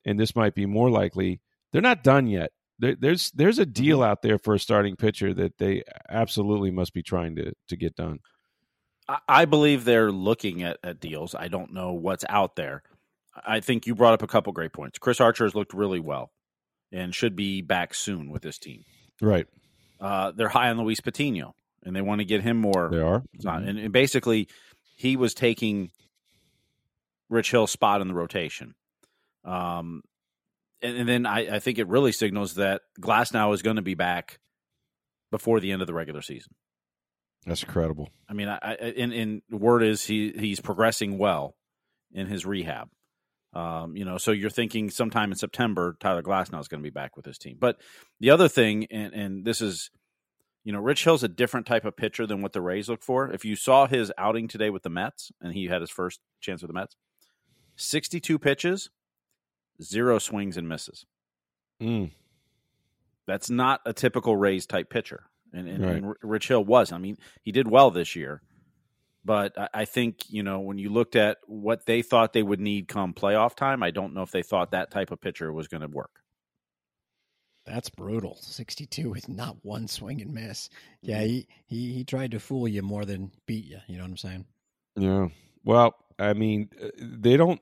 and 0.06 0.20
this 0.20 0.36
might 0.36 0.56
be 0.56 0.66
more 0.66 0.90
likely, 0.90 1.42
they're 1.72 1.82
not 1.82 2.04
done 2.04 2.28
yet. 2.28 2.52
There, 2.80 2.96
there's 2.96 3.32
there's 3.32 3.60
a 3.60 3.66
deal 3.66 4.04
out 4.04 4.22
there 4.22 4.38
for 4.38 4.54
a 4.54 4.60
starting 4.60 4.96
pitcher 4.96 5.34
that 5.34 5.58
they 5.58 5.84
absolutely 6.10 6.72
must 6.72 6.94
be 6.94 7.02
trying 7.02 7.36
to 7.36 7.54
to 7.70 7.76
get 7.76 7.96
done. 7.96 8.20
I 9.28 9.46
believe 9.46 9.86
they're 9.86 10.12
looking 10.12 10.64
at, 10.64 10.78
at 10.84 11.00
deals. 11.00 11.34
I 11.34 11.48
don't 11.48 11.74
know 11.74 11.94
what's 11.94 12.26
out 12.28 12.56
there. 12.58 12.84
I 13.46 13.62
think 13.62 13.88
you 13.88 13.96
brought 13.96 14.14
up 14.14 14.22
a 14.22 14.28
couple 14.28 14.52
great 14.52 14.74
points. 14.74 15.00
Chris 15.00 15.22
Archer 15.22 15.46
has 15.46 15.56
looked 15.56 15.74
really 15.74 16.00
well 16.02 16.32
and 16.92 17.16
should 17.16 17.36
be 17.36 17.62
back 17.62 17.94
soon 17.94 18.30
with 18.32 18.42
this 18.42 18.58
team. 18.58 18.84
Right. 19.22 19.48
Uh, 20.00 20.32
they're 20.32 20.50
high 20.50 20.70
on 20.70 20.78
Luis 20.78 21.00
Patino, 21.00 21.56
and 21.84 21.96
they 21.96 22.02
want 22.02 22.20
to 22.20 22.26
get 22.26 22.42
him 22.42 22.58
more. 22.58 22.90
They 22.92 23.00
are. 23.00 23.24
And, 23.46 23.80
and 23.80 23.94
basically, 23.94 24.48
he 24.96 25.16
was 25.16 25.34
taking 25.34 25.92
Rich 27.30 27.52
Hill's 27.52 27.72
spot 27.72 28.02
in 28.02 28.08
the 28.08 28.14
rotation. 28.14 28.76
Um, 29.46 30.04
and, 30.82 30.98
and 30.98 31.10
then 31.10 31.26
I, 31.26 31.56
I 31.56 31.60
think 31.60 31.80
it 31.80 31.88
really 31.88 32.12
signals 32.12 32.56
that 32.56 32.82
Glasnow 33.00 33.54
is 33.54 33.62
going 33.62 33.78
to 33.78 33.82
be 33.82 33.96
back 33.96 34.40
before 35.32 35.60
the 35.60 35.72
end 35.72 35.82
of 35.82 35.88
the 35.88 35.94
regular 35.94 36.22
season. 36.22 36.54
That's 37.46 37.64
incredible. 37.64 38.10
I 38.30 38.34
mean, 38.34 38.50
I, 38.50 38.60
I 38.62 38.74
in, 38.96 39.12
in 39.12 39.42
word 39.50 39.84
is 39.84 40.06
he 40.06 40.34
he's 40.38 40.60
progressing 40.60 41.18
well 41.18 41.56
in 42.12 42.28
his 42.28 42.46
rehab. 42.46 42.90
Um, 43.54 43.96
you 43.96 44.06
know, 44.06 44.18
so 44.18 44.32
you're 44.32 44.50
thinking 44.50 44.90
sometime 44.90 45.32
in 45.32 45.38
September, 45.38 45.96
Tyler 46.00 46.22
Glasnow 46.22 46.60
is 46.60 46.68
going 46.68 46.82
to 46.82 46.88
be 46.88 46.94
back 46.94 47.16
with 47.16 47.26
his 47.26 47.38
team. 47.38 47.58
But 47.60 47.78
the 48.20 48.30
other 48.30 48.48
thing, 48.48 48.86
and, 48.92 49.14
and 49.14 49.46
this 49.46 49.62
is, 49.62 49.90
you 50.64 50.74
know, 50.74 50.80
Rich 50.80 51.06
Hill's 51.06 51.24
a 51.24 51.30
different 51.30 51.66
type 51.66 51.86
of 51.86 51.96
pitcher 51.96 52.28
than 52.28 52.42
what 52.42 52.54
the 52.54 52.62
Rays 52.62 52.90
look 52.90 53.02
for. 53.02 53.32
If 53.32 53.46
you 53.46 53.56
saw 53.56 53.88
his 53.88 54.12
outing 54.18 54.48
today 54.48 54.70
with 54.70 54.84
the 54.84 54.90
Mets, 54.90 55.32
and 55.42 55.54
he 55.54 55.68
had 55.68 55.82
his 55.82 55.90
first 55.90 56.20
chance 56.42 56.62
with 56.62 56.70
the 56.70 56.74
Mets, 56.74 56.98
62 57.78 58.38
pitches, 58.38 58.90
zero 59.82 60.20
swings 60.20 60.58
and 60.58 60.68
misses. 60.68 61.06
Mm. 61.82 62.12
That's 63.28 63.50
not 63.50 63.82
a 63.86 63.94
typical 63.94 64.36
Rays 64.38 64.66
type 64.66 64.90
pitcher. 64.90 65.24
And, 65.54 65.68
and, 65.68 65.84
Right. 65.86 65.96
and 65.98 66.14
Rich 66.22 66.48
Hill 66.48 66.64
was. 66.64 66.92
I 66.92 66.98
mean, 66.98 67.18
he 67.42 67.52
did 67.52 67.68
well 67.70 67.92
this 67.92 68.16
year. 68.16 68.42
But 69.26 69.58
I- 69.58 69.70
I 69.74 69.86
think, 69.86 70.30
you 70.30 70.44
know, 70.44 70.60
when 70.62 70.78
you 70.78 70.90
looked 70.90 71.16
at 71.16 71.38
what 71.48 71.86
they 71.86 72.02
thought 72.02 72.32
they 72.34 72.44
would 72.44 72.60
need 72.62 72.88
come 72.88 73.14
playoff 73.14 73.56
time, 73.56 73.84
I 73.84 73.92
don't 73.92 74.14
know 74.14 74.22
if 74.22 74.32
they 74.32 74.44
thought 74.44 74.72
that 74.72 74.92
type 74.92 75.12
of 75.12 75.20
pitcher 75.22 75.52
was 75.52 75.68
going 75.68 75.82
to 75.82 75.88
work. 75.88 76.22
That's 77.66 77.90
brutal. 77.90 78.38
62 78.42 79.10
with 79.10 79.28
not 79.28 79.58
one 79.64 79.88
swing 79.90 80.22
and 80.22 80.34
miss. 80.34 80.70
Yeah, 81.02 81.20
Mm-hmm. 81.22 81.28
he, 81.28 81.48
he, 81.66 81.94
he 81.94 82.04
tried 82.06 82.32
to 82.32 82.40
fool 82.40 82.68
you 82.68 82.82
more 82.82 83.04
than 83.04 83.32
beat 83.46 83.66
you. 83.66 83.80
You 83.88 83.98
know 83.98 84.04
what 84.04 84.12
I'm 84.12 84.18
saying? 84.18 84.46
Yeah. 84.96 85.28
Well, 85.66 85.96
I 86.18 86.34
mean, 86.34 86.70
uh, 86.82 86.88
they 86.98 87.36
don't 87.36 87.60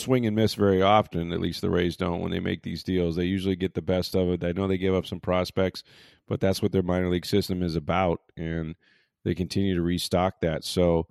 swing 0.00 0.26
and 0.26 0.36
miss 0.36 0.54
very 0.54 0.82
often. 0.82 1.32
At 1.32 1.40
least 1.40 1.60
the 1.60 1.70
Rays 1.70 1.96
don't 1.96 2.20
when 2.20 2.30
they 2.30 2.40
make 2.40 2.62
these 2.62 2.82
deals. 2.82 3.16
They 3.16 3.24
usually 3.24 3.56
get 3.56 3.74
the 3.74 3.82
best 3.82 4.14
of 4.14 4.28
it. 4.30 4.44
I 4.44 4.52
know 4.52 4.66
they 4.68 4.78
give 4.78 4.94
up 4.94 5.06
some 5.06 5.20
prospects, 5.20 5.82
but 6.28 6.40
that's 6.40 6.62
what 6.62 6.72
their 6.72 6.82
minor 6.82 7.08
league 7.10 7.26
system 7.26 7.62
is 7.62 7.76
about, 7.76 8.20
and 8.36 8.74
they 9.24 9.34
continue 9.34 9.74
to 9.74 9.82
restock 9.82 10.40
that. 10.42 10.64
So, 10.64 11.06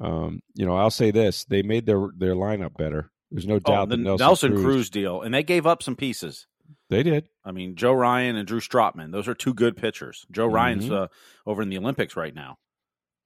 um, 0.00 0.40
you 0.54 0.64
know, 0.66 0.76
I'll 0.76 0.90
say 0.90 1.10
this: 1.10 1.44
they 1.44 1.62
made 1.62 1.86
their 1.86 2.08
their 2.16 2.34
lineup 2.34 2.76
better. 2.76 3.10
There's 3.30 3.46
no 3.46 3.56
Oh, 3.56 3.58
doubt 3.60 3.88
the 3.90 3.96
that 3.96 4.02
Nelson, 4.02 4.24
Nelson, 4.24 4.52
Cruz. 4.52 4.62
Cruz, 4.64 4.90
deal, 4.90 5.20
and 5.22 5.34
they 5.34 5.42
gave 5.42 5.66
up 5.66 5.82
some 5.82 5.96
pieces. 5.96 6.46
they 6.90 7.02
did. 7.02 7.28
I 7.44 7.52
mean, 7.52 7.76
Joe 7.76 7.92
Ryan 7.92 8.36
and 8.36 8.46
Drew 8.48 8.60
Strotman; 8.60 9.12
those 9.12 9.28
are 9.28 9.34
two 9.34 9.52
good 9.54 9.76
pitchers. 9.76 10.24
Joe 10.30 10.46
Ryan's 10.46 10.86
Mhm. 10.88 10.92
uh, 11.04 11.08
over 11.46 11.60
in 11.62 11.68
the 11.68 11.78
Olympics 11.78 12.16
right 12.16 12.34
now. 12.34 12.58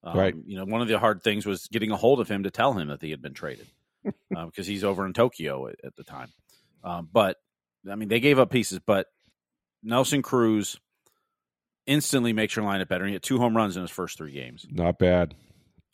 Um, 0.05 0.19
Right. 0.19 0.35
You 0.45 0.57
know, 0.57 0.65
one 0.65 0.81
of 0.83 0.89
the 0.89 0.99
hard 0.99 1.23
things 1.23 1.47
was 1.47 1.69
getting 1.69 1.93
a 1.93 1.97
hold 1.97 2.19
of 2.19 2.29
him 2.29 2.43
to 2.43 2.51
tell 2.51 2.73
him 2.73 2.89
that 2.89 3.01
he 3.03 3.11
had 3.13 3.23
been 3.23 3.35
traded 3.35 3.69
because 4.29 4.67
he's 4.67 4.85
over 4.85 5.07
in 5.07 5.13
Tokyo 5.13 5.69
at, 5.69 5.77
at 5.85 5.97
the 5.97 6.05
time. 6.05 6.29
Um, 6.85 7.09
but 7.13 7.37
I 7.91 7.95
mean, 7.95 8.09
they 8.09 8.21
gave 8.21 8.39
up 8.39 8.51
pieces, 8.51 8.79
but 8.85 9.07
Nelson 9.83 10.23
Cruz 10.23 10.79
instantly 11.87 12.33
makes 12.33 12.55
your 12.57 12.65
lineup 12.65 12.89
better. 12.89 13.07
He 13.07 13.13
had 13.13 13.23
two 13.23 13.39
home 13.39 13.57
runs 13.57 13.77
in 13.77 13.83
his 13.83 13.91
first 13.91 14.17
three 14.19 14.33
games. 14.33 14.67
Not 14.71 14.99
bad. 14.99 15.35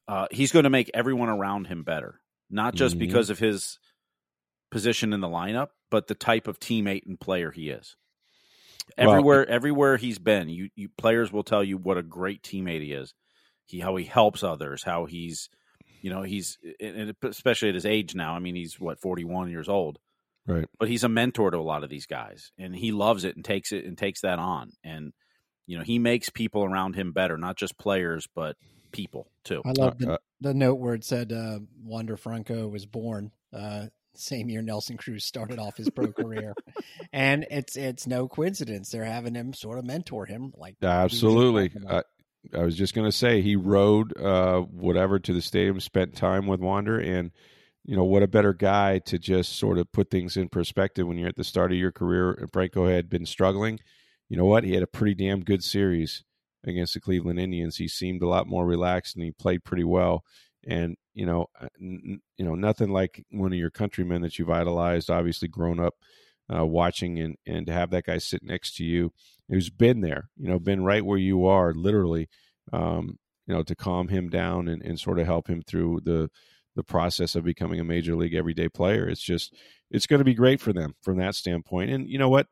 Uh, 0.06 0.26
he's 0.30 0.52
going 0.52 0.64
to 0.64 0.70
make 0.70 0.90
everyone 0.94 1.28
around 1.28 1.66
him 1.66 1.82
better, 1.82 2.20
not 2.50 2.74
just 2.74 2.96
Mhm. 2.96 3.00
because 3.00 3.30
of 3.30 3.38
his 3.38 3.78
position 4.70 5.12
in 5.12 5.20
the 5.20 5.28
lineup, 5.28 5.68
but 5.90 6.06
the 6.06 6.14
type 6.14 6.46
of 6.48 6.58
teammate 6.60 7.06
and 7.06 7.18
player 7.20 7.50
he 7.50 7.70
is. 7.70 7.96
Well, 8.96 9.10
Everywhere, 9.10 9.46
everywhere 9.48 9.96
he's 9.98 10.18
been, 10.18 10.48
you, 10.48 10.70
you 10.74 10.88
players 10.96 11.30
will 11.30 11.42
tell 11.42 11.62
you 11.62 11.76
what 11.76 11.98
a 11.98 12.02
great 12.02 12.42
teammate 12.42 12.80
he 12.82 12.92
is. 12.92 13.12
He 13.66 13.80
how 13.80 13.96
he 13.96 14.04
helps 14.04 14.42
others, 14.42 14.82
how 14.82 15.04
he's, 15.04 15.50
you 16.00 16.10
know, 16.10 16.22
he's 16.22 16.58
and 16.80 17.14
especially 17.22 17.68
at 17.70 17.74
his 17.74 17.86
age 17.86 18.14
now. 18.14 18.34
I 18.34 18.38
mean, 18.38 18.54
he's 18.54 18.78
what 18.80 19.00
forty 19.00 19.24
one 19.24 19.50
years 19.50 19.68
old, 19.68 19.98
Right. 20.46 20.66
but 20.78 20.88
he's 20.88 21.04
a 21.04 21.08
mentor 21.08 21.50
to 21.50 21.58
a 21.58 21.60
lot 21.60 21.84
of 21.84 21.90
these 21.90 22.06
guys, 22.06 22.52
and 22.58 22.74
he 22.74 22.92
loves 22.92 23.24
it 23.24 23.36
and 23.36 23.44
takes 23.44 23.72
it 23.72 23.84
and 23.84 23.96
takes 23.98 24.20
that 24.22 24.38
on, 24.38 24.70
and 24.84 25.12
you 25.66 25.76
know, 25.76 25.84
he 25.84 25.98
makes 25.98 26.30
people 26.30 26.64
around 26.64 26.94
him 26.94 27.12
better, 27.12 27.36
not 27.36 27.56
just 27.56 27.76
players, 27.76 28.26
but 28.34 28.56
people 28.90 29.30
too. 29.44 29.60
I 29.66 29.72
love 29.76 29.98
the, 29.98 30.12
Uh, 30.12 30.14
uh, 30.14 30.18
the 30.40 30.54
note 30.54 30.76
where 30.76 30.94
it 30.94 31.04
said 31.04 31.30
uh, 31.32 31.58
Wander 31.82 32.16
Franco 32.16 32.68
was 32.68 32.86
born 32.86 33.32
uh, 33.52 33.86
same 34.14 34.48
year 34.48 34.62
Nelson 34.62 34.96
Cruz 34.96 35.24
started 35.24 35.58
off 35.58 35.76
his 35.76 35.90
pro 35.90 36.10
career, 36.12 36.54
and 37.12 37.46
it's 37.50 37.76
it's 37.76 38.06
no 38.06 38.28
coincidence 38.28 38.90
they're 38.90 39.04
having 39.04 39.34
him 39.34 39.52
sort 39.52 39.78
of 39.78 39.84
mentor 39.84 40.24
him 40.26 40.52
like 40.56 40.76
Absolutely. 40.82 41.68
talking. 41.68 41.90
I, 41.90 42.02
I 42.54 42.62
was 42.62 42.76
just 42.76 42.94
going 42.94 43.06
to 43.06 43.16
say 43.16 43.40
he 43.40 43.56
rode 43.56 44.16
uh, 44.16 44.60
whatever 44.60 45.18
to 45.18 45.32
the 45.32 45.42
stadium, 45.42 45.80
spent 45.80 46.16
time 46.16 46.46
with 46.46 46.60
Wander, 46.60 46.98
and 46.98 47.30
you 47.84 47.96
know 47.96 48.04
what 48.04 48.22
a 48.22 48.28
better 48.28 48.52
guy 48.52 48.98
to 49.06 49.18
just 49.18 49.56
sort 49.58 49.78
of 49.78 49.90
put 49.92 50.10
things 50.10 50.36
in 50.36 50.48
perspective 50.48 51.06
when 51.06 51.18
you're 51.18 51.28
at 51.28 51.36
the 51.36 51.44
start 51.44 51.72
of 51.72 51.78
your 51.78 51.92
career. 51.92 52.32
And 52.32 52.52
Franco 52.52 52.86
had 52.86 53.08
been 53.08 53.26
struggling. 53.26 53.80
You 54.28 54.36
know 54.36 54.44
what? 54.44 54.64
He 54.64 54.74
had 54.74 54.82
a 54.82 54.88
pretty 54.88 55.14
damn 55.14 55.40
good 55.40 55.64
series 55.64 56.24
against 56.64 56.94
the 56.94 57.00
Cleveland 57.00 57.40
Indians. 57.40 57.76
He 57.76 57.88
seemed 57.88 58.22
a 58.22 58.28
lot 58.28 58.46
more 58.46 58.66
relaxed 58.66 59.16
and 59.16 59.24
he 59.24 59.30
played 59.30 59.64
pretty 59.64 59.84
well. 59.84 60.22
And 60.66 60.96
you 61.14 61.24
know, 61.24 61.46
uh, 61.60 61.68
n- 61.80 62.20
you 62.36 62.44
know, 62.44 62.54
nothing 62.54 62.90
like 62.90 63.24
one 63.30 63.52
of 63.52 63.58
your 63.58 63.70
countrymen 63.70 64.22
that 64.22 64.38
you've 64.38 64.50
idolized, 64.50 65.10
obviously 65.10 65.48
grown 65.48 65.80
up 65.80 65.94
uh, 66.54 66.64
watching, 66.64 67.18
and 67.18 67.36
and 67.46 67.66
to 67.66 67.72
have 67.72 67.90
that 67.90 68.04
guy 68.04 68.18
sit 68.18 68.42
next 68.42 68.76
to 68.76 68.84
you 68.84 69.12
who's 69.48 69.70
been 69.70 70.00
there, 70.00 70.28
you 70.36 70.48
know, 70.48 70.58
been 70.58 70.84
right 70.84 71.04
where 71.04 71.18
you 71.18 71.46
are, 71.46 71.72
literally, 71.72 72.28
um, 72.72 73.18
you 73.46 73.54
know, 73.54 73.62
to 73.62 73.74
calm 73.74 74.08
him 74.08 74.28
down 74.28 74.68
and, 74.68 74.82
and 74.82 75.00
sort 75.00 75.18
of 75.18 75.26
help 75.26 75.48
him 75.48 75.62
through 75.62 76.00
the 76.04 76.30
the 76.76 76.84
process 76.84 77.34
of 77.34 77.44
becoming 77.44 77.80
a 77.80 77.84
major 77.84 78.14
league 78.14 78.34
everyday 78.34 78.68
player. 78.68 79.08
It's 79.08 79.22
just 79.22 79.54
it's 79.90 80.06
going 80.06 80.18
to 80.18 80.24
be 80.24 80.34
great 80.34 80.60
for 80.60 80.72
them 80.72 80.94
from 81.02 81.18
that 81.18 81.34
standpoint. 81.34 81.90
And 81.90 82.08
you 82.08 82.18
know 82.18 82.28
what, 82.28 82.46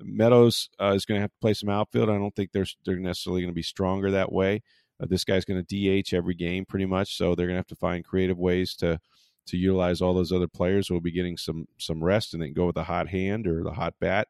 Meadows 0.00 0.68
uh, 0.80 0.92
is 0.94 1.04
going 1.04 1.18
to 1.18 1.22
have 1.22 1.30
to 1.30 1.40
play 1.40 1.54
some 1.54 1.68
outfield. 1.68 2.10
I 2.10 2.18
don't 2.18 2.34
think 2.34 2.52
they're 2.52 2.66
they're 2.84 2.96
necessarily 2.96 3.42
going 3.42 3.52
to 3.52 3.54
be 3.54 3.62
stronger 3.62 4.10
that 4.10 4.32
way. 4.32 4.62
Uh, 5.00 5.06
this 5.08 5.24
guy's 5.24 5.44
going 5.44 5.64
to 5.64 6.02
DH 6.02 6.14
every 6.14 6.34
game 6.34 6.64
pretty 6.66 6.86
much, 6.86 7.16
so 7.16 7.34
they're 7.34 7.46
going 7.46 7.56
to 7.56 7.60
have 7.60 7.66
to 7.66 7.76
find 7.76 8.04
creative 8.04 8.38
ways 8.38 8.74
to 8.76 9.00
to 9.46 9.56
utilize 9.56 10.00
all 10.00 10.14
those 10.14 10.32
other 10.32 10.48
players 10.48 10.88
who 10.88 10.94
will 10.94 11.00
be 11.00 11.10
getting 11.10 11.36
some 11.36 11.66
some 11.78 12.02
rest 12.02 12.34
and 12.34 12.42
then 12.42 12.52
go 12.52 12.66
with 12.66 12.74
the 12.74 12.84
hot 12.84 13.08
hand 13.08 13.46
or 13.46 13.62
the 13.62 13.72
hot 13.72 13.94
bat 14.00 14.28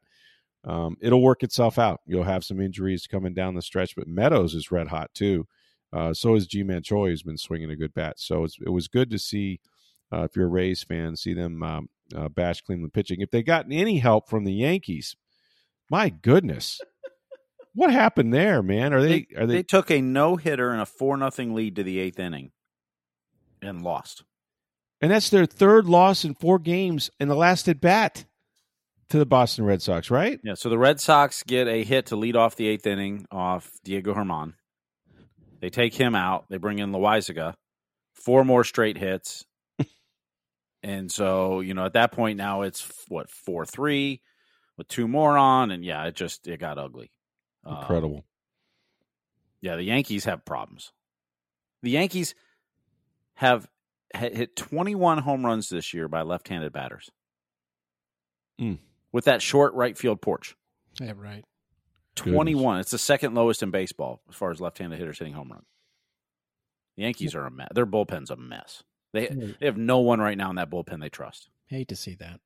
um, 0.65 0.97
it'll 0.99 1.21
work 1.21 1.43
itself 1.43 1.77
out. 1.77 2.01
You'll 2.07 2.23
have 2.23 2.43
some 2.43 2.59
injuries 2.59 3.07
coming 3.07 3.33
down 3.33 3.53
the 3.53 3.61
stretch, 3.61 3.95
but 3.95 4.07
Meadows 4.07 4.55
is 4.55 4.71
red 4.71 4.87
hot 4.87 5.13
too. 5.13 5.47
Uh, 5.93 6.13
so 6.13 6.35
is 6.35 6.47
Ji-Man 6.47 6.81
Choi, 6.81 7.09
who's 7.09 7.23
been 7.23 7.37
swinging 7.37 7.69
a 7.69 7.75
good 7.75 7.93
bat. 7.93 8.19
So 8.19 8.43
it's, 8.43 8.57
it 8.59 8.69
was 8.69 8.87
good 8.87 9.11
to 9.11 9.19
see, 9.19 9.59
uh, 10.11 10.23
if 10.23 10.35
you're 10.35 10.47
a 10.47 10.49
Rays 10.49 10.83
fan, 10.83 11.15
see 11.15 11.33
them 11.33 11.61
um, 11.61 11.89
uh, 12.15 12.29
bash 12.29 12.61
Cleveland 12.61 12.93
pitching. 12.93 13.21
If 13.21 13.29
they 13.29 13.43
gotten 13.43 13.71
any 13.71 13.99
help 13.99 14.27
from 14.27 14.43
the 14.43 14.53
Yankees, 14.53 15.15
my 15.89 16.09
goodness, 16.09 16.81
what 17.75 17.91
happened 17.91 18.33
there, 18.33 18.63
man? 18.63 18.91
Are 18.91 19.01
they, 19.01 19.27
are 19.37 19.45
They 19.45 19.57
they? 19.57 19.63
took 19.63 19.91
a 19.91 20.01
no 20.01 20.35
hitter 20.35 20.71
and 20.71 20.81
a 20.81 20.85
four 20.85 21.15
nothing 21.15 21.53
lead 21.53 21.75
to 21.75 21.83
the 21.83 21.99
eighth 21.99 22.19
inning 22.19 22.51
and 23.61 23.83
lost. 23.83 24.23
And 25.01 25.11
that's 25.11 25.29
their 25.29 25.45
third 25.45 25.85
loss 25.85 26.23
in 26.23 26.35
four 26.35 26.57
games 26.59 27.09
in 27.19 27.27
the 27.27 27.35
last 27.35 27.67
at 27.67 27.81
bat 27.81 28.25
to 29.09 29.17
the 29.17 29.25
Boston 29.25 29.65
Red 29.65 29.81
Sox, 29.81 30.09
right? 30.09 30.39
Yeah, 30.43 30.55
so 30.55 30.69
the 30.69 30.77
Red 30.77 30.99
Sox 30.99 31.43
get 31.43 31.67
a 31.67 31.83
hit 31.83 32.07
to 32.07 32.15
lead 32.15 32.35
off 32.35 32.55
the 32.55 32.67
eighth 32.67 32.87
inning 32.87 33.27
off 33.31 33.71
Diego 33.83 34.13
Germán. 34.13 34.53
They 35.59 35.69
take 35.69 35.93
him 35.93 36.15
out. 36.15 36.45
They 36.49 36.57
bring 36.57 36.79
in 36.79 36.91
Loáisiga. 36.91 37.55
Four 38.13 38.45
more 38.45 38.63
straight 38.63 38.97
hits. 38.97 39.45
and 40.83 41.11
so, 41.11 41.59
you 41.59 41.73
know, 41.73 41.85
at 41.85 41.93
that 41.93 42.11
point 42.11 42.37
now 42.37 42.61
it's 42.61 42.89
what, 43.07 43.29
four 43.29 43.65
three 43.65 44.21
with 44.77 44.87
two 44.87 45.07
more 45.07 45.37
on, 45.37 45.71
and 45.71 45.83
yeah, 45.83 46.05
it 46.05 46.15
just 46.15 46.47
it 46.47 46.59
got 46.59 46.77
ugly. 46.77 47.11
Um, 47.65 47.77
Incredible. 47.77 48.25
Yeah, 49.61 49.75
the 49.75 49.83
Yankees 49.83 50.25
have 50.25 50.45
problems. 50.45 50.91
The 51.81 51.91
Yankees 51.91 52.35
have 53.35 53.67
hit 54.15 54.55
21 54.55 55.19
home 55.19 55.45
runs 55.45 55.69
this 55.69 55.93
year 55.93 56.07
by 56.07 56.21
left-handed 56.21 56.73
batters. 56.73 57.09
Mm. 58.59 58.79
With 59.11 59.25
that 59.25 59.41
short 59.41 59.73
right 59.73 59.97
field 59.97 60.21
porch. 60.21 60.55
Yeah, 60.99 61.13
right. 61.15 61.43
21. 62.15 62.75
Goodness. 62.75 62.85
It's 62.85 62.91
the 62.91 62.97
second 62.97 63.33
lowest 63.33 63.63
in 63.63 63.71
baseball 63.71 64.21
as 64.29 64.35
far 64.35 64.51
as 64.51 64.61
left-handed 64.61 64.97
hitters 64.97 65.19
hitting 65.19 65.33
home 65.33 65.51
runs. 65.51 65.65
The 66.95 67.03
Yankees 67.03 67.35
are 67.35 67.45
a 67.45 67.51
mess. 67.51 67.69
Their 67.73 67.85
bullpen's 67.85 68.29
a 68.29 68.37
mess. 68.37 68.83
They 69.13 69.27
they 69.27 69.65
have 69.65 69.77
no 69.77 69.99
one 69.99 70.19
right 70.19 70.37
now 70.37 70.49
in 70.49 70.55
that 70.57 70.69
bullpen 70.69 71.01
they 71.01 71.09
trust. 71.09 71.49
Hate 71.67 71.87
to 71.89 71.95
see 71.95 72.15
that. 72.15 72.39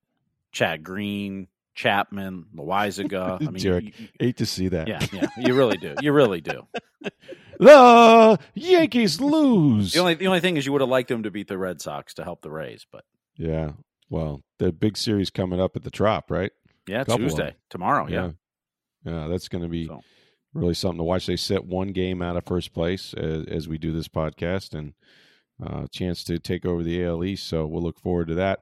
Chad 0.51 0.83
Green, 0.83 1.47
Chapman, 1.79 2.45
Loáisiga. 2.55 3.37
I 3.47 3.51
mean, 3.51 3.63
Derek, 3.63 3.85
you- 3.85 3.91
you- 3.97 4.07
hate 4.19 4.37
to 4.37 4.45
see 4.45 4.67
that. 4.67 4.87
yeah, 4.89 5.05
yeah, 5.13 5.27
you 5.37 5.55
really 5.55 5.77
do. 5.77 5.95
You 6.01 6.11
really 6.11 6.41
do. 6.41 6.67
The 7.59 8.39
Yankees 8.53 9.19
lose. 9.19 9.91
The 9.91 9.99
only 9.99 10.13
the 10.15 10.27
only 10.27 10.39
thing 10.39 10.55
is 10.55 10.65
you 10.65 10.71
would 10.71 10.79
have 10.81 10.89
liked 10.89 11.09
them 11.09 11.23
to 11.23 11.31
beat 11.31 11.49
the 11.49 11.57
Red 11.57 11.81
Sox 11.81 12.13
to 12.13 12.23
help 12.23 12.41
the 12.41 12.49
Rays, 12.49 12.85
but 12.89 13.03
yeah. 13.35 13.71
Well, 14.09 14.43
the 14.59 14.71
big 14.71 14.95
series 14.97 15.29
coming 15.29 15.59
up 15.59 15.75
at 15.75 15.83
the 15.83 15.91
Trop, 15.91 16.31
right? 16.31 16.51
yeah, 16.87 17.03
Tuesday 17.03 17.55
tomorrow. 17.69 18.07
Yeah, 18.07 18.31
Yeah, 19.05 19.27
that's 19.27 19.49
going 19.49 19.61
to 19.63 19.67
be 19.67 19.87
So- 19.87 19.99
really 20.53 20.73
something 20.73 20.97
to 20.99 21.03
watch. 21.03 21.25
They 21.27 21.35
set 21.35 21.65
one 21.65 21.89
game 21.89 22.21
out 22.21 22.37
of 22.37 22.45
first 22.45 22.73
place 22.73 23.13
as, 23.13 23.45
as 23.47 23.67
we 23.67 23.77
do 23.77 23.91
this 23.91 24.07
podcast 24.07 24.73
and 24.73 24.93
uh, 25.61 25.85
chance 25.91 26.23
to 26.23 26.39
take 26.39 26.65
over 26.65 26.81
the 26.81 27.03
AL 27.03 27.23
East. 27.25 27.45
So 27.47 27.67
we'll 27.67 27.83
look 27.83 27.99
forward 27.99 28.29
to 28.29 28.35
that. 28.35 28.61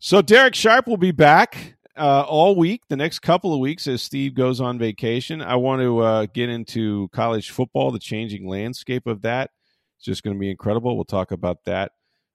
So 0.00 0.20
Derek 0.20 0.54
Sharp 0.56 0.86
will 0.88 0.96
be 0.98 1.12
back 1.12 1.75
uh, 1.96 2.22
all 2.22 2.56
week, 2.56 2.82
the 2.88 2.96
next 2.96 3.20
couple 3.20 3.52
of 3.54 3.60
weeks 3.60 3.86
as 3.86 4.02
Steve 4.02 4.34
goes 4.34 4.60
on 4.60 4.78
vacation. 4.78 5.40
I 5.42 5.56
want 5.56 5.82
to 5.82 5.98
uh, 5.98 6.26
get 6.32 6.48
into 6.48 7.08
college 7.12 7.50
football, 7.50 7.90
the 7.90 7.98
changing 7.98 8.46
landscape 8.46 9.06
of 9.06 9.22
that. 9.22 9.50
It's 9.96 10.04
just 10.04 10.22
going 10.22 10.36
to 10.36 10.40
be 10.40 10.50
incredible. 10.50 10.94
We'll 10.94 11.04
talk 11.04 11.32
about 11.32 11.64
that 11.64 11.92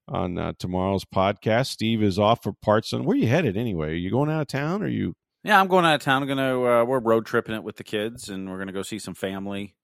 on 0.08 0.36
uh, 0.38 0.52
tomorrow's 0.58 1.04
podcast. 1.04 1.68
Steve 1.68 2.02
is 2.02 2.18
off 2.18 2.42
for 2.42 2.52
parts. 2.52 2.92
On 2.92 3.04
where 3.04 3.14
are 3.14 3.18
you 3.18 3.28
headed 3.28 3.56
anyway? 3.56 3.90
Are 3.90 3.94
you 3.94 4.10
going 4.10 4.30
out 4.30 4.42
of 4.42 4.48
town? 4.48 4.82
Or 4.82 4.86
are 4.86 4.88
you? 4.88 5.14
yeah. 5.44 5.60
I'm 5.60 5.68
going 5.68 5.84
out 5.84 5.94
of 5.94 6.02
town. 6.02 6.22
I'm 6.22 6.28
gonna 6.28 6.62
uh, 6.62 6.84
we're 6.84 7.00
road 7.00 7.26
tripping 7.26 7.54
it 7.54 7.62
with 7.62 7.76
the 7.76 7.84
kids, 7.84 8.28
and 8.28 8.50
we're 8.50 8.58
gonna 8.58 8.72
go 8.72 8.82
see 8.82 8.98
some 8.98 9.14
family, 9.14 9.74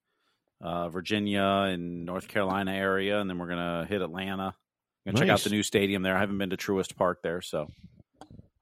uh, 0.61 0.89
Virginia 0.89 1.43
and 1.67 2.05
North 2.05 2.27
Carolina 2.27 2.73
area, 2.73 3.19
and 3.19 3.29
then 3.29 3.37
we're 3.37 3.49
gonna 3.49 3.85
hit 3.87 4.01
Atlanta. 4.01 4.55
Gonna 5.05 5.17
check 5.17 5.29
out 5.29 5.39
the 5.39 5.49
new 5.49 5.63
stadium 5.63 6.03
there. 6.03 6.15
I 6.15 6.19
haven't 6.19 6.37
been 6.37 6.49
to 6.51 6.57
Truist 6.57 6.95
Park 6.95 7.19
there, 7.23 7.41
so 7.41 7.71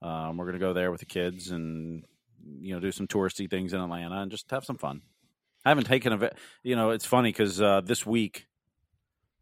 um, 0.01 0.37
we're 0.37 0.45
gonna 0.45 0.59
go 0.59 0.73
there 0.73 0.91
with 0.91 0.99
the 0.99 1.05
kids 1.05 1.51
and 1.51 2.03
you 2.59 2.73
know 2.73 2.79
do 2.79 2.91
some 2.91 3.07
touristy 3.07 3.49
things 3.49 3.73
in 3.73 3.81
Atlanta 3.81 4.21
and 4.21 4.31
just 4.31 4.49
have 4.51 4.65
some 4.65 4.77
fun. 4.77 5.01
I 5.65 5.69
haven't 5.69 5.85
taken 5.85 6.13
a, 6.13 6.31
you 6.63 6.77
know, 6.77 6.91
it's 6.91 7.05
funny 7.05 7.29
because 7.29 7.61
uh, 7.61 7.81
this 7.81 8.05
week, 8.05 8.47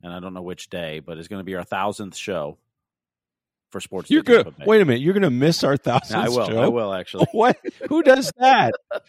and 0.01 0.11
I 0.11 0.19
don't 0.19 0.33
know 0.33 0.41
which 0.41 0.71
day, 0.71 0.99
but 0.99 1.19
it's 1.19 1.27
going 1.27 1.39
to 1.39 1.43
be 1.43 1.53
our 1.53 1.63
thousandth 1.63 2.15
show 2.15 2.57
for 3.69 3.79
Sports. 3.79 4.09
You're 4.09 4.23
good. 4.23 4.51
Wait 4.65 4.81
a 4.81 4.85
minute. 4.85 5.01
You're 5.01 5.13
going 5.13 5.21
to 5.21 5.29
miss 5.29 5.63
our 5.63 5.77
thousandth 5.77 6.25
I 6.25 6.29
will. 6.29 6.47
show. 6.47 6.57
I 6.57 6.67
will 6.67 6.93
actually. 6.93 7.27
What? 7.31 7.59
Who 7.89 8.01
does 8.01 8.31
that? 8.37 8.73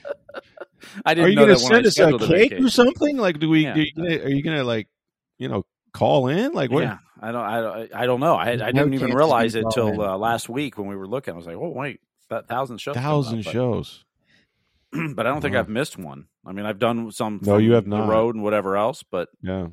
I 1.07 1.15
didn't 1.15 1.27
Are 1.27 1.31
you 1.31 1.37
going 1.37 1.49
to 1.49 1.55
that 1.55 1.63
when 1.63 1.73
I 1.73 1.89
send 1.89 2.17
us 2.17 2.23
a 2.23 2.27
cake 2.27 2.53
or 2.53 2.69
something? 2.69 3.17
Like, 3.17 3.39
do 3.39 3.49
we? 3.49 3.65
Yeah. 3.65 3.75
do 3.75 3.81
you 3.81 4.23
are 4.23 4.29
you 4.29 4.43
going 4.43 4.59
to 4.59 4.65
like, 4.65 4.89
you 5.39 5.49
know, 5.49 5.65
call 5.95 6.29
in? 6.29 6.53
Like, 6.53 6.71
what? 6.71 6.83
Yeah, 6.83 6.99
I 7.21 7.33
don't. 7.33 7.43
I 7.45 7.61
don't. 7.61 7.95
I 7.95 8.07
don't 8.07 8.21
know. 8.21 8.35
I, 8.35 8.51
I 8.51 8.57
didn't 8.73 8.95
even 8.95 9.13
realize 9.15 9.55
it 9.55 9.65
till 9.73 10.01
uh, 10.01 10.17
last 10.19 10.49
week 10.49 10.77
when 10.79 10.87
we 10.89 10.97
were 10.97 11.07
looking. 11.09 11.35
I 11.35 11.37
was 11.37 11.47
like, 11.47 11.57
oh 11.57 11.69
wait, 11.71 12.01
that 12.31 12.47
thousand 12.49 12.79
shows. 12.79 12.95
Thousand 12.95 13.47
up, 13.47 13.53
shows. 13.53 14.05
but 14.93 15.27
I 15.27 15.31
don't 15.31 15.41
think 15.41 15.55
Wow. 15.55 15.61
I've 15.61 15.69
missed 15.69 15.99
one. 15.99 16.27
I 16.47 16.53
mean, 16.53 16.67
I've 16.67 16.79
done 16.79 17.11
some. 17.13 17.41
No, 17.43 17.57
you 17.59 17.73
have 17.73 17.85
the 17.85 17.91
not. 17.97 18.09
road 18.09 18.35
and 18.35 18.45
whatever 18.45 18.77
else, 18.77 19.03
but 19.03 19.29
Yeah. 19.43 19.69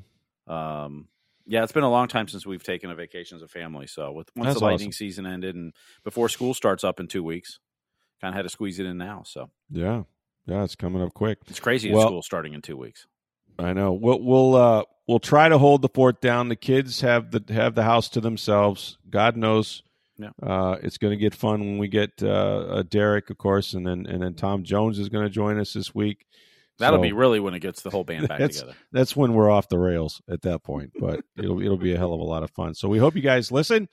um, 0.47 1.07
yeah, 1.45 1.63
it's 1.63 1.71
been 1.73 1.83
a 1.83 1.91
long 1.91 2.07
time 2.07 2.27
since 2.27 2.45
we've 2.45 2.63
taken 2.63 2.89
a 2.89 2.95
vacation 2.95 3.35
as 3.35 3.41
a 3.41 3.47
family. 3.47 3.87
So 3.87 4.11
with 4.13 4.29
once 4.35 4.47
That's 4.47 4.59
the 4.59 4.65
lightning 4.65 4.87
awesome. 4.89 4.91
season 4.93 5.25
ended 5.25 5.55
and 5.55 5.73
before 6.03 6.29
school 6.29 6.53
starts 6.53 6.83
up 6.83 6.99
in 6.99 7.07
two 7.07 7.23
weeks, 7.23 7.59
kind 8.21 8.33
of 8.33 8.35
had 8.37 8.43
to 8.43 8.49
squeeze 8.49 8.79
it 8.79 8.85
in 8.85 8.97
now. 8.97 9.23
So 9.25 9.49
Yeah. 9.69 10.03
Yeah. 10.45 10.63
It's 10.63 10.75
coming 10.75 11.01
up 11.01 11.13
quick. 11.13 11.39
it's 11.47 11.59
crazy. 11.59 11.91
Well- 11.91 12.07
school 12.07 12.21
starting 12.23 12.53
in 12.53 12.61
two 12.61 12.77
weeks. 12.77 13.05
I 13.59 13.73
know. 13.73 13.93
We'll 13.93 14.21
we'll 14.21 14.55
uh 14.55 14.83
we'll 15.07 15.19
try 15.19 15.49
to 15.49 15.57
hold 15.57 15.81
the 15.81 15.89
fort 15.89 16.21
down. 16.21 16.49
The 16.49 16.55
kids 16.55 17.01
have 17.01 17.31
the 17.31 17.43
have 17.53 17.75
the 17.75 17.83
house 17.83 18.09
to 18.09 18.21
themselves. 18.21 18.97
God 19.09 19.37
knows. 19.37 19.83
Yeah. 20.17 20.29
Uh, 20.41 20.77
it's 20.83 20.99
going 20.99 21.11
to 21.11 21.17
get 21.17 21.33
fun 21.33 21.59
when 21.61 21.77
we 21.79 21.87
get 21.87 22.11
uh, 22.21 22.27
uh, 22.27 22.83
Derek, 22.83 23.31
of 23.31 23.37
course, 23.37 23.73
and 23.73 23.85
then 23.85 24.05
and 24.05 24.21
then 24.21 24.35
Tom 24.35 24.63
Jones 24.63 24.99
is 24.99 25.09
going 25.09 25.25
to 25.25 25.29
join 25.29 25.59
us 25.59 25.73
this 25.73 25.93
week. 25.95 26.27
That'll 26.79 26.97
So- 26.99 27.03
be 27.03 27.11
really 27.13 27.39
when 27.39 27.53
it 27.53 27.59
gets 27.59 27.81
the 27.81 27.89
whole 27.89 28.03
band 28.03 28.27
back 28.27 28.39
That's- 28.39 28.59
together. 28.59 28.77
that's 28.91 29.15
when 29.15 29.33
we're 29.33 29.49
off 29.49 29.67
the 29.69 29.77
rails 29.79 30.21
at 30.29 30.41
that 30.41 30.63
point. 30.63 30.91
But 30.99 31.21
it'll 31.37 31.61
it'll 31.61 31.77
be 31.77 31.93
a 31.93 31.97
hell 31.97 32.13
of 32.13 32.19
a 32.19 32.23
lot 32.23 32.43
of 32.43 32.51
fun. 32.51 32.73
So 32.73 32.87
we 32.89 32.97
hope 32.97 33.15
you 33.15 33.21
guys 33.21 33.51
listen. 33.51 33.87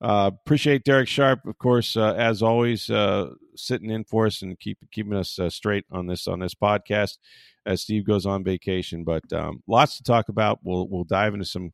Uh, 0.00 0.30
appreciate 0.34 0.84
Derek 0.84 1.08
Sharp, 1.08 1.46
of 1.46 1.56
course, 1.58 1.96
uh, 1.96 2.14
as 2.18 2.42
always, 2.42 2.90
uh, 2.90 3.30
sitting 3.54 3.88
in 3.90 4.04
for 4.04 4.26
us 4.26 4.42
and 4.42 4.58
keep 4.58 4.78
keeping 4.90 5.14
us 5.14 5.38
uh, 5.38 5.48
straight 5.48 5.84
on 5.90 6.06
this 6.06 6.26
on 6.26 6.40
this 6.40 6.54
podcast 6.54 7.18
as 7.64 7.80
Steve 7.82 8.04
goes 8.04 8.26
on 8.26 8.42
vacation. 8.44 9.04
But 9.04 9.32
um, 9.32 9.62
lots 9.68 9.96
to 9.98 10.02
talk 10.02 10.28
about. 10.28 10.58
We'll 10.62 10.88
we'll 10.88 11.04
dive 11.04 11.32
into 11.34 11.46
some 11.46 11.72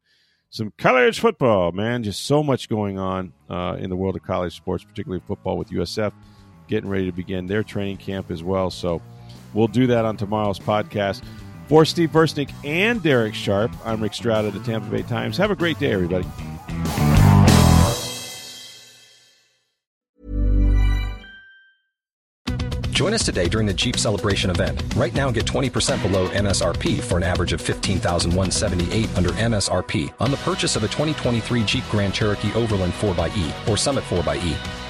some 0.51 0.73
college 0.79 1.19
football, 1.21 1.73
man. 1.73 2.03
Just 2.03 2.27
so 2.27 2.43
much 2.43 2.69
going 2.69 2.99
on 2.99 3.33
uh, 3.49 3.77
in 3.79 3.89
the 3.89 3.97
world 3.97 4.17
of 4.17 4.23
college 4.23 4.55
sports, 4.55 4.85
particularly 4.85 5.23
football 5.27 5.57
with 5.57 5.71
USF 5.71 6.13
getting 6.69 6.91
ready 6.91 7.07
to 7.07 7.13
begin 7.13 7.47
their 7.47 7.63
training 7.65 7.97
camp 7.97 8.31
as 8.31 8.45
well. 8.45 8.71
So 8.71 9.01
we'll 9.55 9.69
do 9.69 9.87
that 9.89 10.05
on 10.05 10.17
tomorrow's 10.17 10.59
podcast. 10.59 11.23
For 11.67 11.85
Steve 11.85 12.11
Versnick 12.11 12.53
and 12.65 13.03
Derek 13.03 13.35
Sharp, 13.35 13.71
I'm 13.85 14.03
Rick 14.03 14.15
Stroud 14.15 14.45
of 14.45 14.55
the 14.55 14.61
Tampa 14.61 14.91
Bay 14.91 15.03
Times. 15.03 15.37
Have 15.37 15.53
a 15.53 15.57
great 15.57 15.79
day, 15.79 15.93
everybody. 15.93 16.27
Join 23.01 23.15
us 23.15 23.25
today 23.25 23.49
during 23.49 23.67
the 23.67 23.73
Jeep 23.73 23.97
Celebration 23.97 24.51
event. 24.51 24.83
Right 24.95 25.15
now, 25.15 25.31
get 25.31 25.47
20% 25.47 26.03
below 26.03 26.29
MSRP 26.29 27.01
for 27.01 27.17
an 27.17 27.23
average 27.23 27.55
of 27.55 27.63
15178 27.63 29.17
under 29.17 29.31
MSRP 29.31 30.13
on 30.21 30.31
the 30.31 30.37
purchase 30.37 30.77
of 30.77 30.85
a 30.85 30.89
2023 30.89 31.65
Jeep 31.65 31.85
Grand 31.91 32.13
Cherokee 32.13 32.53
Overland 32.53 32.93
4xE 32.93 33.69
or 33.69 33.79
Summit 33.79 34.05
4xE. 34.05 34.89